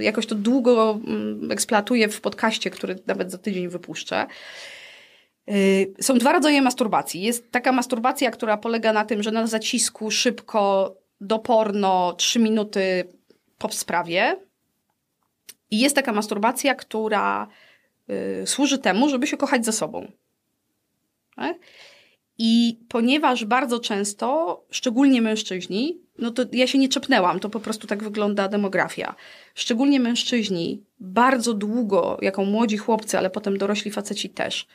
[0.00, 4.26] jakoś to długo mm, eksploatuję w podcaście, który nawet za tydzień wypuszczę.
[5.50, 7.22] Y, Są dwa rodzaje masturbacji.
[7.22, 13.04] Jest taka masturbacja, która polega na tym, że na zacisku szybko do porno, trzy minuty
[13.58, 14.36] po sprawie.
[15.70, 17.48] I jest taka masturbacja, która
[18.10, 20.12] y, służy temu, żeby się kochać ze sobą.
[21.36, 21.56] Tak?
[22.38, 27.86] I ponieważ bardzo często, szczególnie mężczyźni, no to ja się nie czepnęłam, to po prostu
[27.86, 29.14] tak wygląda demografia.
[29.54, 34.66] Szczególnie mężczyźni bardzo długo, jako młodzi chłopcy, ale potem dorośli faceci też,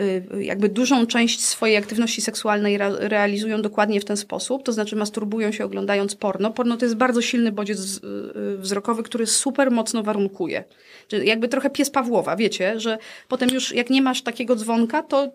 [0.00, 4.96] y, jakby dużą część swojej aktywności seksualnej re- realizują dokładnie w ten sposób, to znaczy
[4.96, 6.50] masturbują się oglądając porno.
[6.50, 8.06] Porno to jest bardzo silny bodziec y,
[8.54, 10.64] y, wzrokowy, który super mocno warunkuje.
[11.08, 12.98] Czyli jakby trochę pies Pawłowa, wiecie, że
[13.28, 15.32] potem już jak nie masz takiego dzwonka, to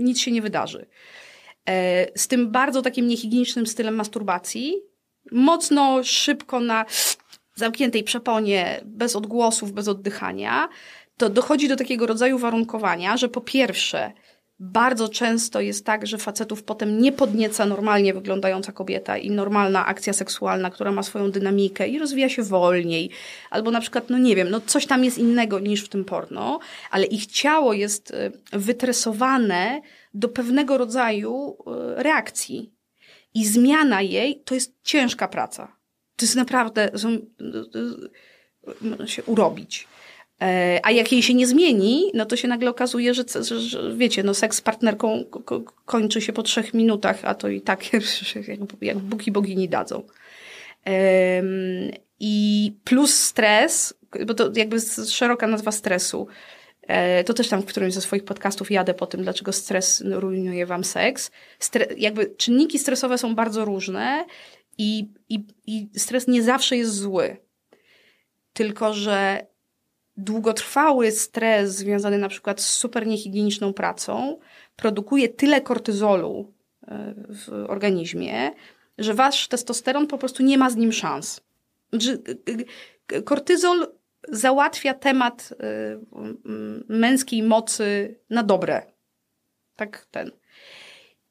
[0.00, 0.86] nic się nie wydarzy.
[1.68, 4.74] E, Z tym bardzo takim niehigienicznym stylem masturbacji,
[5.32, 6.84] mocno, szybko na
[7.54, 10.68] zamkniętej przeponie, bez odgłosów, bez oddychania,
[11.16, 14.12] to dochodzi do takiego rodzaju warunkowania, że po pierwsze,
[14.60, 20.12] bardzo często jest tak, że facetów potem nie podnieca normalnie wyglądająca kobieta i normalna akcja
[20.12, 23.10] seksualna, która ma swoją dynamikę i rozwija się wolniej.
[23.50, 26.58] Albo na przykład, no nie wiem, no coś tam jest innego niż w tym porno,
[26.90, 29.80] ale ich ciało jest y, wytresowane
[30.14, 31.56] do pewnego rodzaju
[31.98, 32.72] y, reakcji.
[33.34, 35.76] I zmiana jej to jest ciężka praca.
[36.16, 36.98] To jest naprawdę, y,
[37.78, 39.88] y, można się urobić.
[40.42, 43.96] E, A jak jej się nie zmieni, no to się nagle okazuje, że, że, że
[43.96, 47.60] wiecie, no seks z partnerką ko- ko- kończy się po trzech minutach, a to i
[47.60, 48.02] tak jak,
[48.80, 50.02] jak Bóg i bogini dadzą.
[52.20, 53.94] I plus stres,
[54.26, 54.76] bo to jakby
[55.08, 56.26] szeroka nazwa stresu.
[56.82, 60.66] E, To też tam w którymś ze swoich podcastów jadę po tym, dlaczego stres rujnuje
[60.66, 61.30] wam seks.
[61.60, 64.24] Stre- jakby czynniki stresowe są bardzo różne
[64.78, 67.36] i, i, i stres nie zawsze jest zły.
[68.52, 69.46] Tylko, że
[70.24, 74.38] długotrwały stres związany na przykład z super niehigieniczną pracą
[74.76, 76.52] produkuje tyle kortyzolu
[76.88, 78.50] e, w organizmie,
[78.98, 81.40] że wasz testosteron po prostu nie ma z nim szans.
[83.12, 83.86] E, Kortyzol
[84.28, 86.00] załatwia temat e,
[86.88, 88.82] męskiej mocy na dobre.
[89.76, 90.30] Tak ten.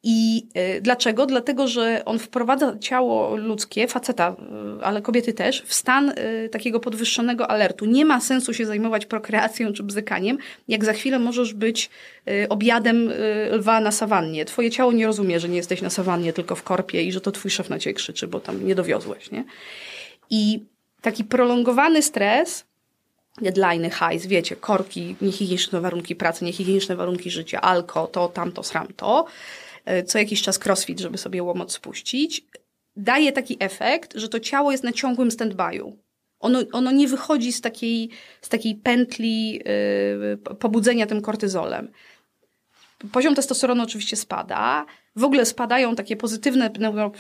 [0.04, 0.48] I
[0.78, 1.26] y, dlaczego?
[1.26, 4.36] Dlatego, że on wprowadza ciało ludzkie, faceta,
[4.80, 7.86] y, ale kobiety też, w stan y, takiego podwyższonego alertu.
[7.86, 11.90] Nie ma sensu się zajmować prokreacją czy bzykaniem, jak za chwilę możesz być
[12.50, 13.12] obiadem
[13.52, 14.46] lwa na sawannie.
[14.46, 17.32] Twoje ciało nie rozumie, że nie jesteś na sawannie, tylko w korpie i że to
[17.32, 19.44] twój szef na ciebie krzyczy, bo tam nie dowiozłeś, nie?
[20.30, 20.64] I
[21.02, 22.66] taki prolongowany stres,
[23.42, 29.30] deadline, highs, wiecie, korki, niehigieniczne warunki pracy, niehigieniczne warunki życia, alko, to, tamto, sramto, e,
[30.06, 32.46] co jakiś czas crossfit, żeby sobie łomot spuścić,
[32.96, 35.94] daje taki efekt, że to ciało jest na ciągłym stand-by'u.
[36.40, 38.10] Ono, ono nie wychodzi z takiej,
[38.42, 41.92] z takiej pętli yy, pobudzenia tym kortyzolem.
[43.12, 44.86] Poziom testosteronu oczywiście spada.
[45.16, 46.72] W ogóle spadają takie pozytywne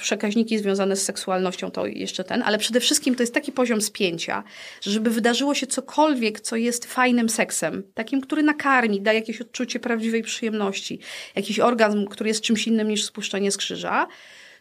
[0.01, 4.43] przekaźniki związane z seksualnością, to jeszcze ten, ale przede wszystkim to jest taki poziom spięcia,
[4.81, 9.79] że żeby wydarzyło się cokolwiek, co jest fajnym seksem, takim, który nakarmi, da jakieś odczucie
[9.79, 10.99] prawdziwej przyjemności,
[11.35, 14.07] jakiś orgazm, który jest czymś innym niż spuszczenie z krzyża,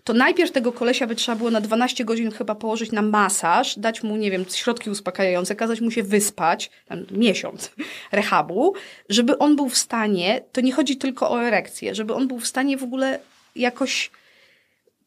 [0.09, 4.03] to najpierw tego kolesia by trzeba było na 12 godzin chyba położyć na masaż, dać
[4.03, 7.71] mu, nie wiem, środki uspokajające, kazać mu się wyspać, tam miesiąc
[8.13, 8.75] rehabu,
[9.09, 12.47] żeby on był w stanie, to nie chodzi tylko o erekcję, żeby on był w
[12.47, 13.19] stanie w ogóle
[13.57, 14.11] jakoś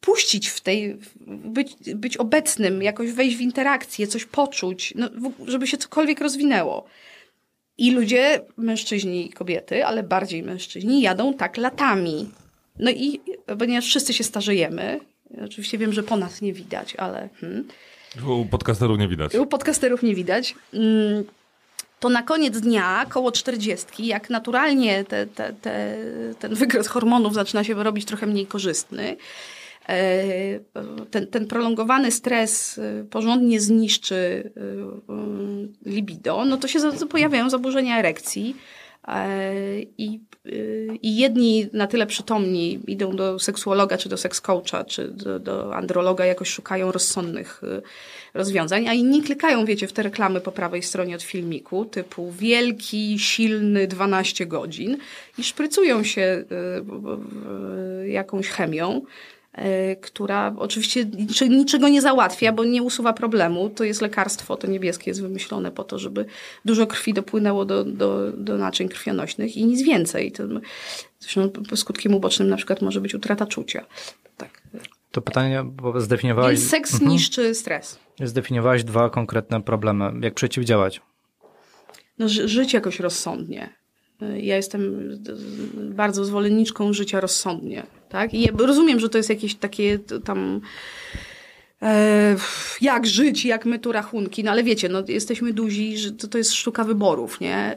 [0.00, 5.08] puścić w tej, być, być obecnym, jakoś wejść w interakcję, coś poczuć, no,
[5.46, 6.84] żeby się cokolwiek rozwinęło.
[7.78, 12.30] I ludzie, mężczyźni i kobiety, ale bardziej mężczyźni, jadą tak latami.
[12.82, 13.20] No i
[13.58, 15.00] ponieważ wszyscy się starzejemy,
[15.44, 17.68] oczywiście wiem, że po nas nie widać, ale hmm,
[18.28, 19.34] U podcasterów nie widać.
[19.34, 21.24] u podcasterów nie widać, mm,
[22.00, 25.96] to na koniec dnia, koło 40, jak naturalnie te, te, te,
[26.38, 29.16] ten wykres hormonów zaczyna się robić trochę mniej korzystny,
[29.88, 30.60] e,
[31.10, 34.50] ten, ten prolongowany stres e, porządnie zniszczy
[35.86, 36.78] e, libido, no to się
[37.10, 38.56] pojawiają zaburzenia erekcji.
[39.08, 44.84] E, I, y, I jedni na tyle przytomni idą do seksuologa, czy do seks coacha,
[44.84, 47.82] czy do, do androloga, jakoś szukają rozsądnych y,
[48.34, 53.18] rozwiązań, a inni klikają, wiecie, w te reklamy po prawej stronie od filmiku, typu wielki,
[53.18, 54.96] silny 12 godzin
[55.38, 56.44] i szprycują się
[58.02, 59.02] y, jakąś chemią,
[60.00, 61.04] która oczywiście
[61.48, 63.70] niczego nie załatwia, bo nie usuwa problemu.
[63.70, 66.24] To jest lekarstwo, to niebieskie jest wymyślone po to, żeby
[66.64, 70.32] dużo krwi dopłynęło do, do, do naczyń krwionośnych i nic więcej.
[70.32, 70.42] To,
[71.20, 73.84] zresztą skutkiem ubocznym na przykład może być utrata czucia.
[74.36, 74.62] Tak.
[75.10, 77.10] To pytanie, bo zdefiniowałeś, Więc seks Mhm.
[77.10, 77.98] niszczy stres.
[78.24, 80.12] zdefiniowałeś dwa konkretne problemy.
[80.20, 81.00] Jak przeciwdziałać?
[82.18, 83.68] no, ży- żyć jakoś rozsądnie.
[84.36, 85.10] Ja jestem
[85.74, 88.34] bardzo zwolenniczką życia rozsądnie, tak?
[88.34, 90.60] I ja rozumiem, że to jest jakieś takie tam
[92.80, 96.38] jak żyć, jak my tu rachunki, no ale wiecie, no jesteśmy duzi, że to, to
[96.38, 97.76] jest sztuka wyborów, nie?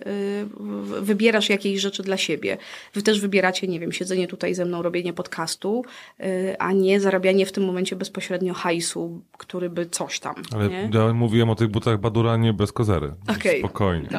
[0.59, 2.57] W- Wybierasz jakieś rzeczy dla siebie.
[2.93, 5.83] Wy też wybieracie, nie wiem, siedzenie tutaj ze mną, robienie podcastu,
[6.19, 10.89] y, a nie zarabianie w tym momencie bezpośrednio hajsu, który by coś tam, Ale nie?
[10.93, 13.11] ja mówiłem o tych butach Baduranie bez kozery.
[13.27, 13.59] Okej.
[13.59, 14.09] Spokojnie.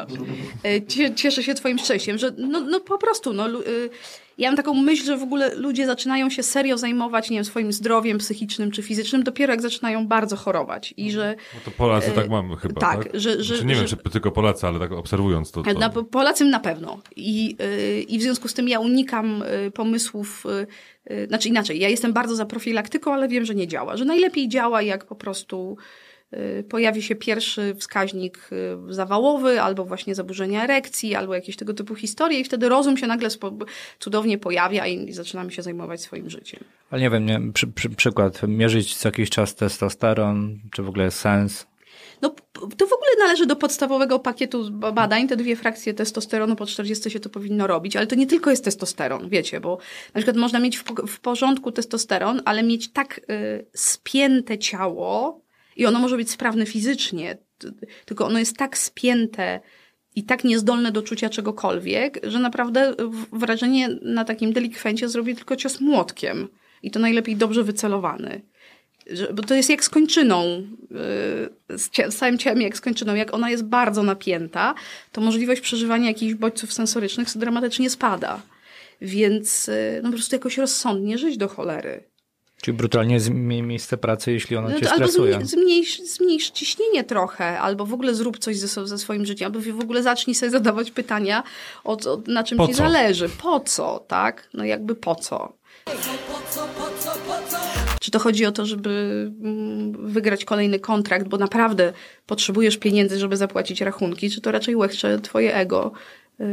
[0.62, 3.90] E, cie- Cieszę się twoim szczęściem, że no, no po prostu, no, y,
[4.38, 7.72] ja mam taką myśl, że w ogóle ludzie zaczynają się serio zajmować, nie wiem, swoim
[7.72, 12.14] zdrowiem psychicznym czy fizycznym dopiero jak zaczynają bardzo chorować i że No to Polacy E,
[12.14, 13.20] tak mamy chyba, tak, tak?
[13.20, 15.62] że- że- Znaczy, nie wiem, że- czy tylko Polacy, ale tak obserwując to.
[15.62, 15.72] to...
[15.72, 20.44] na, Polacy na pewno I, y, i w związku z tym ja unikam y, pomysłów,
[21.10, 24.48] y, znaczy inaczej, ja jestem bardzo za profilaktyką, ale wiem, że nie działa, że najlepiej
[24.48, 25.76] działa jak po prostu
[26.68, 32.40] pojawi się pierwszy wskaźnik y, zawałowy, albo właśnie zaburzenia erekcji, albo jakieś tego typu historie
[32.40, 33.28] i wtedy rozum się nagle
[33.98, 36.60] cudownie pojawia i, zaczynamy się zajmować swoim życiem.
[36.90, 41.04] Ale nie wiem, nie, przy, przy, przykład, mierzyć co jakiś czas testosteron, czy w ogóle
[41.04, 41.66] jest sens?
[42.22, 45.28] No, to w ogóle należy do podstawowego pakietu ba- badań.
[45.28, 48.64] Te dwie frakcje testosteronu po 40 się to powinno robić, ale to nie tylko jest
[48.64, 49.78] testosteron, wiecie, bo
[50.14, 50.78] na przykład można mieć
[51.08, 55.45] w porządku testosteron, ale mieć tak y, spięte ciało
[55.76, 57.38] i ono może być sprawne fizycznie,
[58.04, 59.60] tylko ono jest tak spięte
[60.14, 62.94] i tak niezdolne do czucia czegokolwiek, że naprawdę
[63.32, 66.48] wrażenie na takim delikwencie zrobi tylko cios młotkiem.
[66.82, 68.42] I to najlepiej dobrze wycelowany
[69.34, 70.66] bo to jest jak z kończyną,
[71.68, 73.14] yy, z całym ciałem jak z kończyną.
[73.14, 74.74] Jak ona jest bardzo napięta,
[75.12, 78.42] to możliwość przeżywania jakichś bodźców sensorycznych dramatycznie spada.
[79.00, 82.02] Więc yy, no po prostu jakoś rozsądnie żyć do cholery.
[82.62, 85.32] Czyli brutalnie zmień miejsce pracy, jeśli ono No cię albo stresuje.
[85.32, 89.60] zmniej- zmniejsz, zmniejsz ciśnienie trochę, albo w ogóle zrób coś ze, ze swoim życiem, albo
[89.78, 91.42] w ogóle zacznij sobie zadawać pytania,
[91.84, 92.78] o, o, na czym Po ci co?
[92.78, 93.28] zależy.
[93.28, 94.48] Po co, tak?
[94.54, 95.52] No jakby po co?
[98.00, 98.90] Czy to chodzi o to, żeby
[99.42, 101.92] mm, wygrać kolejny kontrakt, bo naprawdę
[102.26, 105.92] potrzebujesz pieniędzy, żeby zapłacić rachunki, czy to raczej łechcze twoje ego
[106.38, 106.46] yy,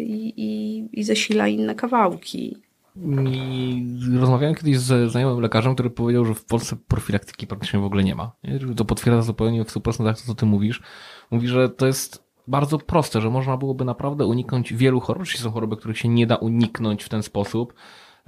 [0.00, 2.56] i, i, i zasila inne kawałki?
[2.96, 3.86] I
[4.18, 8.14] rozmawiałem kiedyś ze znajomym lekarzem, który powiedział, że w Polsce profilaktyki praktycznie w ogóle nie
[8.14, 8.32] ma.
[8.76, 10.82] To potwierdza zupełnie w 100% to, co ty mówisz.
[11.30, 15.28] Mówi, że to jest bardzo proste, że można byłoby naprawdę uniknąć wielu chorób.
[15.28, 17.74] Są choroby, których się nie da uniknąć w ten sposób.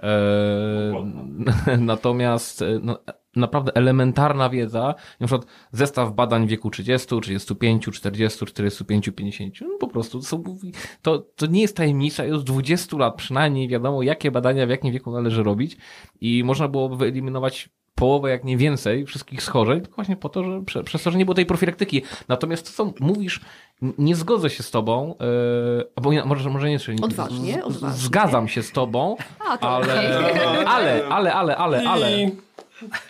[0.03, 2.99] Eee, natomiast e, no,
[3.37, 9.89] naprawdę elementarna wiedza, na przykład zestaw badań wieku 30, 35, 40, 45, 50, no po
[9.89, 10.45] prostu to, są,
[11.03, 15.11] to, to nie jest tajemnica, już 20 lat przynajmniej wiadomo, jakie badania w jakim wieku
[15.11, 15.77] należy robić
[16.21, 20.63] i można byłoby wyeliminować połowę, jak nie więcej, wszystkich schorzeń, tylko właśnie po to, że
[20.63, 22.03] prze, przez to, że nie było tej profilaktyki.
[22.29, 23.41] Natomiast to, co mówisz,
[23.99, 27.99] nie zgodzę się z tobą, yy, albo nie, może, może nie, czyli Odważnie, odważnie.
[27.99, 29.17] Zgadzam się z tobą,
[29.51, 29.93] A, to ale,
[30.67, 32.17] ale, ale, ale, ale, ale,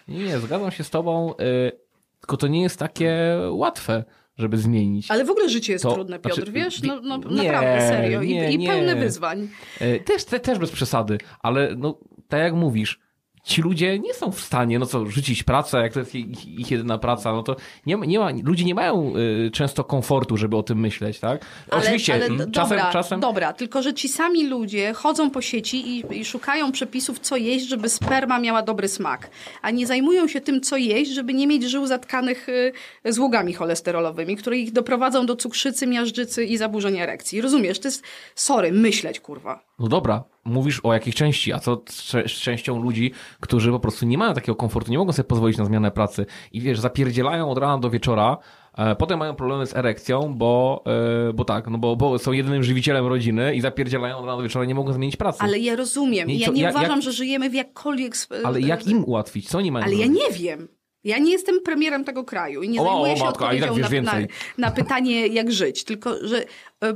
[0.09, 1.72] nie, nie, zgadzam się z tobą, yy,
[2.20, 4.05] tylko to nie jest takie łatwe,
[4.38, 5.10] żeby zmienić.
[5.10, 6.82] Ale w ogóle życie jest To- trudne, Piotr, znaczy, wiesz?
[6.82, 8.22] No, no nie, naprawdę, serio.
[8.22, 8.68] I, nie, i nie.
[8.68, 9.48] pełne wyzwań.
[9.80, 11.98] E, Też, te, też bez przesady, ale no,
[12.28, 13.01] tak jak mówisz,
[13.47, 16.70] ci ludzie nie są w stanie, no co, rzucić pracę, jak to jest ich, ich
[16.70, 17.56] jedyna praca, no to
[17.86, 19.12] nie, ma- nie ma, ludzie nie mają
[19.47, 21.44] y, często komfortu, żeby o tym myśleć, tak?
[21.70, 23.20] Ale, Oczywiście, ale mm, czasem, dobra, czasem...
[23.20, 27.68] dobra, tylko że ci sami ludzie chodzą po sieci i, i szukają przepisów, co jeść,
[27.68, 29.31] żeby sperma miała dobry smak,
[29.62, 32.73] a nie zajmują się tym, co jeść, żeby nie mieć żył zatkanych y,
[33.05, 37.40] złogami cholesterolowymi, które ich doprowadzą do cukrzycy, miażdżycy i zaburzenia erekcji.
[37.40, 37.78] Rozumiesz?
[37.78, 38.02] To jest,
[38.35, 39.60] sorry, myśleć, kurwa.
[39.78, 44.18] No dobra, mówisz o jakiej części, a co z, częścią ludzi, którzy po prostu nie
[44.18, 47.78] mają takiego komfortu, nie mogą sobie pozwolić na zmianę pracy i wiesz, zapierdzielają od rana
[47.78, 48.39] do wieczora,
[48.77, 50.85] E, Potem mają problemy z erekcją, bo,
[51.28, 54.43] e, bo tak, no bo, bo są jedynym żywicielem rodziny i zapierdzielają od rana do
[54.43, 55.39] wieczora, nie mogą zmienić pracy.
[55.43, 56.28] Ale ja rozumiem.
[56.28, 58.16] Nie, Ja co- nie uważam, jak- że żyjemy w jakkolwiek...
[58.23, 59.48] sp- Ale jak im ułatwić?
[59.48, 60.68] Co oni mają Ale ja nie wiem.
[61.05, 63.74] Ja nie jestem premierem tego kraju i nie O, zajmuję o, się matko, tak odpowiedzią
[63.74, 64.27] wiesz na, na,
[64.59, 65.85] na pytanie, jak żyć.
[65.85, 66.44] Tylko, że e,
[66.89, 66.94] e,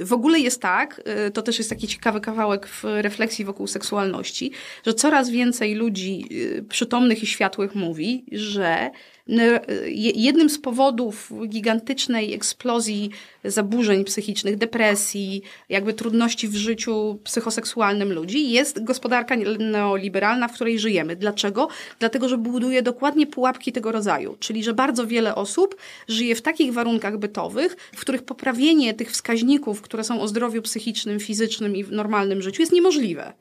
[0.00, 4.52] w ogóle jest tak, e, to też jest taki ciekawy kawałek w refleksji wokół seksualności,
[4.86, 8.90] że coraz więcej ludzi e, przytomnych i światłych mówi, że
[10.14, 13.10] jednym z powodów gigantycznej eksplozji
[13.44, 21.16] zaburzeń psychicznych, depresji, jakby trudności w życiu psychoseksualnym ludzi jest gospodarka neoliberalna, w której żyjemy.
[21.16, 21.68] Dlaczego?
[21.98, 25.76] Dlatego, że buduje dokładnie pułapki tego rodzaju, czyli że bardzo wiele osób
[26.08, 31.20] żyje w takich warunkach bytowych, w których poprawienie tych wskaźników, które są o zdrowiu psychicznym,
[31.20, 33.32] fizycznym i w normalnym życiu jest niemożliwe.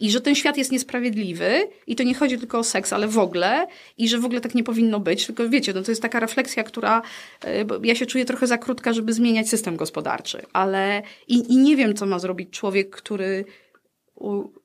[0.00, 3.18] I że ten świat jest niesprawiedliwy i to nie chodzi tylko o seks, ale w
[3.18, 3.66] ogóle
[3.98, 5.26] i że w ogóle tak nie powinno być.
[5.26, 7.02] Tylko wiecie, no to jest taka refleksja, która
[7.44, 11.76] e, ja się czuję trochę za krótka, żeby zmieniać system gospodarczy, ale i, i nie
[11.76, 13.44] wiem, co ma zrobić człowiek, który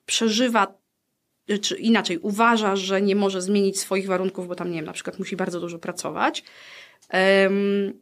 [0.05, 0.77] przeżywa
[1.61, 5.19] czy inaczej, uważa, że nie może zmienić swoich warunków, bo tam, nie wiem, na przykład
[5.19, 6.43] musi bardzo dużo pracować.
[7.09, 7.93] Em,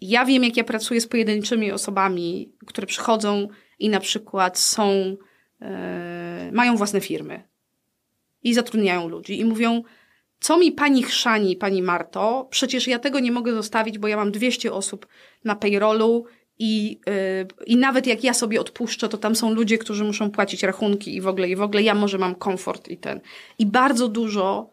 [0.00, 3.48] ja wiem, jak ja pracuję z pojedynczymi osobami, które przychodzą
[3.78, 5.16] i na przykład są,
[6.52, 7.42] mają własne firmy
[8.42, 9.82] i zatrudniają ludzi i mówią,
[10.40, 12.46] co mi pani chrzani, pani Marto?
[12.50, 15.06] Przecież ja tego nie mogę zostawić, bo ja mam 200 osób
[15.44, 16.24] na payrollu
[16.58, 20.62] i, yy, i nawet jak ja sobie odpuszczę, to tam są ludzie, którzy muszą płacić
[20.62, 23.20] rachunki i w ogóle, i w ogóle ja może mam komfort i ten.
[23.58, 24.70] I bardzo dużo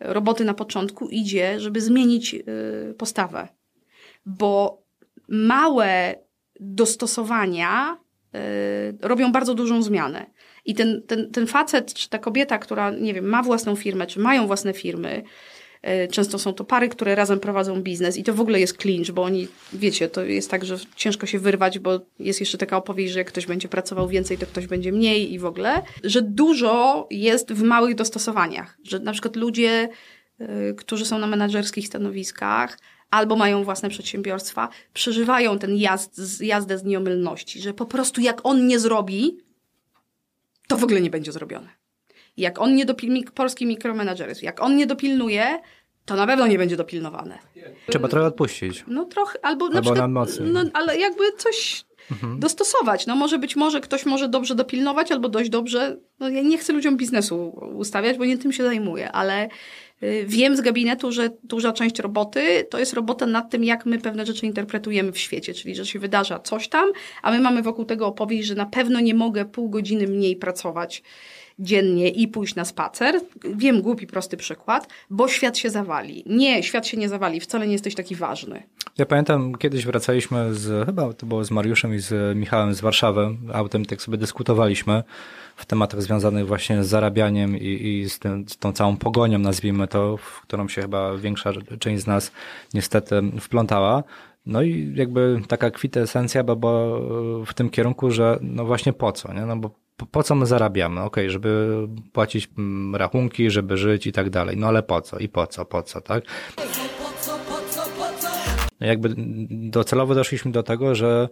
[0.00, 3.48] roboty na początku idzie, żeby zmienić yy, postawę.
[4.26, 4.82] Bo
[5.28, 6.14] małe
[6.60, 7.98] dostosowania
[9.00, 10.26] robią bardzo dużą zmianę.
[10.64, 14.20] I ten, ten, ten facet, czy ta kobieta, która, nie wiem, ma własną firmę, czy
[14.20, 15.22] mają własne firmy,
[16.04, 19.10] y, często są to pary, które razem prowadzą biznes i to w ogóle jest clinch,
[19.10, 23.12] bo oni, wiecie, to jest tak, że ciężko się wyrwać, bo jest jeszcze taka opowieść,
[23.12, 27.06] że jak ktoś będzie pracował więcej, to ktoś będzie mniej i w ogóle, że dużo
[27.10, 29.88] jest w małych dostosowaniach, że na przykład ludzie,
[30.40, 32.78] y, którzy są na menadżerskich stanowiskach,
[33.10, 38.66] albo mają własne przedsiębiorstwa, przeżywają ten jazd, jazdę z nieomylności, że po prostu jak on
[38.66, 39.38] nie zrobi,
[40.68, 41.68] to w ogóle nie będzie zrobione.
[42.36, 45.58] Jak on nie dopilnuje, polski mikromenadżeryzm, jak on nie dopilnuje,
[46.04, 47.38] to na pewno nie będzie dopilnowane.
[47.90, 48.84] Trzeba trochę odpuścić.
[48.86, 50.50] No trochę, albo na Albo przykład, na mocniej.
[50.50, 51.84] no, ale jakby coś
[52.38, 53.06] dostosować.
[53.06, 56.72] No może być może ktoś może dobrze dopilnować, albo dość dobrze, no ja nie chcę
[56.72, 59.48] ludziom biznesu ustawiać, bo nie tym się zajmuję, ale
[60.26, 64.26] wiem z gabinetu, że duża część roboty to jest robota nad tym, jak my pewne
[64.26, 66.92] rzeczy interpretujemy w świecie, czyli że się wydarza coś tam,
[67.22, 71.02] a my mamy wokół tego opowieść, że na pewno nie mogę pół godziny mniej pracować
[71.58, 73.20] dziennie i pójść na spacer.
[73.54, 76.24] Wiem, głupi, prosty przykład, bo świat się zawali.
[76.26, 78.62] Nie, świat się nie zawali, wcale nie jesteś taki ważny.
[78.98, 83.36] Ja pamiętam, kiedyś wracaliśmy z, chyba to było z Mariuszem i z Michałem z Warszawy,
[83.52, 85.02] autem, tak sobie dyskutowaliśmy
[85.58, 89.88] w tematach związanych właśnie z zarabianiem i, i z, tym, z tą całą pogonią, nazwijmy
[89.88, 92.32] to, w którą się chyba większa część z nas
[92.74, 94.02] niestety wplątała.
[94.46, 97.00] No i jakby taka kwintesencja była
[97.46, 99.46] w tym kierunku, że no właśnie po co, nie?
[99.46, 99.70] No bo
[100.10, 101.00] po, co my zarabiamy?
[101.00, 101.78] Okej, żeby
[102.12, 104.56] płacić mm, rachunki, żeby żyć i tak dalej.
[104.56, 105.18] No ale po co?
[105.18, 105.64] I po co?
[105.64, 106.24] Po co, tak?
[108.80, 109.14] No jakby
[109.50, 111.28] docelowo doszliśmy do tego, że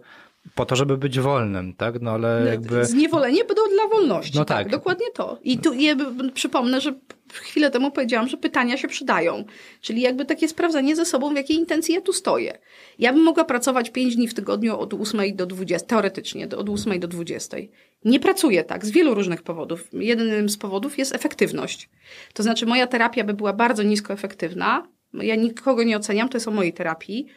[0.55, 2.01] po to, żeby być wolnym, tak?
[2.01, 2.85] No ale jakby...
[2.85, 4.37] Zniewolenie będą dla wolności.
[4.37, 4.57] No tak.
[4.57, 4.71] tak.
[4.71, 5.39] dokładnie to.
[5.43, 5.95] I tu je,
[6.33, 6.93] przypomnę, że
[7.33, 9.43] chwilę temu powiedziałam, że pytania się przydają.
[9.81, 12.57] Czyli jakby takie sprawdzenie ze sobą, w jakiej intencji ja tu stoję.
[12.99, 16.99] Ja bym mogła pracować 5 dni w tygodniu od 8 do 20, teoretycznie od 8
[16.99, 17.57] do 20.
[18.05, 19.87] Nie pracuję tak z wielu różnych powodów.
[19.93, 21.89] Jednym z powodów jest efektywność.
[22.33, 24.87] To znaczy moja terapia by była bardzo nisko efektywna.
[25.13, 27.27] Ja nikogo nie oceniam, to jest o mojej terapii.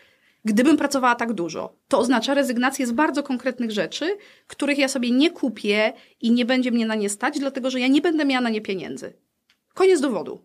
[0.45, 5.31] Gdybym pracowała tak dużo, to oznacza rezygnację z bardzo konkretnych rzeczy, których ja sobie nie
[5.31, 8.51] kupię i nie będzie mnie na nie stać, dlatego że ja nie będę miała na
[8.51, 9.13] nie pieniędzy.
[9.75, 10.41] Koniec dowodu.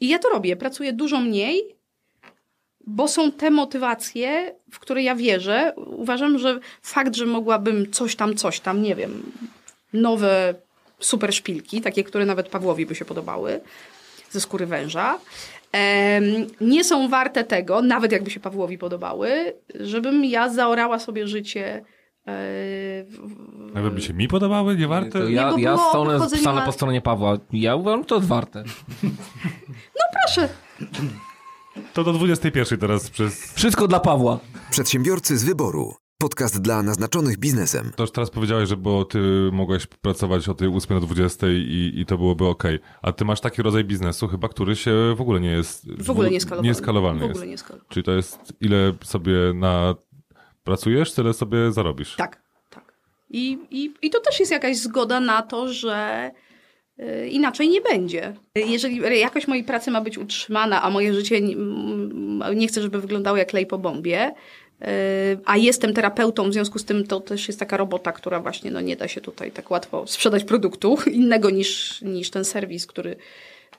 [0.00, 0.56] I ja to robię.
[0.56, 1.76] Pracuję dużo mniej,
[2.86, 5.72] bo są te motywacje, w które ja wierzę.
[5.76, 9.32] Uważam, że fakt, że mogłabym coś tam, coś tam, nie wiem,
[9.92, 10.54] nowe
[10.98, 13.60] super szpilki, takie, które nawet Pawłowi by się podobały,
[14.30, 15.18] ze skóry węża,
[16.60, 21.84] nie są warte tego, nawet jakby się Pawłowi podobały, żebym ja zaorała sobie życie.
[22.26, 22.32] e,
[23.74, 25.10] Nawet by się mi podobały, nie warte?
[25.10, 25.76] To ja, ja
[26.40, 27.38] stanę, po stronie Pawła.
[27.52, 28.64] Ja uważam, że to jest warte.
[30.26, 30.48] Proszę,
[31.92, 33.52] To do 21 teraz przez...
[33.52, 34.38] Wszystko dla Pawła.
[34.70, 35.94] Przedsiębiorcy z wyboru.
[36.20, 37.92] Podcast dla naznaczonych biznesem.
[37.96, 39.18] To już teraz powiedziałeś, że bo ty
[39.52, 42.62] mogłeś pracować o tej 8 do 20 i, i to byłoby ok.
[43.02, 45.92] A ty masz taki rodzaj biznesu chyba, który się w ogóle nie jest...
[46.02, 46.68] W ogóle nieskalowalny.
[46.68, 47.50] Nieskalowalny W ogóle jest.
[47.50, 47.88] nieskalowalny.
[47.88, 49.94] Czyli to jest ile sobie na...
[50.64, 52.16] Pracujesz, tyle sobie zarobisz.
[52.16, 52.94] Tak, tak.
[53.30, 56.30] I, i, I to też jest jakaś zgoda na to, że
[57.00, 58.34] y, inaczej nie będzie.
[58.54, 61.56] Jeżeli jakość mojej pracy ma być utrzymana, a moje życie nie,
[62.54, 64.30] nie chcę, żeby wyglądało jak lej po bombie,
[65.44, 68.80] a jestem terapeutą, w związku z tym to też jest taka robota, która właśnie no,
[68.80, 73.16] nie da się tutaj tak łatwo sprzedać produktu innego niż, niż ten serwis, który,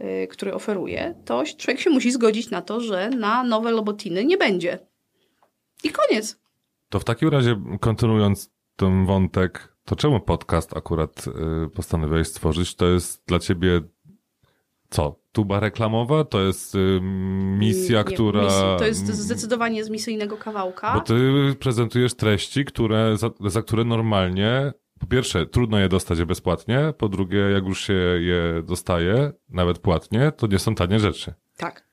[0.01, 4.37] y, który oferuje, to człowiek się musi zgodzić na to, że na nowe lobotiny nie
[4.37, 4.79] będzie.
[5.83, 6.39] I koniec.
[6.89, 12.75] To w takim razie, kontynuując ten wątek, to czemu podcast akurat y, postanowiłeś stworzyć?
[12.75, 13.81] To jest dla ciebie
[14.89, 15.20] co?
[15.31, 16.23] Tuba reklamowa?
[16.23, 16.99] To jest y,
[17.57, 18.43] misja, Nie, która...
[18.43, 18.61] misji.
[18.79, 20.93] To jest zdecydowanie z misyjnego kawałka.
[20.93, 21.15] Bo ty
[21.59, 27.39] prezentujesz treści, które, za, za które normalnie, po pierwsze, trudno je dostać bezpłatnie, po drugie,
[27.39, 31.33] jak już się je dostaje, nawet płatnie, to nie są tanie rzeczy.
[31.57, 31.90] Tak.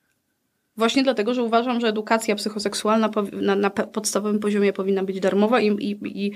[0.79, 5.67] Właśnie dlatego, że uważam, że edukacja psychoseksualna na, na podstawowym poziomie powinna być darmowa i,
[5.67, 6.31] i, i,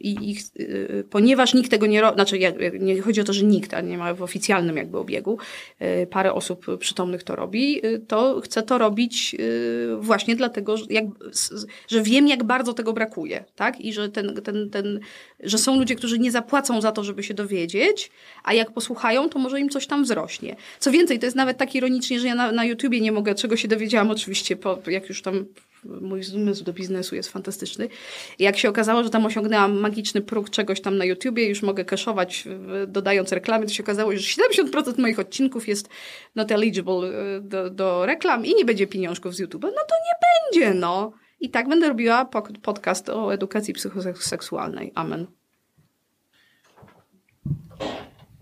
[0.00, 2.38] i, y, ponieważ nikt tego nie robi, znaczy
[2.80, 5.38] nie chodzi o to, że nikt, a nie ma w oficjalnym jakby obiegu,
[6.02, 9.36] y, parę osób przytomnych to robi, y, to chcę to robić
[10.00, 11.04] właśnie dlatego, że, jak,
[11.88, 13.80] że wiem, jak bardzo tego brakuje, tak?
[13.80, 15.00] I że ten, ten, ten,
[15.40, 18.10] że są ludzie, którzy nie zapłacą za to, żeby się dowiedzieć,
[18.44, 20.56] a jak posłuchają, to może im coś tam wzrośnie.
[20.78, 23.56] Co więcej, to jest nawet tak ironicznie, że ja na, na YouTubie nie mogę, czego
[23.56, 25.44] się dowiedziałam oczywiście, po, jak już tam
[25.84, 27.88] mój zmysł do biznesu jest fantastyczny.
[28.38, 32.44] Jak się okazało, że tam osiągnęłam magiczny próg czegoś tam na YouTubie, już mogę cashować
[32.46, 35.88] w- dodając reklamy, to się okazało, że 70% moich odcinków jest
[36.34, 39.62] not eligible y, do, do reklam i nie będzie pieniążków z YouTube'a.
[39.62, 40.18] No to nie
[40.62, 41.12] będzie, no.
[41.40, 42.28] I tak będę robiła
[42.62, 44.92] podcast o edukacji psychoseksualnej.
[44.94, 45.41] Amen.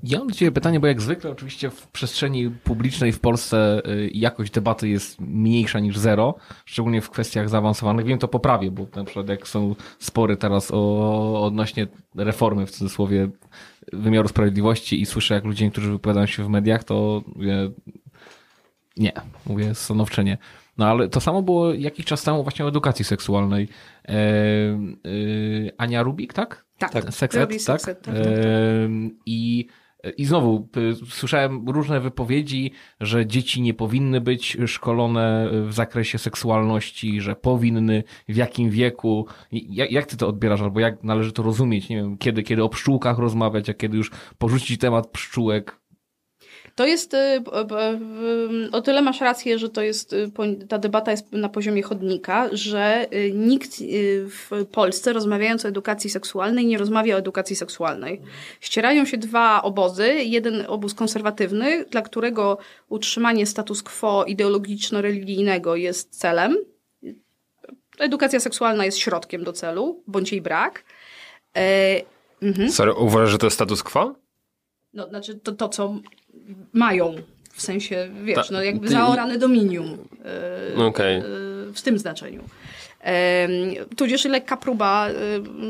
[0.02, 4.10] Ja mam do Ciebie pytanie, bo jak zwykle oczywiście w przestrzeni publicznej w Polsce y,
[4.14, 8.06] jakość debaty jest mniejsza niż zero, szczególnie w kwestiach zaawansowanych.
[8.06, 13.28] Wiem to poprawię, bo na przykład jak są spory teraz o, odnośnie reformy w cudzysłowie
[13.92, 17.70] wymiaru sprawiedliwości i słyszę jak ludzie, którzy wypowiadają się w mediach, to mówię,
[18.96, 19.12] nie,
[19.46, 20.38] mówię stanowcze nie.
[20.78, 23.68] No ale to samo było jakiś czas temu właśnie o edukacji seksualnej.
[24.08, 24.18] E, e,
[25.78, 26.64] Ania Rubik, tak?
[26.78, 27.34] Tak, tak.
[27.34, 27.82] Robi tak?
[27.82, 29.66] Tak, tak, Em, I,
[30.16, 37.20] I znowu y, słyszałem różne wypowiedzi, że dzieci nie powinny być szkolone w zakresie seksualności,
[37.20, 39.26] że powinny, w jakim wieku.
[39.90, 41.88] Jak ty to odbierasz, albo jak należy to rozumieć?
[41.88, 45.79] Nie wiem, kiedy, kiedy o pszczółkach rozmawiać, a kiedy już porzucić temat pszczółek.
[46.80, 47.42] To jest, y,
[48.72, 50.30] o tyle masz rację, że to jest, y,
[50.68, 53.70] ta debata jest na poziomie chodnika, że y, nikt
[54.26, 58.20] w Polsce rozmawiając o edukacji seksualnej nie rozmawia o edukacji seksualnej.
[58.60, 60.14] Ścierają się dwa obozy.
[60.14, 62.58] Jeden obóz konserwatywny, dla którego
[62.88, 66.56] utrzymanie status quo ideologiczno-religijnego jest celem.
[67.98, 70.84] Edukacja seksualna jest środkiem do celu, bądź jej brak.
[71.56, 72.00] E,
[72.42, 72.70] mhm.
[72.70, 74.19] Sorry, uważasz, że to jest status quo?
[74.94, 75.94] No, znaczy to, to co
[76.72, 77.14] mają,
[77.52, 79.98] w sensie, wiesz, Ta- no jakby ty- zaorane dominium
[80.76, 81.16] yy, Okej.
[81.18, 82.44] yy, w tym znaczeniu.
[83.96, 85.08] Tudzież lekka próba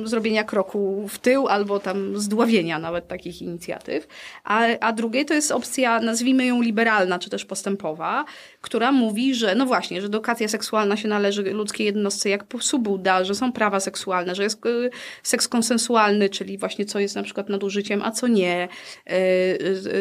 [0.04, 4.08] zrobienia kroku w tył albo tam zdławienia nawet takich inicjatyw.
[4.44, 8.24] A, a drugie to jest opcja, nazwijmy ją liberalna czy też postępowa,
[8.60, 13.24] która mówi, że no właśnie, że edukacja seksualna się należy ludzkiej jednostce jak psu Buda,
[13.24, 14.90] że są prawa seksualne, że jest y,
[15.22, 18.64] seks konsensualny, czyli właśnie co jest na przykład nadużyciem, a co nie.
[18.64, 18.68] Y,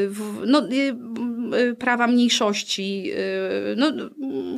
[0.09, 0.61] w- no,
[1.79, 3.11] prawa mniejszości,
[3.75, 3.91] no,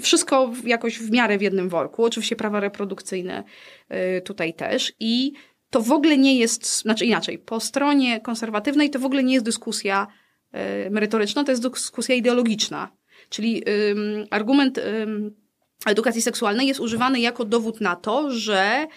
[0.02, 2.06] wszystko jakoś w miarę w jednym worku.
[2.06, 3.43] Oczywiście prawa reprodukcyjne
[4.17, 4.93] y, tutaj też.
[4.99, 5.33] I
[5.69, 9.45] to w ogóle nie jest, znaczy inaczej, po stronie konserwatywnej to w ogóle nie jest
[9.45, 10.07] dyskusja
[10.88, 12.91] y, merytoryczna, to jest dyskusja ideologiczna.
[13.29, 13.63] Czyli
[14.29, 14.79] argument
[15.85, 18.88] edukacji seksualnej jest używany jako dowód na to, że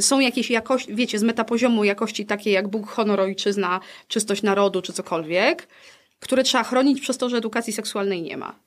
[0.00, 4.92] są jakieś jakości, wiecie, z metapoziomu jakości takie jak Bóg, honor, ojczyzna, czystość narodu czy
[4.92, 5.68] cokolwiek,
[6.20, 8.63] które trzeba chronić przez to, że edukacji seksualnej nie ma.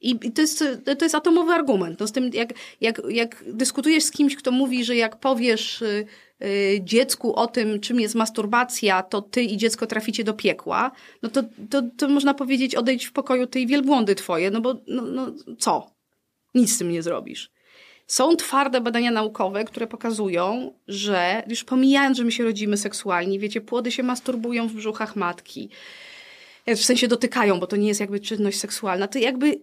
[0.00, 0.64] I to jest,
[0.98, 2.00] to jest atomowy argument.
[2.00, 6.06] No z tym, jak, jak, jak dyskutujesz z kimś, kto mówi, że jak powiesz y,
[6.42, 10.90] y, dziecku o tym, czym jest masturbacja, to ty i dziecko traficie do piekła,
[11.22, 15.02] no to, to, to można powiedzieć, odejdź w pokoju tej wielbłądy twoje, no bo no,
[15.02, 15.90] no, co?
[16.54, 17.50] Nic z tym nie zrobisz.
[18.06, 23.60] Są twarde badania naukowe, które pokazują, że już pomijając, że my się rodzimy seksualni, wiecie,
[23.60, 25.68] płody się masturbują w brzuchach matki.
[26.66, 29.08] W sensie dotykają, bo to nie jest jakby czynność seksualna.
[29.08, 29.60] To jakby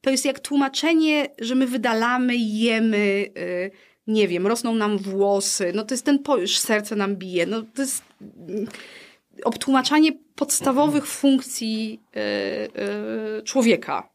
[0.00, 3.70] to jest jak tłumaczenie, że my wydalamy, jemy, y,
[4.06, 7.82] nie wiem, rosną nam włosy, no to jest ten pojusz, serce nam bije, no to
[7.82, 8.02] jest
[8.48, 8.66] mm,
[9.44, 12.20] obtłumaczanie podstawowych funkcji y,
[13.38, 14.08] y, człowieka.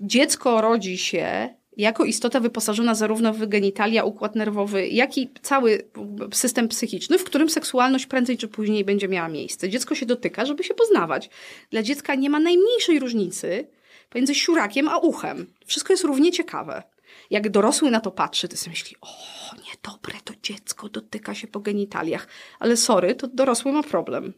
[0.00, 5.88] Dziecko rodzi się jako istota wyposażona zarówno w genitalia, układ nerwowy, jak i cały
[6.32, 9.68] system psychiczny, w którym seksualność prędzej czy później będzie miała miejsce.
[9.68, 11.30] Dziecko się dotyka, żeby się poznawać.
[11.70, 13.66] Dla dziecka nie ma najmniejszej różnicy
[14.10, 15.46] pomiędzy siurakiem a uchem.
[15.66, 16.82] Wszystko jest równie ciekawe.
[17.30, 19.08] Jak dorosły na to patrzy, to sobie myśli, o,
[19.54, 22.28] niedobre, to dziecko dotyka się po genitaliach.
[22.58, 24.32] Ale sorry, to dorosły ma problem.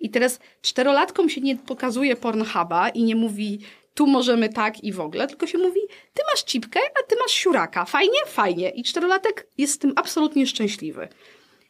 [0.00, 3.60] I teraz czterolatkom się nie pokazuje Pornhuba i nie mówi,
[3.94, 5.80] tu możemy tak i w ogóle, tylko się mówi,
[6.14, 7.84] ty masz cipkę, a ty masz siuraka.
[7.84, 8.18] Fajnie?
[8.26, 8.70] Fajnie.
[8.70, 11.08] I czterolatek jest z tym absolutnie szczęśliwy.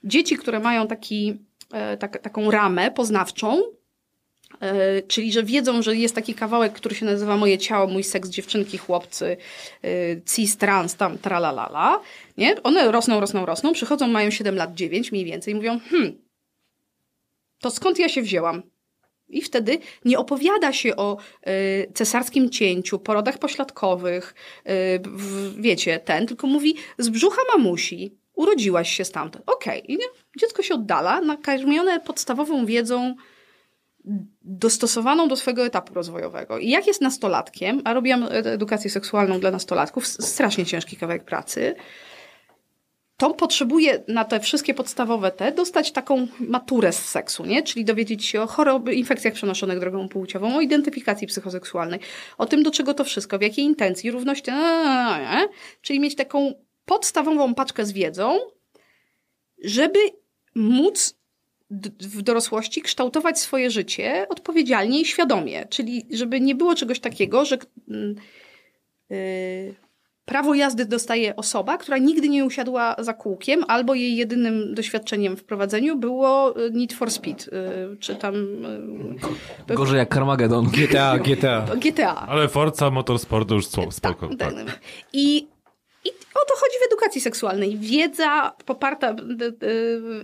[0.05, 1.39] Dzieci, które mają taki,
[1.73, 3.62] e, tak, taką ramę poznawczą,
[5.09, 8.78] czyli że wiedzą, że jest taki kawałek, który się nazywa Moje ciało, mój seks, dziewczynki,
[8.78, 9.36] chłopcy,
[9.85, 9.89] e,
[10.35, 12.01] cis, trans, tam, tralalala,
[12.36, 12.62] nie?
[12.62, 16.18] One rosną, rosną, rosną, przychodzą, mają 7 lat, 9 mniej więcej i mówią, hmm,
[17.60, 18.62] to skąd ja się wzięłam?
[19.28, 21.16] I wtedy nie opowiada się o
[21.48, 24.70] y, cesarskim cięciu, porodach pośladkowych, y,
[25.05, 29.44] w, wiecie, ten, tylko mówi z brzucha mamusi, urodziłaś się stamtąd.
[29.47, 29.97] Okej, okay.
[30.40, 33.14] dziecko się oddala, nakarmione podstawową wiedzą
[34.43, 36.59] dostosowaną do swojego etapu rozwojowego.
[36.59, 41.75] I jak jest nastolatkiem, a robiłam edukację seksualną dla nastolatków, strasznie ciężki kawałek pracy,
[43.19, 47.62] to potrzebuje na te wszystkie podstawowe te dostać taką maturę z seksu, nie?
[47.62, 52.01] Czyli dowiedzieć się o choroby, infekcjach przenoszonych drogą płciową, o identyfikacji psychoseksualnej,
[52.39, 55.49] o tym, do czego to wszystko, w jakiej intencji, równości, nie?
[55.83, 56.55] czyli mieć taką
[56.85, 58.39] podstawową paczkę z wiedzą,
[59.65, 59.99] żeby
[60.55, 61.18] móc
[62.01, 65.66] w dorosłości kształtować swoje życie odpowiedzialnie i świadomie.
[65.66, 67.59] Czyli żeby nie było czegoś takiego, że
[69.11, 69.74] yy,
[70.28, 75.45] prawo jazdy dostaje osoba, która nigdy nie usiadła za kółkiem, albo jej jedynym doświadczeniem w
[75.45, 78.35] prowadzeniu było y, Need for Speed, y, czy tam...
[79.70, 80.66] y, Gorzej jak Carmageddon.
[80.66, 81.66] GTA, GTA.
[81.77, 82.27] GTA.
[82.28, 84.28] Ale Forza Motorsport już spoko.
[84.28, 84.81] Tak, tak.
[85.12, 85.47] I
[86.43, 87.77] o to chodzi w edukacji seksualnej.
[87.78, 89.15] Wiedza poparta,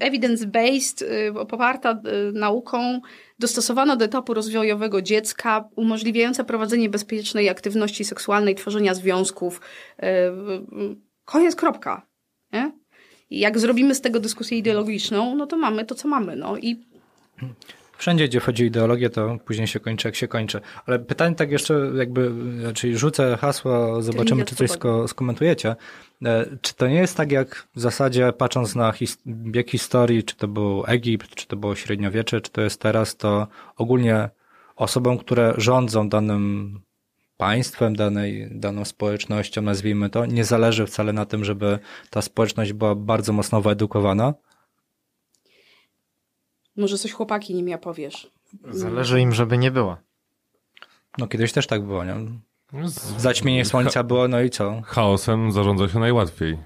[0.00, 1.04] evidence-based,
[1.48, 2.00] poparta
[2.32, 3.00] nauką,
[3.38, 9.60] dostosowana do etapu rozwojowego dziecka, umożliwiająca prowadzenie bezpiecznej aktywności seksualnej, tworzenia związków.
[11.24, 12.06] Koniec, kropka.
[12.52, 12.72] Nie?
[13.30, 16.36] Jak zrobimy z tego dyskusję ideologiczną, no to mamy to, co mamy.
[16.36, 16.86] No i
[18.04, 20.60] Wszędzie, gdzie chodzi o ideologię, to później się kończy, jak się kończy.
[20.86, 22.30] Ale pytanie tak jeszcze jakby,
[22.74, 25.76] czyli rzucę hasło, zobaczymy, czy coś sko skomentujecie.
[26.24, 30.36] E, czy to nie jest tak, jak w zasadzie patrząc na his bieg historii, czy
[30.36, 34.28] to był Egipt, czy to było średniowiecze, czy to jest teraz, to ogólnie
[34.76, 36.80] osobom, które rządzą danym
[37.36, 41.78] państwem, danej, daną społecznością, nazwijmy to, nie zależy wcale na tym, żeby
[42.10, 44.34] ta społeczność była bardzo mocno wyedukowana,
[46.76, 48.30] może coś chłopaki nimi opowiesz.
[48.70, 49.96] Zależy im, żeby nie było.
[51.18, 52.14] No kiedyś też tak było, nie?
[53.18, 54.82] Zaćmienie słońca było, no i co?
[54.84, 56.58] Chaosem zarządza się najłatwiej.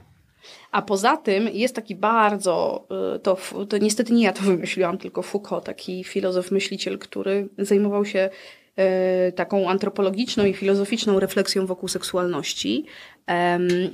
[0.71, 2.87] A poza tym jest taki bardzo,
[3.17, 3.37] y, to,
[3.69, 8.31] to niestety nie ja to wymyśliłam, tylko Foucault, taki filozof, myśliciel, który zajmował się
[9.29, 12.87] y, taką antropologiczną i filozoficzną refleksją wokół seksualności,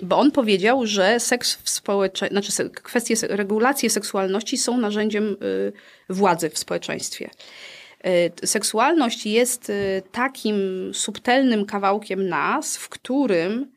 [0.02, 5.72] bo on powiedział, że seks w społeczeństwie, znaczy kwestie regulacji seksualności są narzędziem y,
[6.08, 7.30] władzy w społeczeństwie.
[8.44, 9.72] Seksualność jest
[10.12, 13.72] takim subtelnym kawałkiem nas, w którym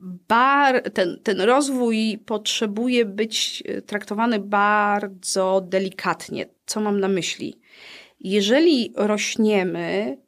[0.00, 6.46] bar, ten, ten rozwój potrzebuje być traktowany bardzo delikatnie.
[6.66, 7.58] Co mam na myśli?
[8.20, 10.18] Jeżeli rośniemy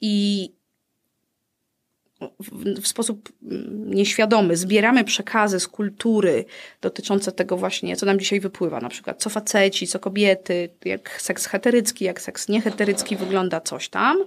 [0.00, 0.48] i
[2.82, 6.44] w, sposób mm, nieświadomy zbieramy przekazy z kultury
[6.80, 11.46] dotyczące tego właśnie, co nam dzisiaj wypływa, na przykład co faceci, co kobiety, jak seks
[11.46, 14.24] heterycki, jak seks nieheterycki wygląda, coś tam,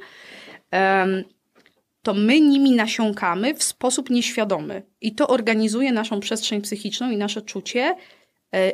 [2.05, 4.83] to my nimi nasiąkamy w sposób nieświadomy.
[5.01, 7.95] I to organizuje naszą przestrzeń psychiczną i nasze czucie
[8.53, 8.71] e,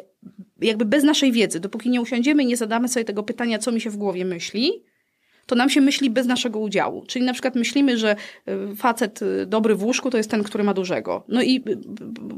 [0.61, 1.59] jakby bez naszej wiedzy.
[1.59, 4.83] Dopóki nie usiądziemy i nie zadamy sobie tego pytania, co mi się w głowie myśli,
[5.51, 7.05] to nam się myśli bez naszego udziału.
[7.07, 8.15] Czyli na przykład myślimy, że
[8.45, 11.23] e, facet e, dobry w łóżku to jest ten, który ma dużego.
[11.27, 11.63] No i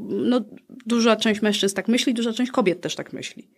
[0.09, 0.41] no,
[0.85, 3.49] duża część mężczyzn tak myśli, duża część kobiet też tak myśli.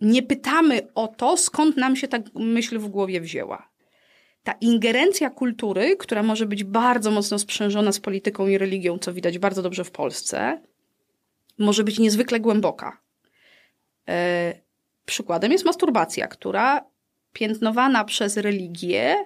[0.00, 3.74] Nie pytamy o to, skąd nam się ta myśl w głowie wzięła
[4.44, 9.38] ta ingerencja kultury, która może być bardzo mocno sprzężona z polityką i religią, co widać
[9.38, 10.62] bardzo dobrze w Polsce,
[11.58, 13.00] może być niezwykle głęboka.
[14.08, 14.54] E,
[15.04, 16.93] przykładem jest masturbacja, która
[17.34, 19.16] piętnowana przez religię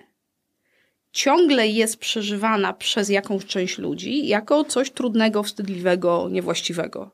[1.12, 7.10] ciągle jest przeżywana przez jakąś część ludzi jako coś trudnego, wstydliwego, niewłaściwego.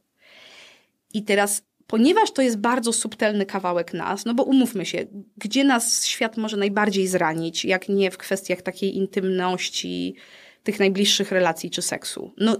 [1.15, 5.07] I teraz, ponieważ to jest bardzo subtelny kawałek nas, no bo umówmy się,
[5.37, 10.15] gdzie nas świat może najbardziej zranić, jak nie w kwestiach takiej intymności,
[10.63, 12.33] tych najbliższych relacji czy seksu.
[12.39, 12.57] No,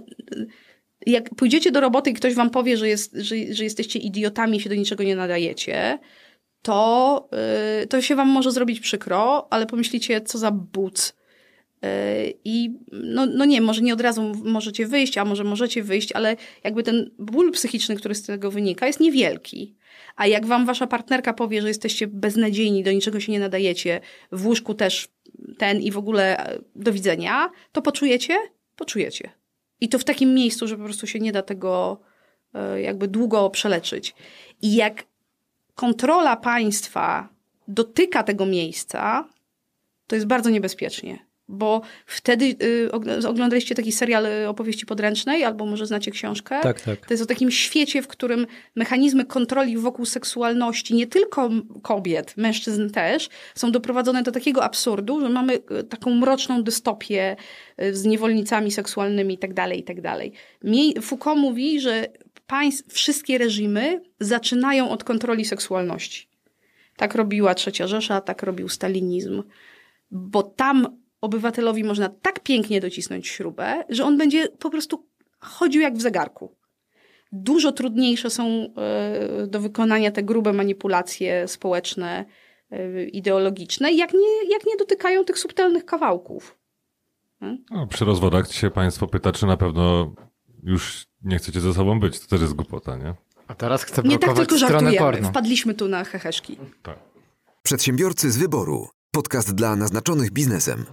[1.05, 4.61] jak pójdziecie do roboty i ktoś wam powie, że, jest, że, że jesteście idiotami i
[4.61, 5.99] się do niczego nie nadajecie,
[6.65, 7.29] to,
[7.79, 11.15] yy, to się wam może zrobić przykro, ale pomyślicie, co za but.
[11.81, 11.89] Yy,
[12.45, 16.35] I no, no nie, może nie od razu możecie wyjść, a może możecie wyjść, ale
[16.63, 19.75] jakby ten ból psychiczny, który z tego wynika, jest niewielki.
[20.15, 24.01] A jak wam wasza partnerka powie, że jesteście beznadziejni, do niczego się nie nadajecie,
[24.31, 25.07] w łóżku też
[25.57, 28.37] ten i w ogóle e, do widzenia, to poczujecie?
[28.75, 29.29] Poczujecie.
[29.81, 32.01] I to w takim miejscu, że po prostu się nie da tego
[32.53, 34.15] e, jakby długo przeleczyć.
[34.61, 35.03] I jak
[35.75, 37.29] kontrola państwa
[37.67, 39.27] dotyka tego miejsca,
[40.07, 41.25] to jest bardzo niebezpiecznie.
[41.47, 46.59] Bo wtedy y, ogl- oglądaliście taki serial y, opowieści podręcznej, albo może znacie książkę.
[46.61, 47.05] Tak, tak.
[47.05, 51.49] To jest o takim świecie, w którym mechanizmy kontroli wokół seksualności, nie tylko
[51.81, 57.35] kobiet, mężczyzn też, są doprowadzone do takiego absurdu, że mamy y, taką mroczną dystopię
[57.81, 59.75] y, z niewolnicami seksualnymi itd.
[59.75, 60.19] itd.
[60.63, 62.07] Mie- Foucault mówi, że
[62.47, 66.27] państw, wszystkie reżimy zaczynają od kontroli seksualności.
[66.97, 69.43] Tak robiła Trzecia Rzesza, tak robił stalinizm.
[70.11, 75.07] Bo tam obywatelowi można tak pięknie docisnąć śrubę, że on będzie po prostu
[75.39, 76.55] chodził jak w zegarku.
[77.31, 82.25] Dużo trudniejsze są e, do wykonania te grube manipulacje społeczne,
[82.71, 86.57] e, ideologiczne, jak nie, jak nie dotykają tych subtelnych kawałków.
[87.41, 90.15] No, przy rozwodach się państwo pyta, czy na pewno
[90.63, 92.19] już nie chcecie ze sobą być.
[92.19, 93.13] To też jest głupota, nie?
[93.47, 94.97] A teraz chcę Nie tak tylko żartujemy.
[94.97, 95.29] porno.
[95.29, 96.57] Wpadliśmy tu na heheszki.
[96.83, 96.99] Tak.
[97.63, 98.87] Przedsiębiorcy z wyboru.
[99.11, 100.85] Podcast dla naznaczonych biznesem.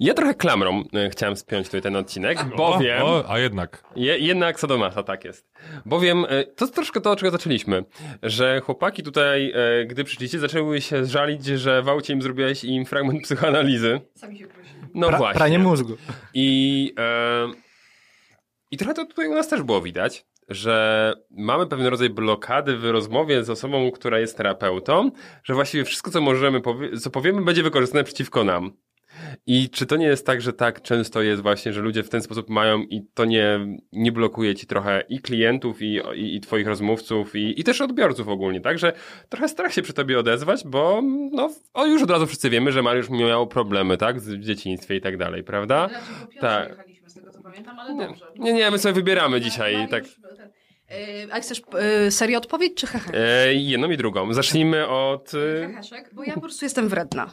[0.00, 3.02] Ja trochę klamrą e, chciałem spiąć tutaj ten odcinek, bowiem...
[3.02, 3.84] O, o, a jednak.
[3.96, 5.46] Je, jednak Sodomasa, tak jest.
[5.86, 7.84] Bowiem e, to jest troszkę to, od czego zaczęliśmy.
[8.22, 12.84] Że chłopaki tutaj, e, gdy przyszliście, zaczęły się żalić, że w aucie im zrobiłeś im
[12.86, 14.00] fragment psychoanalizy.
[14.14, 14.74] Sami się prosili.
[14.94, 15.38] No Pra, właśnie.
[15.38, 15.96] pranie mózgu.
[16.34, 17.67] I, e,
[18.70, 22.84] I trochę to tutaj u nas też było widać, że mamy pewien rodzaj blokady w
[22.84, 25.10] rozmowie z osobą, która jest terapeutą,
[25.44, 28.72] że właściwie wszystko, co możemy, powie co powiemy, będzie wykorzystane przeciwko nam.
[29.46, 32.22] I czy to nie jest tak, że tak często jest właśnie, że ludzie w ten
[32.22, 33.60] sposób mają i to nie,
[33.92, 38.28] nie blokuje ci trochę i klientów, i, i, i twoich rozmówców, i, i też odbiorców
[38.28, 38.78] ogólnie, tak?
[38.78, 38.92] Że
[39.28, 42.82] trochę strach się przy tobie odezwać, bo no, o, już od razu wszyscy wiemy, że
[42.82, 44.20] Mariusz miał problemy, tak?
[44.20, 45.88] Z- W dzieciństwie i tak dalej, prawda?
[46.40, 46.68] Tak.
[46.68, 48.26] jechaliśmy z tego, co pamiętam, ale Nie, dobrze.
[48.38, 50.04] nie, nie, my sobie wybieramy dzisiaj, tak.
[50.90, 51.62] E, A chcesz
[52.06, 53.10] e, serię odpowiedź czy hehe?
[53.14, 54.32] E, jedną i drugą.
[54.32, 55.32] Zacznijmy od...
[55.64, 57.30] E, Heheszek, bo ja po prostu jestem wredna.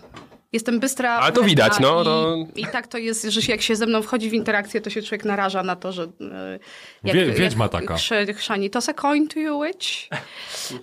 [0.53, 1.11] Jestem bystra.
[1.11, 4.01] Ale to widać, no, I, to- I tak to jest, że jak się ze mną
[4.01, 6.03] wchodzi w interakcję, to się człowiek naraża na to, że.
[6.03, 6.59] e,
[7.03, 7.95] Jak, Wie- wiedźma jak taka.
[8.37, 9.87] Chrzani, to se coin to you witch.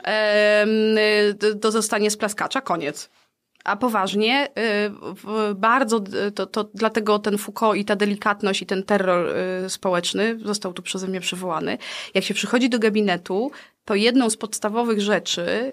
[0.05, 3.10] Em, y, to- to zostanie z plaskacza, koniec.
[3.64, 4.48] A poważnie,
[5.51, 9.70] y, bardzo, y, to, to dlatego ten Foucault i ta delikatność i ten terror y,
[9.70, 11.78] społeczny został tu przeze mnie przywołany.
[12.14, 13.51] Jak się przychodzi do gabinetu,
[13.84, 15.72] to jedną z podstawowych rzeczy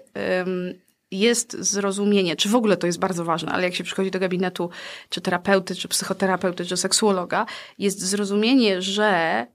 [1.10, 4.70] jest zrozumienie, czy w ogóle to jest bardzo ważne, ale jak się przychodzi do gabinetu,
[5.08, 7.46] czy terapeuty, czy psychoterapeuty, czy seksuologa,
[7.78, 9.46] jest zrozumienie, że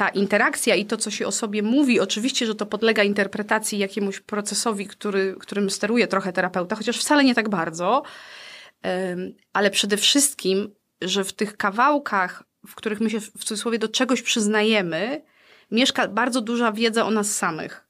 [0.00, 4.20] ta interakcja i to, co się o sobie mówi, oczywiście, że to podlega interpretacji jakiemuś
[4.20, 8.02] procesowi, który, którym steruje trochę terapeuta, chociaż wcale nie tak bardzo,
[9.52, 14.22] ale przede wszystkim, że w tych kawałkach, w których my się w cudzysłowie do czegoś
[14.22, 15.22] przyznajemy,
[15.70, 17.89] mieszka bardzo duża wiedza o nas samych.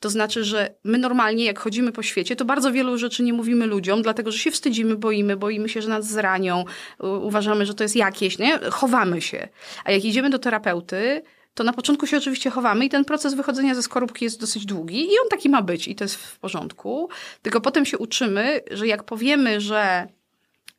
[0.00, 3.66] To znaczy, że my normalnie, jak chodzimy po świecie, to bardzo wielu rzeczy nie mówimy
[3.66, 6.64] ludziom, dlatego że się wstydzimy, boimy, boimy się, że nas zranią,
[6.98, 8.58] uważamy, że to jest jakieś, nie?
[8.70, 9.48] Chowamy się.
[9.84, 11.22] A jak idziemy do terapeuty,
[11.54, 15.04] to na początku się oczywiście chowamy i ten proces wychodzenia ze skorupki jest dosyć długi
[15.04, 17.08] i on taki ma być i to jest w porządku.
[17.42, 20.06] Tylko potem się uczymy, że jak powiemy, że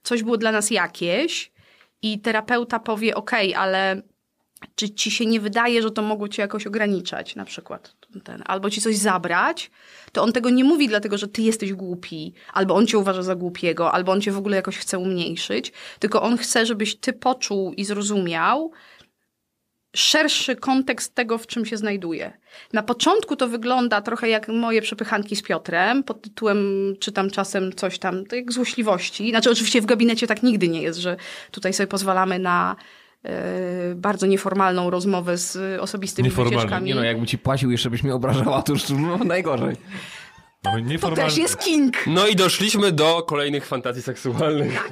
[0.03, 1.51] coś było dla nas jakieś
[2.01, 4.01] i terapeuta powie, ok, ale
[4.75, 8.69] czy ci się nie wydaje, że to mogło cię jakoś ograniczać na przykład, ten, albo
[8.69, 9.71] ci coś zabrać,
[10.11, 13.35] to on tego nie mówi dlatego, że ty jesteś głupi, albo on cię uważa za
[13.35, 17.73] głupiego, albo on cię w ogóle jakoś chce umniejszyć, tylko on chce, żebyś ty poczuł
[17.73, 18.71] i zrozumiał
[19.95, 22.37] szerszy kontekst tego, w czym się znajduje.
[22.73, 27.99] Na początku to wygląda trochę jak moje przepychanki z Piotrem, pod tytułem czytam czasem coś
[27.99, 29.29] tam, to jak złośliwości.
[29.29, 31.17] Znaczy oczywiście w gabinecie tak nigdy nie jest, że
[31.51, 32.75] tutaj sobie pozwalamy na
[33.95, 36.57] bardzo nieformalną rozmowę z osobistymi Nieformalną.
[36.57, 36.93] Nie wycieczkami.
[36.95, 39.75] no, jakby ci płacił jeszcze byś mnie obrażała, to już no, najgorzej.
[40.63, 41.29] Mamy To nieformalny...
[41.29, 42.07] też jest king.
[42.07, 44.89] No i doszliśmy do kolejnych fantazji seksualnych.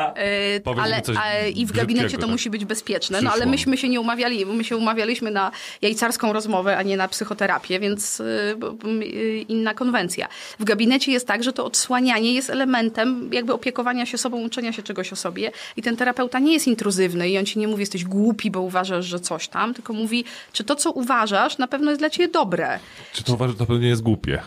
[0.64, 2.30] Powiedz ale mi coś e, i w gabinecie to tak.
[2.30, 3.22] musi być bezpieczne.
[3.22, 3.50] No ale Przyszło.
[3.50, 5.50] myśmy się nie umawiali, my się umawialiśmy na
[5.82, 8.24] jajcarską rozmowę, a nie na psychoterapię, więc e,
[9.48, 10.28] inna konwencja.
[10.58, 14.82] W gabinecie jest tak, że to odsłanianie jest elementem jakby opiekowania się sobą, uczenia się
[14.82, 18.04] czegoś o sobie i ten terapeuta nie jest intruzywny i on ci nie mówi, jesteś
[18.04, 22.00] głupi, bo uważasz, że coś tam, tylko mówi, czy to, co uważasz, na pewno jest
[22.00, 22.78] dla ciebie dobre
[23.12, 24.42] Czy to uważasz, że to pewnie jest głupie?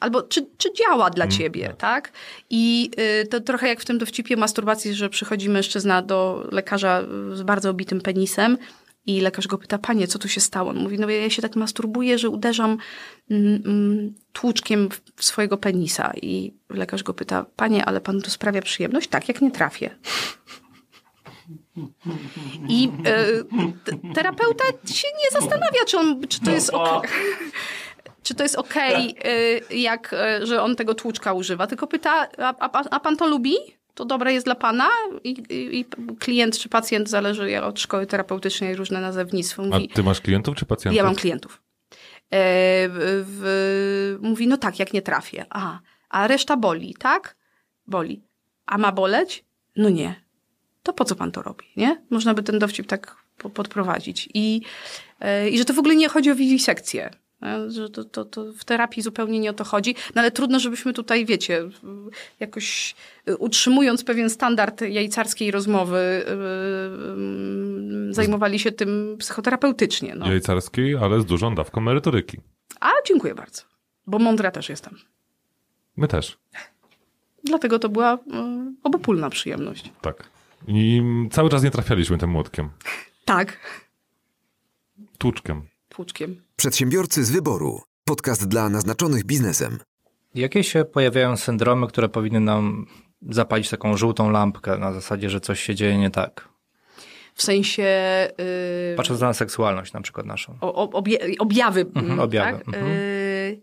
[0.00, 2.12] Albo czy, czy działa dla ciebie, tak?
[2.50, 2.90] I
[3.22, 7.02] y, to trochę jak w tym dowcipie masturbacji, że przychodzi mężczyzna do lekarza
[7.32, 8.58] z bardzo obitym penisem
[9.06, 10.70] i lekarz go pyta, panie, co tu się stało?
[10.70, 12.78] On mówi, no ja się tak masturbuję, że uderzam
[13.30, 16.12] mm, mm, tłuczkiem w- swojego penisa.
[16.22, 19.08] I lekarz go pyta, panie, ale panu to sprawia przyjemność?
[19.08, 19.90] Tak, jak nie trafię.
[22.68, 22.88] I
[24.08, 24.64] y, terapeuta
[24.94, 27.08] się nie zastanawia, czy, on, czy to jest ok.
[28.30, 29.14] Czy to jest okej,
[29.70, 30.12] y, jak,
[30.42, 33.54] y, że on tego tłuczka używa, tylko pyta, a, a, a pan to lubi?
[33.94, 34.88] To dobre jest dla pana?
[35.24, 35.84] I, i,
[36.18, 40.66] klient czy pacjent, zależy od szkoły terapeutycznej, różne nazewnictwo, A mówi, ty masz klientów czy
[40.66, 40.96] pacjentów?
[40.96, 41.62] ja mam klientów.
[41.92, 42.38] E,
[42.88, 45.44] w, w, mówi, no tak, jak nie trafię.
[45.50, 45.78] A,
[46.08, 47.36] a reszta boli, tak?
[47.86, 48.22] Boli.
[48.66, 49.44] A ma boleć?
[49.76, 50.14] No nie.
[50.82, 52.02] To po co pan to robi, nie?
[52.10, 54.28] Można by ten dowcip tak po- podprowadzić.
[54.34, 54.60] I,
[55.20, 57.10] e, I że to w ogóle nie chodzi o wiwisekcję.
[57.68, 59.94] Że to, to, to w terapii zupełnie nie o to chodzi.
[60.14, 61.68] No ale trudno, żebyśmy tutaj, wiecie,
[62.40, 62.94] jakoś
[63.26, 66.32] e, utrzymując pewien standard jajcarskiej rozmowy, e,
[67.12, 70.14] mm, zajmowali się tym psychoterapeutycznie.
[70.14, 70.28] No.
[70.28, 72.38] Jajcarskiej, ale z dużą dawką merytoryki.
[72.80, 73.62] A, dziękuję bardzo.
[74.06, 74.98] Bo mądra też jestem.
[75.96, 76.38] My też.
[77.44, 78.18] Dlatego to była y,
[78.82, 79.92] obopólna przyjemność.
[80.00, 80.30] Tak.
[80.68, 82.70] I cały czas nie trafialiśmy tym młotkiem.
[83.24, 83.58] Tak.
[85.18, 85.62] Tłuczkiem.
[85.94, 86.42] Tłuczkiem.
[86.56, 87.80] Przedsiębiorcy z wyboru.
[88.04, 89.78] Podcast dla naznaczonych biznesem.
[90.34, 92.86] Jakie się pojawiają syndromy, które powinny nam
[93.30, 96.48] zapalić taką żółtą lampkę na zasadzie, że coś się dzieje nie tak?
[97.34, 97.84] W sensie...
[98.92, 100.56] y, Patrząc na seksualność na przykład naszą.
[100.60, 101.86] o, o, obie, objawy.
[101.94, 102.68] mm, objawy, Tak?
[102.68, 102.86] mhm.
[102.92, 103.60] Y,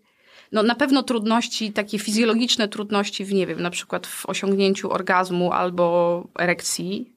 [0.51, 5.51] no na pewno trudności, takie fizjologiczne trudności w, nie wiem, na przykład w osiągnięciu orgazmu
[5.51, 7.13] albo erekcji.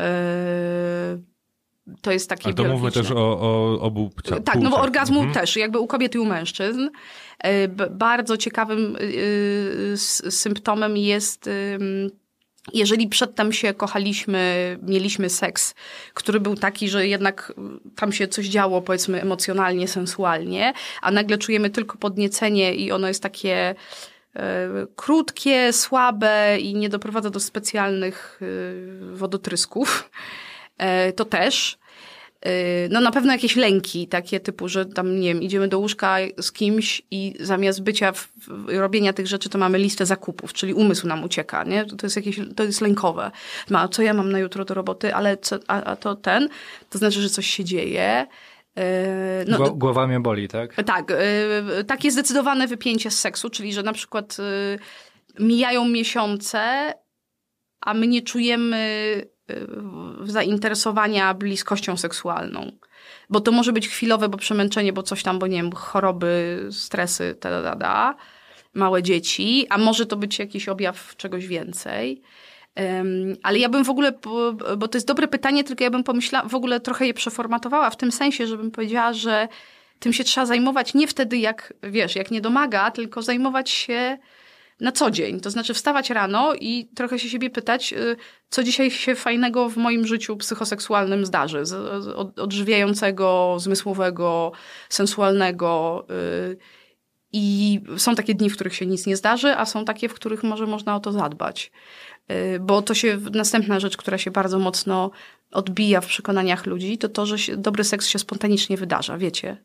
[0.00, 0.04] Y,
[2.00, 4.40] to jest takie Ale to mówmy też o, o obu płciach.
[4.44, 5.34] Tak, no bo orgazmu Mhm.
[5.34, 6.88] też, jakby u kobiet i u mężczyzn.
[7.38, 9.00] E, Bardzo ciekawym y,
[9.92, 11.50] y, symptomem jest,
[12.72, 15.74] jeżeli przedtem się kochaliśmy, mieliśmy seks,
[16.14, 17.52] który był taki, że jednak
[17.96, 20.72] tam się coś działo, powiedzmy, emocjonalnie, sensualnie,
[21.02, 23.74] a nagle czujemy tylko podniecenie i ono jest takie
[24.36, 30.10] e, krótkie, słabe i nie doprowadza do specjalnych y, wodotrysków,
[30.78, 31.79] e, to też.
[32.44, 32.50] Yy,
[32.90, 36.52] No na pewno jakieś lęki, takie typu, że tam, nie wiem, idziemy do łóżka z
[36.52, 38.28] kimś i zamiast bycia, w,
[38.68, 41.84] robienia tych rzeczy, to mamy listę zakupów, czyli umysł nam ucieka, nie?
[41.84, 43.30] To jest jakieś, to jest lękowe.
[43.70, 46.48] Ma, co ja mam na jutro do roboty, ale co, a, a to ten,
[46.90, 48.26] to znaczy, że coś się dzieje.
[48.76, 48.82] Yy,
[49.48, 50.74] No, Gło- Głowa mnie boli, tak?
[50.86, 51.10] tak,
[51.80, 56.92] y, takie zdecydowane wypięcie z seksu, czyli że na przykład y, mijają miesiące,
[57.80, 59.30] a my nie czujemy y,
[60.24, 62.72] zainteresowania bliskością seksualną.
[63.30, 67.36] Bo to może być chwilowe, bo przemęczenie, bo coś tam, bo nie wiem, choroby, stresy,
[67.40, 68.14] da, da, da,
[68.74, 72.22] małe dzieci, a może to być jakiś objaw czegoś więcej.
[72.74, 74.12] Em, ale ja bym w ogóle,
[74.78, 77.96] bo to jest dobre pytanie, tylko ja bym pomyślała, w ogóle trochę je przeformatowała w
[77.96, 79.48] tym sensie, żebym powiedziała, że
[79.98, 84.18] tym się trzeba zajmować nie wtedy, jak wiesz, jak nie domaga, tylko zajmować się
[84.80, 85.40] na co dzień.
[85.40, 88.16] To znaczy wstawać rano i trochę się siebie pytać, y,
[88.50, 91.62] co dzisiaj się fajnego w moim życiu psychoseksualnym zdarzy.
[92.36, 94.52] Odżywiającego, zmysłowego,
[94.88, 96.06] sensualnego.
[96.52, 96.56] y,
[97.32, 100.42] I są takie dni, w których się nic nie zdarzy, a są takie, w których
[100.42, 101.72] może można o to zadbać.
[102.30, 105.10] Y, Bo to się, następna rzecz, która się bardzo mocno
[105.52, 109.56] odbija w przekonaniach ludzi, to to, że się, dobry seks się spontanicznie wydarza, wiecie?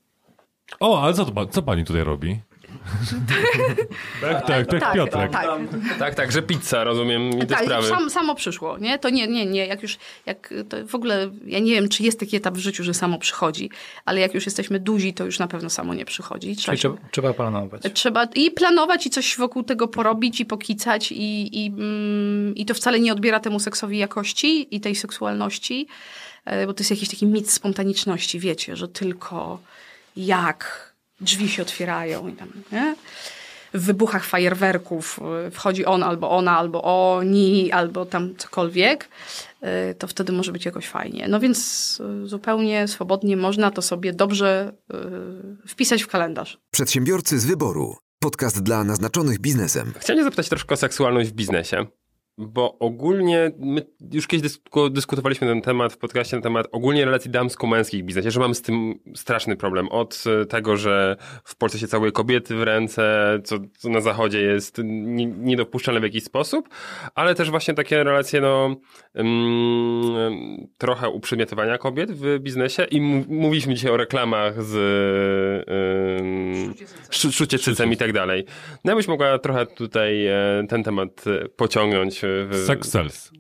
[0.80, 2.40] O, ale co, co pani tutaj robi?
[4.22, 5.32] Tak, tak, tak, Piotrek.
[5.32, 5.48] tak.
[6.00, 7.88] Tak, tak, że pizza, rozumiem, i te Tak, sprawy.
[7.88, 9.00] sam, samo przyszło, nie?
[9.00, 12.20] To nie, nie, nie, jak już, jak to w ogóle, ja nie wiem, czy jest
[12.20, 13.70] taki etap w życiu, że samo przychodzi,
[14.06, 16.56] ale jak już jesteśmy duzi, to już na pewno samo nie przychodzi.
[16.56, 17.82] Trzeba, Czyli się, trzeba, trzeba planować.
[17.94, 22.74] trzeba i planować, i coś wokół tego porobić, i pokicać, i, i, mm, i to
[22.74, 25.88] wcale nie odbiera temu seksowi jakości i tej seksualności,
[26.46, 29.60] e, bo to jest jakiś taki mit spontaniczności, wiecie, że tylko
[30.18, 32.96] jak drzwi się otwierają i tam, nie?
[33.76, 36.82] w wybuchach fajerwerków y, wchodzi on albo ona, albo
[37.18, 39.10] oni, albo tam cokolwiek,
[39.92, 41.28] y, to wtedy może być jakoś fajnie.
[41.28, 44.74] No więc y, zupełnie swobodnie można to sobie dobrze
[45.68, 46.58] wpisać w kalendarz.
[46.72, 47.96] Przedsiębiorcy z wyboru.
[48.20, 49.94] Podcast dla naznaczonych biznesem.
[50.00, 51.86] Chciałem zapytać troszkę o seksualność w biznesie.
[52.38, 53.82] Bo ogólnie, my
[54.14, 58.06] już kiedyś dysku, dyskutowaliśmy na ten temat w podcaście, na temat ogólnie relacji damsko-męskich w
[58.06, 59.88] biznesie, że mamy z tym straszny problem.
[59.88, 64.42] Od e, tego, że w Polsce się całuje kobiety w ręce, co, co na zachodzie
[64.42, 66.70] jest nie- niedopuszczalne w jakiś sposób,
[67.16, 68.76] ale też właśnie takie relacje, no,
[69.14, 74.76] mm, trochę uprzedmiotowania kobiet w biznesie i mówiliśmy dzisiaj o reklamach z
[77.62, 78.46] cycem i tak dalej.
[78.84, 82.25] No ja byś mogła trochę tutaj e, ten temat e, pociągnąć.
[82.50, 82.66] W...
[82.66, 83.32] Sex sells.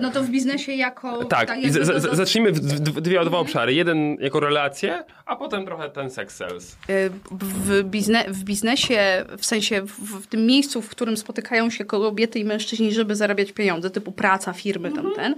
[0.00, 1.24] No to w biznesie jako...
[1.24, 2.60] Tak, i jakby z, z, to- zacznijmy w,
[3.00, 3.74] dwie, dwa obszary.
[3.74, 6.72] Jeden jako relacje, a potem trochę ten sex sells.
[6.72, 11.84] Y, w, bizne, w biznesie, w sensie w, w tym miejscu, w którym spotykają się
[11.84, 15.34] kobiety i mężczyźni, żeby zarabiać pieniądze, typu praca, firmy, tam ten,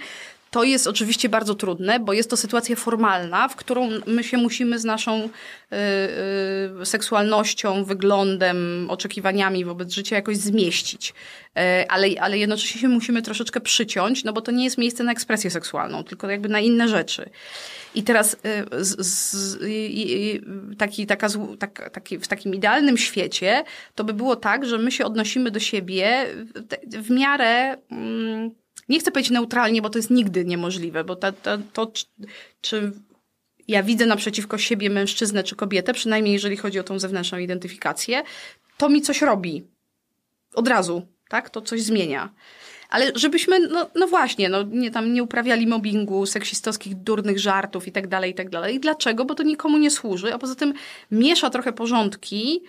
[0.53, 4.79] to jest oczywiście bardzo trudne, bo jest to sytuacja formalna, w którą my się musimy
[4.79, 5.31] z naszą y,
[6.83, 11.11] y, seksualnością, wyglądem, oczekiwaniami wobec życia jakoś zmieścić.
[11.11, 15.12] Y, ale, ale jednocześnie się musimy troszeczkę przyciąć, no bo to nie jest miejsce na
[15.12, 17.31] ekspresję seksualną, tylko jakby na inne rzeczy.
[17.95, 19.59] I teraz y, z, z,
[20.79, 23.65] taki, taka, tak, taki, w takim idealnym świecie
[23.95, 27.77] to by było tak, że my się odnosimy do siebie w, w miarę.
[27.91, 28.62] Mm,
[28.93, 31.93] nie chcę powiedzieć neutralnie, bo to jest nigdy niemożliwe, bo ta, ta, to,
[32.60, 32.93] czy,
[33.69, 38.23] ja widzę naprzeciwko siebie mężczyznę czy kobietę, przynajmniej jeżeli chodzi o tą zewnętrzną identyfikację,
[38.77, 39.64] to mi coś robi.
[40.55, 41.51] Od razu, tak?
[41.51, 42.32] To coś zmienia.
[42.89, 47.93] Ale żebyśmy, no, no właśnie, no, nie, tam nie uprawiali mobbingu, seksistowskich, durnych żartów i
[47.93, 48.81] tak dalej, i tak dalej.
[48.81, 49.24] Dlaczego?
[49.24, 50.74] Bo to nikomu nie służy, a poza tym
[51.10, 52.62] miesza trochę porządki.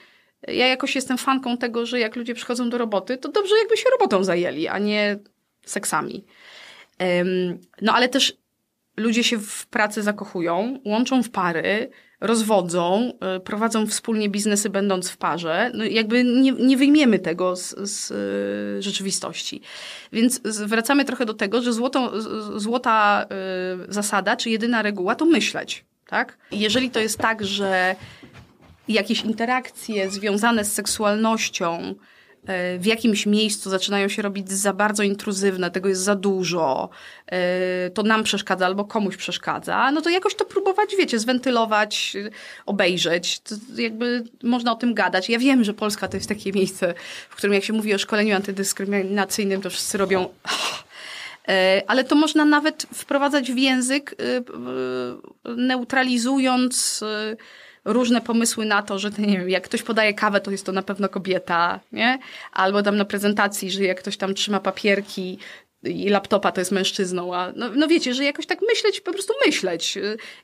[0.47, 3.89] Ja jakoś jestem fanką tego, że jak ludzie przychodzą do roboty, to dobrze jakby się
[3.89, 5.19] robotą zajęli, a nie
[5.65, 6.25] seksami.
[7.81, 8.37] No ale też
[8.97, 11.89] ludzie się w pracy zakochują, łączą w pary,
[12.23, 15.71] rozwodzą, y, prowadzą wspólnie biznesy będąc w parze.
[15.73, 19.61] No jakby nie, nie wyjmiemy tego z, z y, rzeczywistości.
[20.11, 21.73] Więc wracamy trochę do tego, że
[22.55, 23.25] złota
[23.89, 25.85] y, zasada, czy jedyna reguła to myśleć.
[26.07, 26.37] Tak?
[26.51, 27.95] Jeżeli to jest tak, że
[28.87, 31.93] jakieś interakcje związane z seksualnością e,
[32.79, 36.89] w jakimś miejscu zaczynają się robić za bardzo intruzywne, tego jest za dużo,
[37.27, 42.29] e, to nam przeszkadza albo komuś przeszkadza, no to jakoś to próbować, wiecie, zwentylować, e,
[42.65, 43.39] obejrzeć.
[43.39, 45.29] To jakby można o tym gadać.
[45.29, 46.93] Ja wiem, że Polska to jest takie miejsce,
[47.29, 50.27] w którym jak się mówi o szkoleniu antydyskryminacyjnym, to wszyscy robią
[51.47, 54.15] E, Ale to można nawet wprowadzać w język,
[55.57, 57.03] neutralizując
[57.85, 60.81] różne pomysły na to, że nie wiem, jak ktoś podaje kawę, to jest to na
[60.81, 62.19] pewno kobieta, nie?
[62.51, 65.37] Albo tam na prezentacji, że jak ktoś tam trzyma papierki
[65.83, 69.33] i laptopa, to jest mężczyzną, a no, no wiecie, że jakoś tak myśleć, po prostu
[69.45, 69.97] myśleć.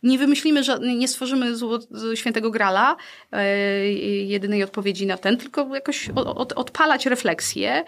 [0.04, 0.62] Nie wymyślimy,
[0.98, 1.80] nie stworzymy zło,
[2.16, 2.96] świętego grala,
[3.32, 7.84] e, jedynej odpowiedzi na ten, tylko jakoś od, od, odpalać refleksję.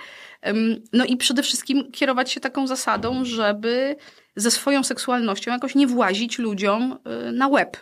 [0.93, 3.95] No i przede wszystkim kierować się taką zasadą, żeby
[4.35, 6.97] ze swoją seksualnością jakoś nie włazić ludziom
[7.27, 7.77] y, na łeb.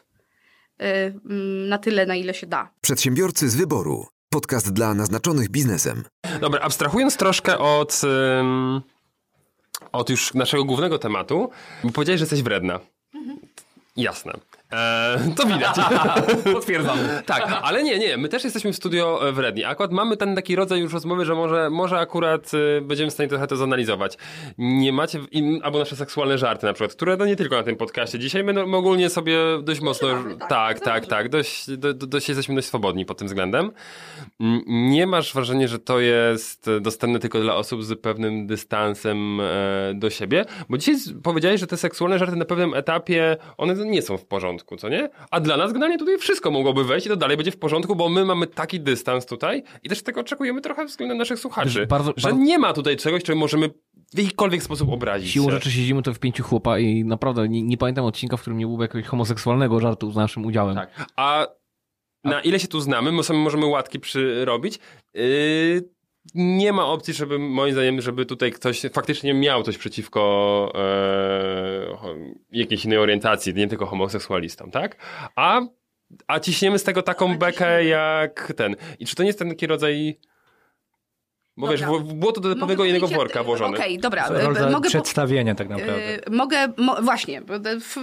[0.81, 0.85] Y,
[1.31, 2.69] ym, Na tyle, na ile się da.
[2.81, 4.05] Przedsiębiorcy z wyboru.
[4.29, 6.03] Podcast dla naznaczonych biznesem.
[6.41, 8.01] Dobra, abstrahując troszkę od,
[8.39, 8.81] ym,
[9.91, 11.49] od już naszego głównego tematu,
[11.83, 12.79] bo powiedziałeś, że jesteś wredna.
[13.97, 14.33] Jasne.
[14.71, 15.75] Eee, to widać.
[16.53, 16.97] Potwierdzam.
[17.25, 19.63] tak, ale nie, nie, my też jesteśmy w studio e, wredni.
[19.65, 23.29] Akurat mamy ten taki rodzaj już rozmowy, że może, może akurat y, będziemy w stanie
[23.29, 24.17] trochę to zanalizować.
[24.57, 27.63] Nie macie, w- im, albo nasze seksualne żarty na przykład, które no nie tylko na
[27.63, 28.19] tym podcaście.
[28.19, 30.07] Dzisiaj my no, ogólnie sobie dość mocno,
[30.49, 33.71] tak, tak, tak, dość, do, do, dość jesteśmy dość swobodni pod tym względem.
[34.39, 39.39] Mm, Nie masz wrażenia, że to jest e, dostępne tylko dla osób z pewnym dystansem
[39.41, 39.45] e,
[39.95, 40.45] do siebie?
[40.69, 44.58] Bo dzisiaj powiedziałeś, że te seksualne żarty na pewnym etapie, one nie są w porządku,
[44.77, 45.09] co nie?
[45.31, 48.09] A dla nas generalnie tutaj wszystko mogłoby wejść i to dalej będzie w porządku, bo
[48.09, 51.87] my mamy taki dystans tutaj i też tego oczekujemy trochę względem naszych słuchaczy.
[51.87, 53.69] Bardzo- że bardzo- nie ma tutaj czegoś, czego możemy
[54.13, 55.31] w jakikolwiek sposób obrazić.
[55.31, 58.59] Siłą rzeczy siedzimy to w pięciu chłopa i naprawdę nie, nie pamiętam odcinka, w którym
[58.59, 60.75] nie byłoby jakiegoś homoseksualnego żartu z naszym udziałem.
[60.75, 61.05] Tak.
[61.15, 61.47] A
[62.23, 64.79] na ile się tu znamy, my sobie możemy łatki przyrobić.
[65.13, 65.89] Yy,
[66.35, 72.13] nie ma opcji, żeby moim zdaniem, żeby tutaj ktoś faktycznie miał coś przeciwko e,
[72.51, 74.95] jakiejś innej orientacji, nie tylko homoseksualistom, tak?
[75.35, 75.61] A,
[76.27, 78.75] a ciśniemy z tego taką bekę jak ten.
[78.99, 80.19] I czy to nie jest ten taki rodzaj...
[81.57, 81.87] Bo Dobra.
[81.87, 83.77] wiesz, w błoto do pewnego innego powiedzieć, worka włożony.
[83.77, 84.27] Okej, dobra.
[84.27, 86.27] To y, rodzaj Mogę przedstawienie tak naprawdę.
[86.27, 87.55] Y, Mogę, mo, właśnie, to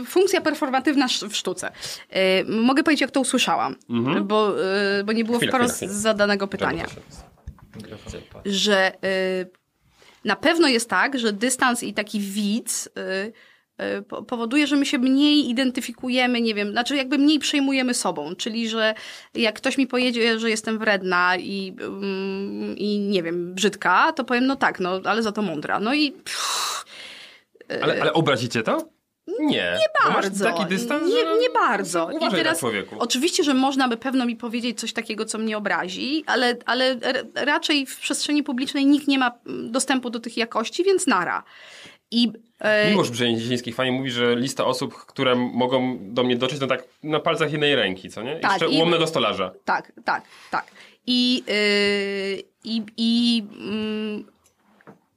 [0.07, 1.73] funkcja performatywna w sztuce.
[2.17, 4.27] Y, Mogę powiedzieć, jak to usłyszałam, Mhm.
[4.27, 4.63] bo,
[5.01, 6.01] y, bo nie było Chwila, wprost chwila, chwila.
[6.03, 6.87] zadanego pytania.
[8.45, 9.51] Że y,
[10.25, 12.91] na pewno jest tak, że dystans i taki widz y,
[13.99, 18.35] y, po- powoduje, że my się mniej identyfikujemy, nie wiem, znaczy jakby mniej przejmujemy sobą,
[18.37, 18.95] czyli że
[19.35, 24.47] jak ktoś mi powiedzie, że jestem wredna i, mm, i nie wiem, brzydka, to powiem,
[24.47, 25.81] no tak, no ale za to mądra.
[25.81, 26.85] No i pff,
[27.83, 28.96] Ale, ale obrazicie to?
[29.41, 29.79] Nie.
[29.79, 30.45] Nie bardzo.
[30.45, 32.05] taki dystans, nie, że- nie bardzo.
[32.13, 32.97] Uważaj I teraz, człowieku.
[32.99, 36.97] Oczywiście, że można by pewno mi powiedzieć coś takiego, co mnie obrazi, ale, ale
[37.35, 41.43] raczej w przestrzeni publicznej nikt nie ma mm, dostępu do tych jakości, więc nara.
[42.11, 46.67] I e, Miłosz Brzęziński fajnie mówi, że lista osób, które mogą do mnie dotrzeć, no
[46.67, 48.37] tak na palcach jednej ręki, co nie?
[48.37, 49.53] Tak, Jeszcze i- ułomnego stolarza.
[49.65, 50.65] Tak, tak, tak.
[51.07, 54.25] I, yy, i, i mm,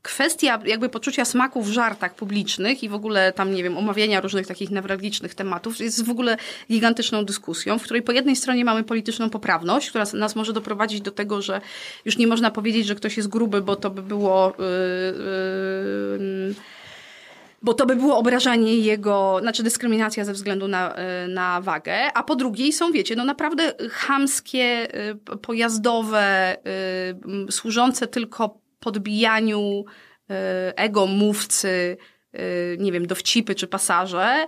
[0.01, 4.47] kwestia jakby poczucia smaku w żartach publicznych i w ogóle tam, nie wiem, omawiania różnych
[4.47, 6.37] takich newralgicznych tematów jest w ogóle
[6.71, 11.11] gigantyczną dyskusją, w której po jednej stronie mamy polityczną poprawność, która nas może doprowadzić do
[11.11, 11.61] tego, że
[12.05, 14.53] już nie można powiedzieć, że ktoś jest gruby, bo to by było...
[14.59, 14.65] Yy,
[16.19, 16.55] yy,
[17.61, 20.95] bo to by było obrażanie jego, znaczy dyskryminacja ze względu na,
[21.25, 24.87] y, na wagę, a po drugiej są, wiecie, no naprawdę chamskie,
[25.33, 26.57] y, pojazdowe,
[27.47, 29.85] y, służące tylko podbijaniu
[30.31, 30.33] y,
[30.75, 31.97] ego mówcy,
[32.35, 34.47] y, nie wiem, dowcipy czy pasaże,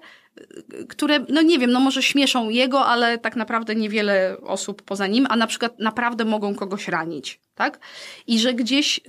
[0.73, 5.07] y, które, no nie wiem, no może śmieszą jego, ale tak naprawdę niewiele osób poza
[5.07, 7.79] nim, a na przykład naprawdę mogą kogoś ranić, tak?
[8.27, 8.99] I że gdzieś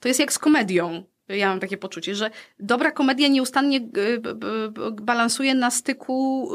[0.00, 1.04] to jest jak z komedią.
[1.28, 3.80] Ja mam takie poczucie, że dobra komedia nieustannie
[5.02, 6.48] balansuje na styku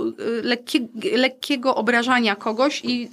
[0.43, 0.79] lekkie,
[1.15, 3.09] lekkiego obrażania kogoś i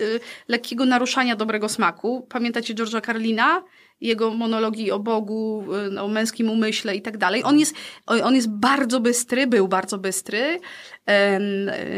[0.48, 2.26] lekkiego naruszania dobrego smaku.
[2.28, 3.62] Pamiętacie George'a Carlina?
[4.04, 5.64] Jego monologi o Bogu,
[5.94, 7.42] y, o męskim umyśle i tak dalej.
[7.44, 7.74] On jest,
[8.06, 10.60] on jest bardzo bystry, był bardzo bystry.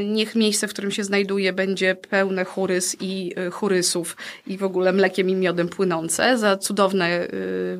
[0.04, 4.16] Niech miejsce, w którym się znajduje, będzie pełne churys i y, churysów
[4.46, 7.78] i w ogóle mlekiem i miodem płynące za cudowne y,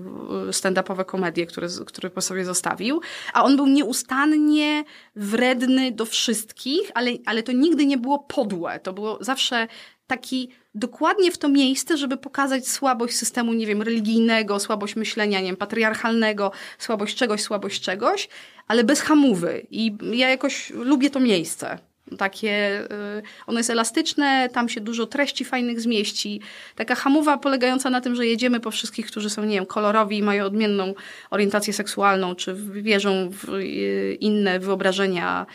[0.50, 3.00] stand-upowe komedie, które, które po sobie zostawił.
[3.32, 4.84] A on był nieustannie
[5.16, 8.80] wredny do wszystkich, ale, ale to nigdy nie było podłe.
[8.80, 9.68] To było zawsze
[10.06, 15.46] taki dokładnie w to miejsce, żeby pokazać słabość systemu, nie wiem, religijnego, słabość myślenia, nie
[15.46, 18.28] wiem, patriarchalnego, słabość czegoś, słabość czegoś,
[18.68, 19.66] ale bez hamówy.
[19.70, 21.78] I ja jakoś lubię to miejsce.
[22.18, 22.80] Takie,
[23.18, 26.40] y, ono jest elastyczne, tam się dużo treści fajnych zmieści.
[26.74, 30.44] Taka hamowa polegająca na tym, że jedziemy po wszystkich, którzy są, nie wiem, kolorowi mają
[30.44, 30.94] odmienną
[31.30, 35.46] orientację seksualną, czy wierzą w y, inne wyobrażenia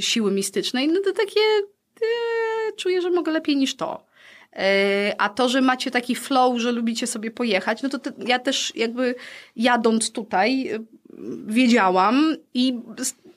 [0.00, 0.88] siły mistycznej.
[0.88, 1.40] No to takie,
[2.76, 4.04] czuję, że mogę lepiej niż to.
[4.52, 8.38] E, A to, że macie taki flow, że lubicie sobie pojechać, no to te, ja
[8.38, 9.14] też jakby
[9.56, 10.80] jadąc tutaj y,
[11.46, 12.78] wiedziałam i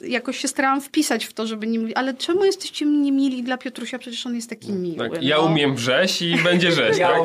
[0.02, 3.58] jakoś się starałam wpisać w to, żeby nie mówić, ale czemu jesteście mnie mili dla
[3.58, 4.00] Piotrusia?
[4.00, 5.10] Przecież on jest taki miły.
[5.10, 5.44] Tak, ja no.
[5.44, 7.22] umiem wrześ i będzie rzeź, tak?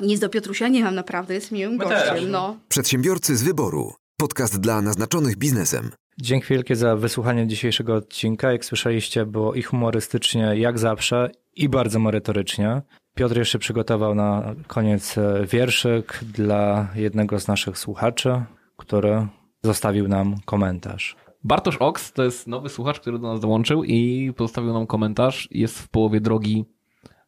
[0.00, 2.56] Nic do Piotrusia nie mam naprawdę, jest miłym gościem, no.
[2.68, 3.92] Przedsiębiorcy z wyboru.
[4.16, 5.90] Podcast dla naznaczonych biznesem.
[6.20, 8.52] Dzięki wielkie za wysłuchanie dzisiejszego odcinka.
[8.52, 12.82] Jak słyszeliście, było i humorystycznie, jak zawsze, i bardzo merytorycznie.
[13.14, 18.42] Piotr jeszcze przygotował na koniec e, wierszyk dla jednego z naszych słuchaczy,
[18.76, 19.26] który
[19.62, 21.16] zostawił nam komentarz.
[21.44, 25.48] Bartosz Ox to jest nowy słuchacz, który do nas dołączył i pozostawił nam komentarz.
[25.50, 26.64] Jest w połowie drogi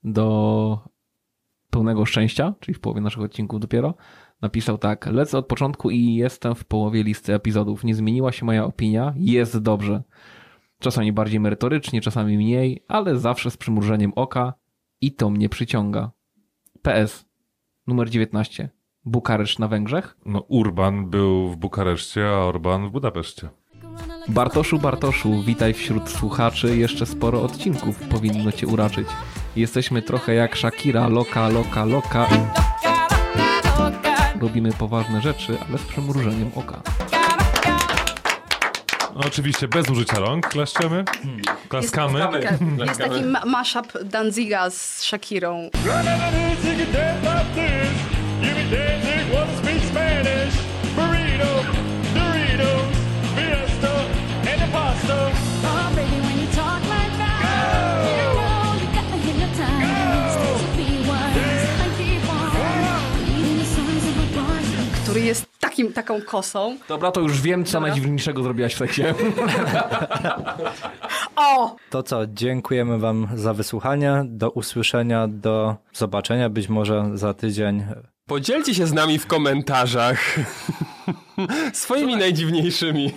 [0.04, 0.78] do
[1.70, 3.94] pełnego szczęścia, czyli w połowie naszych odcinków dopiero.
[4.42, 7.84] Napisał tak: Lecę od początku i jestem w połowie listy epizodów.
[7.84, 10.02] Nie zmieniła się moja opinia, jest dobrze.
[10.78, 14.54] Czasami bardziej merytorycznie, czasami mniej, ale zawsze z przymrużeniem oka
[15.00, 16.10] i to mnie przyciąga.
[16.82, 17.24] PS.
[17.86, 18.70] Numer 19.
[19.04, 20.16] Bukareszt na Węgrzech.
[20.26, 23.48] No, Urban był w Bukareszcie, a Orban w Budapeszcie.
[24.28, 26.76] Bartoszu, Bartoszu, witaj wśród słuchaczy.
[26.76, 29.08] Jeszcze sporo odcinków powinno cię uraczyć.
[29.56, 32.26] Jesteśmy trochę jak Shakira, loka, loka, loka.
[34.40, 36.80] Robimy poważne rzeczy, ale z przymrużeniem oka.
[39.14, 41.04] No, oczywiście bez użycia rąk klaszczemy,
[41.68, 42.20] klaskamy.
[42.40, 45.70] Jest, jest taki ma- mashup Danziga z Shakirą.
[65.70, 66.76] Takim, taką kosą.
[66.88, 67.88] Dobra, to już wiem, co Dobra.
[67.88, 69.02] najdziwniejszego zrobiłaś w seksie.
[71.36, 71.76] O!
[71.90, 74.22] To co, dziękujemy Wam za wysłuchanie.
[74.26, 77.84] Do usłyszenia, do zobaczenia być może za tydzień.
[78.26, 80.36] Podzielcie się z nami w komentarzach
[81.72, 83.12] swoimi najdziwniejszymi.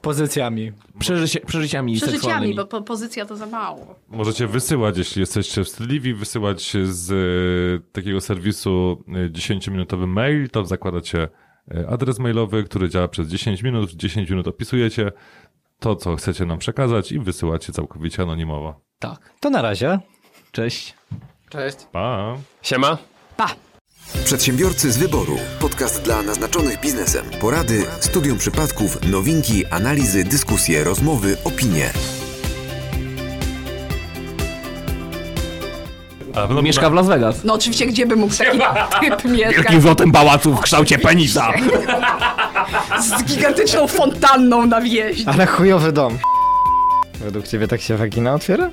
[0.00, 0.72] Pozycjami.
[0.98, 3.94] Przeżycie, przeżyciami Przeżyciami, bo po, pozycja to za mało.
[4.08, 11.22] Możecie wysyłać, jeśli jesteście wstydliwi, wysyłać z e, takiego serwisu e, 10-minutowy mail, to zakładacie
[11.22, 11.28] e,
[11.88, 13.90] adres mailowy, który działa przez 10 minut.
[13.90, 15.12] W 10 minut opisujecie
[15.78, 18.80] to, co chcecie nam przekazać i wysyłacie całkowicie anonimowo.
[18.98, 19.34] Tak.
[19.40, 19.98] To na razie.
[20.52, 20.94] Cześć.
[21.50, 21.76] Cześć.
[21.92, 22.36] Pa!
[22.62, 22.98] Siema.
[23.36, 23.46] Pa!
[24.24, 25.36] Przedsiębiorcy z wyboru.
[25.60, 27.24] Podcast dla naznaczonych biznesem.
[27.40, 31.90] Porady, studium przypadków, nowinki, analizy, dyskusje, rozmowy, opinie.
[36.50, 37.44] No, Mieszka w Las Vegas.
[37.44, 38.58] No oczywiście, gdzie by mógł taki
[39.00, 39.56] typ mieszkać?
[39.56, 41.52] Wielkim złotym pałacu w kształcie penisa.
[43.02, 45.30] Z gigantyczną fontanną na wjeździe.
[45.30, 46.18] Ale chujowy dom.
[47.20, 48.70] Według ciebie tak się wagina otwiera?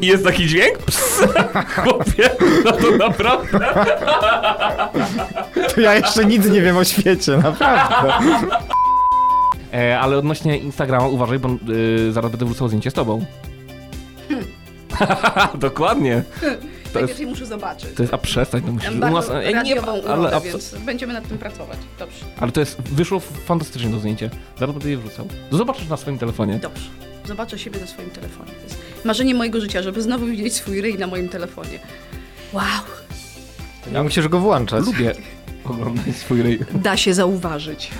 [0.00, 0.78] I jest taki dźwięk?
[0.78, 1.22] Ps.
[1.76, 2.30] Chłopie,
[2.64, 3.58] no to naprawdę.
[5.74, 8.12] To ja jeszcze nic nie wiem o świecie, naprawdę.
[9.74, 13.24] E, ale odnośnie Instagrama uważaj, bo y, zaraz będę wrzucał zdjęcie z tobą.
[15.54, 16.22] Dokładnie.
[16.40, 17.90] To jest, Najpierw muszę zobaczyć.
[17.96, 18.90] to jest, a przestań, to musisz...
[18.90, 21.78] U nas- e, ale, urodę, abso- więc będziemy nad tym pracować.
[21.98, 24.30] Dobrze, ale to jest, wyszło fantastycznie to zdjęcie.
[24.58, 25.28] Zaraz będę je wrzucał.
[25.50, 26.58] Zobaczysz na swoim telefonie.
[26.58, 26.84] dobrze.
[27.24, 28.50] Zobaczę siebie na swoim telefonie.
[28.50, 31.78] To jest marzenie mojego życia, żeby znowu widzieć swój ryj na moim telefonie.
[32.52, 32.62] Wow,
[33.92, 34.86] Nie musisz go włączać.
[34.86, 35.12] Lubię
[35.64, 36.58] oglądać swój ryj.
[36.74, 37.90] da się zauważyć.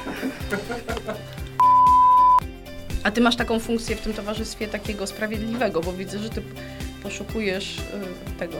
[3.03, 6.43] A ty masz taką funkcję w tym towarzystwie takiego sprawiedliwego, bo widzę, że ty
[7.03, 8.57] poszukujesz y, tego,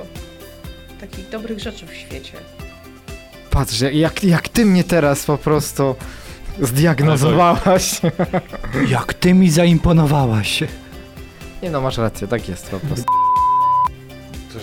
[1.01, 2.33] takich dobrych rzeczy w świecie.
[3.51, 5.95] Patrz, jak, jak ty mnie teraz po prostu
[6.61, 8.01] zdiagnozowałaś.
[8.89, 10.65] Jak ty mi zaimponowałaś.
[11.63, 13.05] Nie no, masz rację, tak jest po prostu.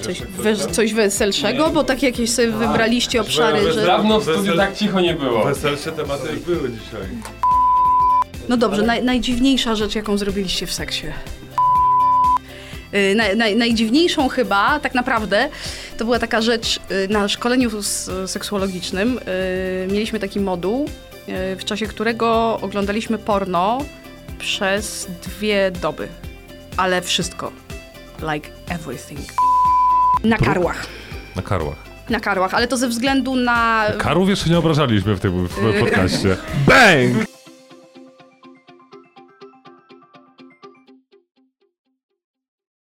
[0.01, 3.85] Coś, we, coś weselszego, bo tak jakieś sobie wybraliście obszary, że...
[3.85, 5.45] Dawno w studiu tak cicho nie było.
[5.45, 7.01] Weselsze tematy były dzisiaj.
[8.50, 11.08] No dobrze, naj, najdziwniejsza rzecz, jaką zrobiliście w seksie.
[12.92, 15.50] Yy, naj, naj, najdziwniejszą chyba, tak naprawdę,
[15.98, 19.14] to była taka rzecz yy, na szkoleniu s- seksuologicznym.
[19.88, 20.90] Yy, mieliśmy taki moduł,
[21.28, 23.78] yy, w czasie którego oglądaliśmy porno
[24.40, 26.08] przez dwie doby.
[26.78, 27.52] Ale wszystko.
[28.34, 29.20] Like everything.
[30.24, 30.88] Na karłach.
[31.36, 31.78] Na karłach.
[32.10, 36.38] Na karłach, ale to ze względu na Karłów jeszcze nie obrażaliśmy w tym w podcaście.
[36.68, 37.39] Bang!